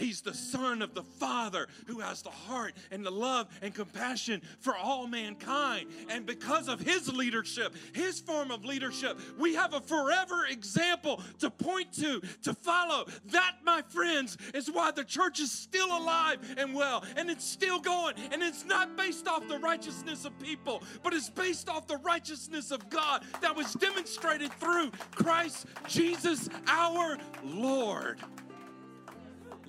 He's 0.00 0.22
the 0.22 0.34
Son 0.34 0.80
of 0.80 0.94
the 0.94 1.02
Father 1.02 1.68
who 1.86 2.00
has 2.00 2.22
the 2.22 2.30
heart 2.30 2.72
and 2.90 3.04
the 3.04 3.10
love 3.10 3.48
and 3.60 3.74
compassion 3.74 4.40
for 4.58 4.74
all 4.74 5.06
mankind. 5.06 5.88
And 6.08 6.24
because 6.24 6.68
of 6.68 6.80
His 6.80 7.12
leadership, 7.12 7.74
His 7.92 8.18
form 8.18 8.50
of 8.50 8.64
leadership, 8.64 9.20
we 9.38 9.54
have 9.54 9.74
a 9.74 9.80
forever 9.80 10.46
example 10.46 11.22
to 11.40 11.50
point 11.50 11.92
to, 11.94 12.22
to 12.42 12.54
follow. 12.54 13.06
That, 13.26 13.56
my 13.62 13.82
friends, 13.82 14.38
is 14.54 14.70
why 14.70 14.90
the 14.90 15.04
church 15.04 15.38
is 15.38 15.52
still 15.52 15.96
alive 15.96 16.38
and 16.56 16.74
well, 16.74 17.04
and 17.16 17.30
it's 17.30 17.44
still 17.44 17.78
going. 17.78 18.14
And 18.32 18.42
it's 18.42 18.64
not 18.64 18.96
based 18.96 19.28
off 19.28 19.46
the 19.48 19.58
righteousness 19.58 20.24
of 20.24 20.38
people, 20.40 20.82
but 21.02 21.12
it's 21.12 21.28
based 21.28 21.68
off 21.68 21.86
the 21.86 21.98
righteousness 21.98 22.70
of 22.70 22.88
God 22.88 23.22
that 23.42 23.54
was 23.54 23.74
demonstrated 23.74 24.52
through 24.54 24.90
Christ 25.14 25.66
Jesus 25.86 26.48
our 26.66 27.18
Lord. 27.44 28.18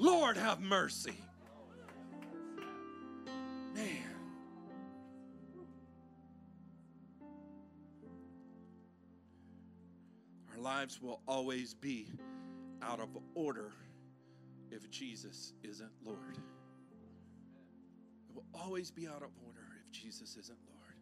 Lord, 0.01 0.35
have 0.35 0.59
mercy. 0.59 1.13
Man. 3.75 3.85
Our 10.51 10.59
lives 10.59 10.99
will 10.99 11.21
always 11.27 11.75
be 11.75 12.07
out 12.81 12.99
of 12.99 13.09
order 13.35 13.73
if 14.71 14.89
Jesus 14.89 15.53
isn't 15.61 15.91
Lord. 16.03 16.39
It 18.27 18.33
will 18.33 18.47
always 18.55 18.89
be 18.89 19.07
out 19.07 19.21
of 19.21 19.29
order 19.45 19.67
if 19.85 19.91
Jesus 19.91 20.35
isn't 20.35 20.57
Lord. 20.67 20.95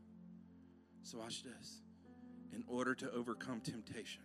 So, 1.03 1.19
watch 1.19 1.43
this. 1.43 1.83
In 2.53 2.65
order 2.67 2.93
to 2.95 3.09
overcome 3.13 3.61
temptation, 3.61 4.23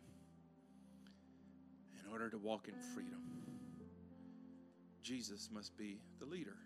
in 2.04 2.10
order 2.10 2.28
to 2.28 2.38
walk 2.38 2.66
in 2.66 2.74
freedom, 2.92 3.33
Jesus 5.04 5.50
must 5.52 5.76
be 5.76 6.00
the 6.18 6.24
leader. 6.24 6.56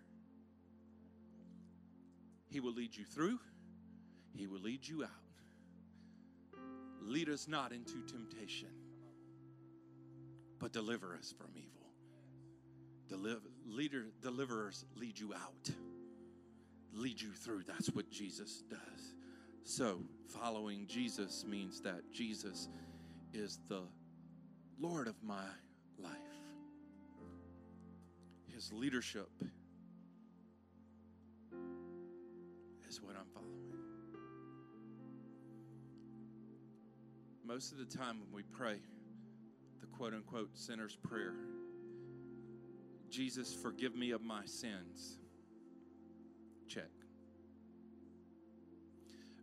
He 2.47 2.61
will 2.61 2.73
lead 2.73 2.95
you 2.95 3.03
through, 3.03 3.37
He 4.33 4.47
will 4.47 4.61
lead 4.61 4.87
you 4.87 5.03
out. 5.03 5.09
Lead 7.01 7.29
us 7.29 7.47
not 7.47 7.71
into 7.71 8.01
temptation, 8.07 8.69
but 10.59 10.71
deliver 10.71 11.15
us 11.15 11.33
from 11.37 11.49
evil. 11.55 11.87
Deliver, 13.07 13.41
leader, 13.65 14.05
deliverers 14.21 14.85
lead 14.95 15.19
you 15.19 15.33
out, 15.33 15.69
lead 16.93 17.19
you 17.19 17.31
through. 17.31 17.63
That's 17.67 17.87
what 17.87 18.09
Jesus 18.09 18.63
does. 18.69 19.15
So, 19.63 19.99
following 20.27 20.85
Jesus 20.87 21.45
means 21.47 21.81
that 21.81 22.11
Jesus 22.11 22.69
is 23.33 23.59
the 23.67 23.81
Lord 24.79 25.07
of 25.07 25.15
my. 25.23 25.43
His 28.59 28.73
leadership 28.73 29.29
is 32.89 33.01
what 33.01 33.15
I'm 33.15 33.25
following. 33.33 33.71
Most 37.45 37.71
of 37.71 37.77
the 37.77 37.85
time 37.85 38.19
when 38.19 38.33
we 38.33 38.43
pray 38.43 38.75
the 39.79 39.87
quote 39.87 40.13
unquote 40.13 40.57
sinner's 40.57 40.97
prayer, 40.97 41.35
Jesus, 43.09 43.53
forgive 43.53 43.95
me 43.95 44.11
of 44.11 44.21
my 44.21 44.43
sins. 44.43 45.19
Check. 46.67 46.91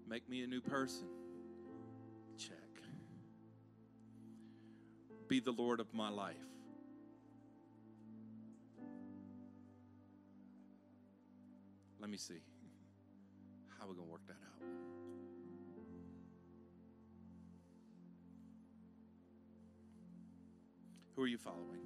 Make 0.07 0.29
me 0.29 0.43
a 0.43 0.47
new 0.47 0.61
person. 0.61 1.07
Check. 2.37 2.53
Be 5.27 5.41
the 5.41 5.53
Lord 5.53 5.81
of 5.81 5.95
my 5.95 6.11
life. 6.11 6.37
Let 12.07 12.13
me 12.13 12.19
see. 12.19 12.41
How 13.77 13.85
are 13.85 13.89
we 13.89 13.97
going 13.97 14.07
to 14.07 14.13
work 14.13 14.25
that 14.29 14.35
out? 14.35 14.69
Who 21.17 21.23
are 21.23 21.27
you 21.27 21.37
following? 21.37 21.81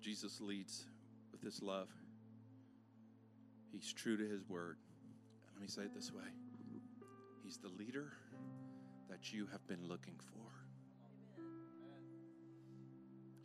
Jesus 0.00 0.40
leads 0.40 0.86
with 1.30 1.40
his 1.40 1.62
love. 1.62 1.88
He's 3.70 3.92
true 3.92 4.16
to 4.16 4.26
his 4.26 4.42
word. 4.48 4.78
Let 5.54 5.62
me 5.62 5.68
say 5.68 5.82
it 5.82 5.94
this 5.94 6.12
way 6.12 6.24
He's 7.44 7.58
the 7.58 7.68
leader 7.68 8.10
that 9.08 9.32
you 9.32 9.46
have 9.52 9.64
been 9.68 9.86
looking 9.86 10.18
for. 10.34 11.44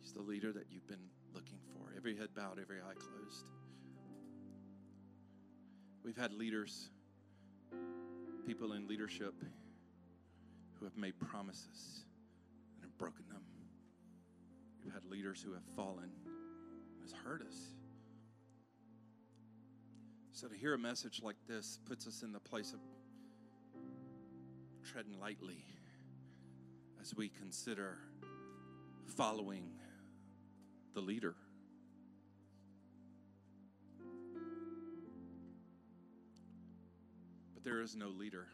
He's 0.00 0.12
the 0.12 0.22
leader 0.22 0.52
that 0.52 0.66
you've 0.72 0.88
been 0.88 1.08
looking 1.36 1.58
for. 1.74 1.92
Every 1.94 2.16
head 2.16 2.28
bowed, 2.34 2.58
every 2.58 2.78
eye 2.78 2.94
closed. 2.94 3.44
We've 6.02 6.16
had 6.16 6.32
leaders, 6.32 6.88
people 8.46 8.72
in 8.72 8.88
leadership 8.88 9.34
who 10.78 10.86
have 10.86 10.96
made 10.96 11.18
promises 11.20 12.04
and 12.76 12.84
have 12.84 12.96
broken 12.96 13.24
them. 13.28 13.42
We've 14.82 14.94
had 14.94 15.04
leaders 15.04 15.42
who 15.44 15.52
have 15.52 15.64
fallen 15.74 16.10
and 16.24 17.02
has 17.02 17.12
hurt 17.12 17.42
us. 17.42 17.56
So 20.32 20.48
to 20.48 20.56
hear 20.56 20.72
a 20.72 20.78
message 20.78 21.20
like 21.22 21.36
this 21.46 21.78
puts 21.86 22.06
us 22.06 22.22
in 22.22 22.32
the 22.32 22.40
place 22.40 22.72
of 22.72 22.80
treading 24.90 25.20
lightly 25.20 25.64
as 27.00 27.14
we 27.14 27.28
consider 27.28 27.98
following 29.16 29.72
the 30.96 31.02
leader. 31.02 31.34
But 37.52 37.64
there 37.64 37.82
is 37.82 37.94
no 37.94 38.08
leader 38.08 38.46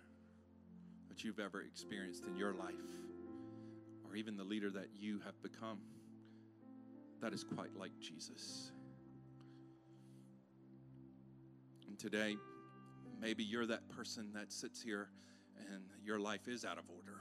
that 1.08 1.22
you've 1.22 1.38
ever 1.38 1.60
experienced 1.60 2.24
in 2.26 2.36
your 2.36 2.52
life, 2.52 2.74
or 4.04 4.16
even 4.16 4.36
the 4.36 4.42
leader 4.42 4.70
that 4.70 4.88
you 4.98 5.20
have 5.24 5.40
become, 5.40 5.78
that 7.20 7.32
is 7.32 7.44
quite 7.44 7.76
like 7.76 7.92
Jesus. 8.00 8.72
And 11.86 11.96
today, 11.96 12.36
maybe 13.20 13.44
you're 13.44 13.66
that 13.66 13.88
person 13.88 14.32
that 14.34 14.52
sits 14.52 14.82
here 14.82 15.10
and 15.72 15.84
your 16.04 16.18
life 16.18 16.48
is 16.48 16.64
out 16.64 16.78
of 16.78 16.84
order. 16.90 17.20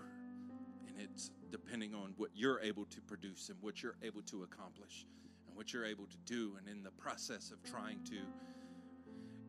And 0.97 1.01
it's 1.01 1.31
depending 1.51 1.93
on 1.93 2.13
what 2.17 2.29
you're 2.33 2.59
able 2.61 2.85
to 2.85 3.01
produce 3.01 3.49
and 3.49 3.57
what 3.61 3.81
you're 3.81 3.97
able 4.03 4.21
to 4.23 4.43
accomplish 4.43 5.05
and 5.47 5.55
what 5.55 5.73
you're 5.73 5.85
able 5.85 6.05
to 6.05 6.17
do. 6.25 6.57
And 6.57 6.67
in 6.67 6.83
the 6.83 6.91
process 6.91 7.51
of 7.51 7.63
trying 7.63 8.03
to 8.05 8.17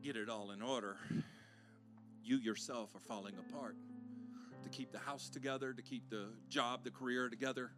get 0.02 0.16
it 0.16 0.28
all 0.28 0.50
in 0.50 0.62
order, 0.62 0.96
you 2.24 2.38
yourself 2.38 2.94
are 2.94 3.00
falling 3.00 3.34
apart. 3.38 3.76
To 4.62 4.68
keep 4.68 4.92
the 4.92 4.98
house 4.98 5.28
together, 5.28 5.72
to 5.72 5.82
keep 5.82 6.08
the 6.08 6.26
job, 6.48 6.84
the 6.84 6.90
career 6.90 7.28
together. 7.28 7.72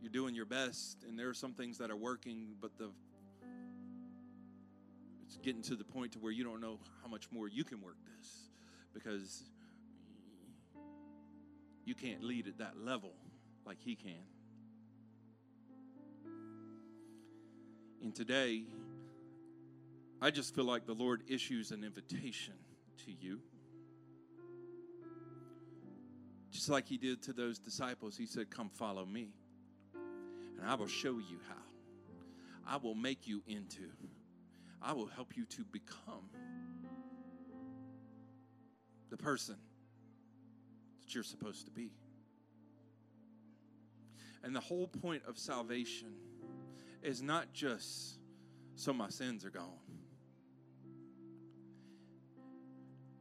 You're 0.00 0.10
doing 0.10 0.34
your 0.34 0.46
best, 0.46 1.04
and 1.06 1.18
there 1.18 1.28
are 1.28 1.34
some 1.34 1.52
things 1.52 1.76
that 1.78 1.90
are 1.90 1.96
working, 1.96 2.54
but 2.62 2.78
the 2.78 2.90
it's 5.26 5.36
getting 5.36 5.60
to 5.64 5.76
the 5.76 5.84
point 5.84 6.12
to 6.12 6.18
where 6.18 6.32
you 6.32 6.42
don't 6.42 6.62
know 6.62 6.78
how 7.02 7.08
much 7.08 7.30
more 7.30 7.48
you 7.48 7.62
can 7.62 7.82
work 7.82 7.98
this 8.16 8.48
because 8.94 9.42
you 11.88 11.94
can't 11.94 12.22
lead 12.22 12.46
at 12.46 12.58
that 12.58 12.74
level 12.84 13.14
like 13.64 13.78
he 13.80 13.96
can. 13.96 14.20
And 18.02 18.14
today, 18.14 18.64
I 20.20 20.30
just 20.30 20.54
feel 20.54 20.64
like 20.64 20.84
the 20.84 20.92
Lord 20.92 21.22
issues 21.28 21.70
an 21.70 21.82
invitation 21.82 22.52
to 23.06 23.10
you. 23.10 23.40
Just 26.50 26.68
like 26.68 26.86
he 26.86 26.98
did 26.98 27.22
to 27.22 27.32
those 27.32 27.58
disciples, 27.58 28.18
he 28.18 28.26
said, 28.26 28.50
Come 28.50 28.68
follow 28.68 29.06
me, 29.06 29.30
and 29.94 30.68
I 30.68 30.74
will 30.74 30.88
show 30.88 31.12
you 31.12 31.38
how. 31.48 31.54
I 32.66 32.76
will 32.76 32.94
make 32.94 33.26
you 33.26 33.42
into, 33.46 33.88
I 34.82 34.92
will 34.92 35.06
help 35.06 35.38
you 35.38 35.46
to 35.46 35.64
become 35.64 36.28
the 39.08 39.16
person 39.16 39.56
you're 41.14 41.24
supposed 41.24 41.66
to 41.66 41.70
be. 41.70 41.90
And 44.42 44.54
the 44.54 44.60
whole 44.60 44.86
point 44.86 45.22
of 45.26 45.38
salvation 45.38 46.12
is 47.02 47.22
not 47.22 47.52
just 47.52 48.18
so 48.76 48.92
my 48.92 49.08
sins 49.08 49.44
are 49.44 49.50
gone. 49.50 49.64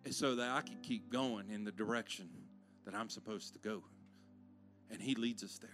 It's 0.05 0.17
so 0.17 0.35
that 0.35 0.51
I 0.51 0.61
can 0.61 0.77
keep 0.81 1.11
going 1.11 1.49
in 1.49 1.65
the 1.65 1.71
direction 1.71 2.29
that 2.85 2.95
I'm 2.95 3.09
supposed 3.09 3.53
to 3.53 3.59
go. 3.59 3.83
And 4.89 5.01
He 5.01 5.15
leads 5.15 5.43
us 5.43 5.57
there. 5.57 5.69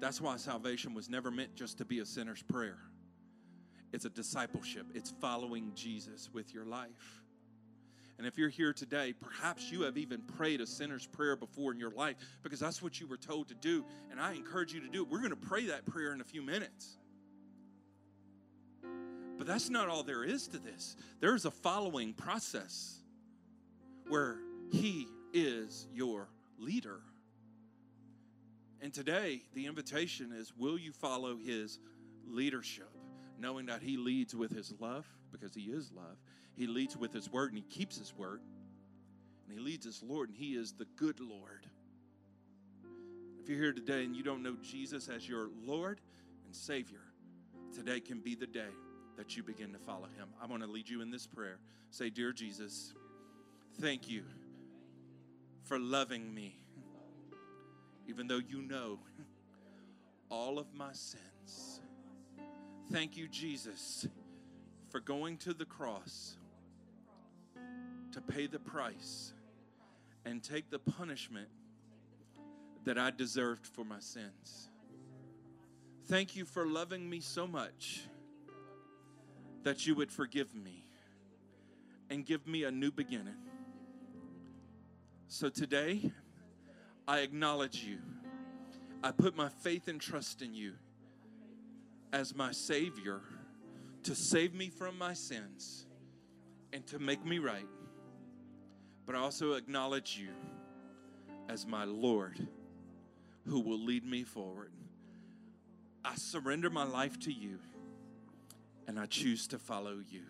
That's 0.00 0.20
why 0.20 0.36
salvation 0.38 0.94
was 0.94 1.08
never 1.08 1.30
meant 1.30 1.54
just 1.54 1.78
to 1.78 1.84
be 1.84 2.00
a 2.00 2.06
sinner's 2.06 2.42
prayer. 2.42 2.78
It's 3.92 4.04
a 4.06 4.10
discipleship, 4.10 4.86
it's 4.94 5.12
following 5.20 5.72
Jesus 5.74 6.30
with 6.32 6.54
your 6.54 6.64
life. 6.64 7.19
And 8.20 8.26
if 8.26 8.36
you're 8.36 8.50
here 8.50 8.74
today, 8.74 9.14
perhaps 9.18 9.72
you 9.72 9.80
have 9.80 9.96
even 9.96 10.20
prayed 10.20 10.60
a 10.60 10.66
sinner's 10.66 11.06
prayer 11.06 11.36
before 11.36 11.72
in 11.72 11.78
your 11.78 11.90
life 11.90 12.16
because 12.42 12.60
that's 12.60 12.82
what 12.82 13.00
you 13.00 13.06
were 13.06 13.16
told 13.16 13.48
to 13.48 13.54
do. 13.54 13.82
And 14.10 14.20
I 14.20 14.34
encourage 14.34 14.74
you 14.74 14.80
to 14.80 14.88
do 14.88 15.00
it. 15.00 15.08
We're 15.08 15.20
going 15.20 15.30
to 15.30 15.36
pray 15.36 15.68
that 15.68 15.86
prayer 15.86 16.12
in 16.12 16.20
a 16.20 16.24
few 16.24 16.42
minutes. 16.42 16.98
But 19.38 19.46
that's 19.46 19.70
not 19.70 19.88
all 19.88 20.02
there 20.02 20.22
is 20.22 20.48
to 20.48 20.58
this. 20.58 20.98
There's 21.20 21.46
a 21.46 21.50
following 21.50 22.12
process 22.12 22.98
where 24.06 24.36
He 24.70 25.08
is 25.32 25.86
your 25.90 26.28
leader. 26.58 27.00
And 28.82 28.92
today, 28.92 29.40
the 29.54 29.64
invitation 29.64 30.30
is 30.36 30.52
will 30.54 30.78
you 30.78 30.92
follow 30.92 31.38
His 31.38 31.78
leadership, 32.26 32.90
knowing 33.38 33.64
that 33.64 33.80
He 33.80 33.96
leads 33.96 34.36
with 34.36 34.54
His 34.54 34.74
love, 34.78 35.06
because 35.30 35.54
He 35.54 35.62
is 35.62 35.90
love. 35.92 36.16
He 36.56 36.66
leads 36.66 36.96
with 36.96 37.12
His 37.12 37.30
word, 37.30 37.52
and 37.52 37.58
He 37.58 37.64
keeps 37.64 37.98
His 37.98 38.14
word. 38.16 38.40
And 39.48 39.58
He 39.58 39.64
leads 39.64 39.84
His 39.84 40.02
Lord, 40.02 40.28
and 40.28 40.38
He 40.38 40.54
is 40.54 40.72
the 40.72 40.86
good 40.96 41.20
Lord. 41.20 41.66
If 43.42 43.48
you're 43.48 43.58
here 43.58 43.72
today 43.72 44.04
and 44.04 44.14
you 44.14 44.22
don't 44.22 44.42
know 44.42 44.56
Jesus 44.62 45.08
as 45.08 45.28
your 45.28 45.48
Lord 45.64 46.00
and 46.44 46.54
Savior, 46.54 47.00
today 47.74 48.00
can 48.00 48.20
be 48.20 48.34
the 48.34 48.46
day 48.46 48.68
that 49.16 49.36
you 49.36 49.42
begin 49.42 49.72
to 49.72 49.78
follow 49.78 50.08
him. 50.16 50.28
I 50.42 50.46
want 50.46 50.62
to 50.62 50.68
lead 50.68 50.88
you 50.88 51.00
in 51.00 51.10
this 51.10 51.26
prayer. 51.26 51.58
Say, 51.90 52.10
Dear 52.10 52.32
Jesus, 52.32 52.94
Thank 53.78 54.10
you 54.10 54.24
for 55.64 55.78
loving 55.78 56.34
me, 56.34 56.58
even 58.06 58.26
though 58.26 58.40
you 58.46 58.60
know 58.60 58.98
all 60.28 60.58
of 60.58 60.74
my 60.74 60.92
sins. 60.92 61.80
Thank 62.92 63.16
you, 63.16 63.26
Jesus, 63.28 64.06
for 64.90 65.00
going 65.00 65.36
to 65.38 65.54
the 65.54 65.64
cross 65.64 66.36
to 68.12 68.20
pay 68.20 68.46
the 68.46 68.58
price 68.58 69.32
and 70.24 70.42
take 70.42 70.68
the 70.68 70.78
punishment 70.78 71.48
that 72.84 72.98
I 72.98 73.10
deserved 73.10 73.66
for 73.66 73.84
my 73.84 74.00
sins. 74.00 74.68
Thank 76.06 76.34
you 76.34 76.44
for 76.44 76.66
loving 76.66 77.08
me 77.08 77.20
so 77.20 77.46
much 77.46 78.02
that 79.62 79.86
you 79.86 79.94
would 79.94 80.10
forgive 80.10 80.54
me 80.54 80.84
and 82.08 82.26
give 82.26 82.48
me 82.48 82.64
a 82.64 82.70
new 82.70 82.90
beginning. 82.90 83.36
So 85.28 85.48
today, 85.48 86.10
I 87.06 87.20
acknowledge 87.20 87.84
you. 87.84 87.98
I 89.04 89.12
put 89.12 89.36
my 89.36 89.48
faith 89.48 89.86
and 89.86 90.00
trust 90.00 90.42
in 90.42 90.52
you 90.52 90.72
as 92.12 92.34
my 92.34 92.50
Savior 92.50 93.20
to 94.04 94.14
save 94.14 94.54
me 94.54 94.68
from 94.68 94.98
my 94.98 95.12
sins 95.12 95.86
and 96.72 96.86
to 96.86 96.98
make 96.98 97.24
me 97.24 97.38
right. 97.38 97.66
But 99.06 99.14
I 99.14 99.18
also 99.18 99.52
acknowledge 99.52 100.18
you 100.18 100.30
as 101.48 101.66
my 101.66 101.84
Lord 101.84 102.46
who 103.46 103.60
will 103.60 103.78
lead 103.78 104.04
me 104.04 104.22
forward. 104.22 104.72
I 106.04 106.14
surrender 106.14 106.70
my 106.70 106.84
life 106.84 107.18
to 107.20 107.32
you 107.32 107.58
and 108.86 108.98
I 108.98 109.06
choose 109.06 109.46
to 109.48 109.58
follow 109.58 109.98
you. 110.08 110.22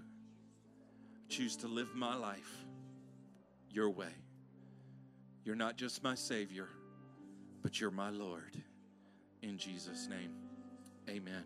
I 1.17 1.33
choose 1.33 1.57
to 1.57 1.69
live 1.69 1.95
my 1.95 2.17
life 2.17 2.65
your 3.71 3.91
way. 3.91 4.15
You're 5.45 5.57
not 5.57 5.77
just 5.77 6.03
my 6.03 6.15
Savior, 6.15 6.69
but 7.63 7.81
you're 7.81 7.91
my 7.91 8.11
Lord. 8.11 8.57
In 9.43 9.59
Jesus' 9.59 10.09
name, 10.09 10.33
amen 11.09 11.45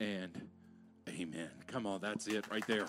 and 0.00 0.48
amen. 1.08 1.50
Come 1.66 1.86
on, 1.86 2.00
that's 2.00 2.26
it 2.26 2.44
right 2.50 2.66
there. 2.66 2.86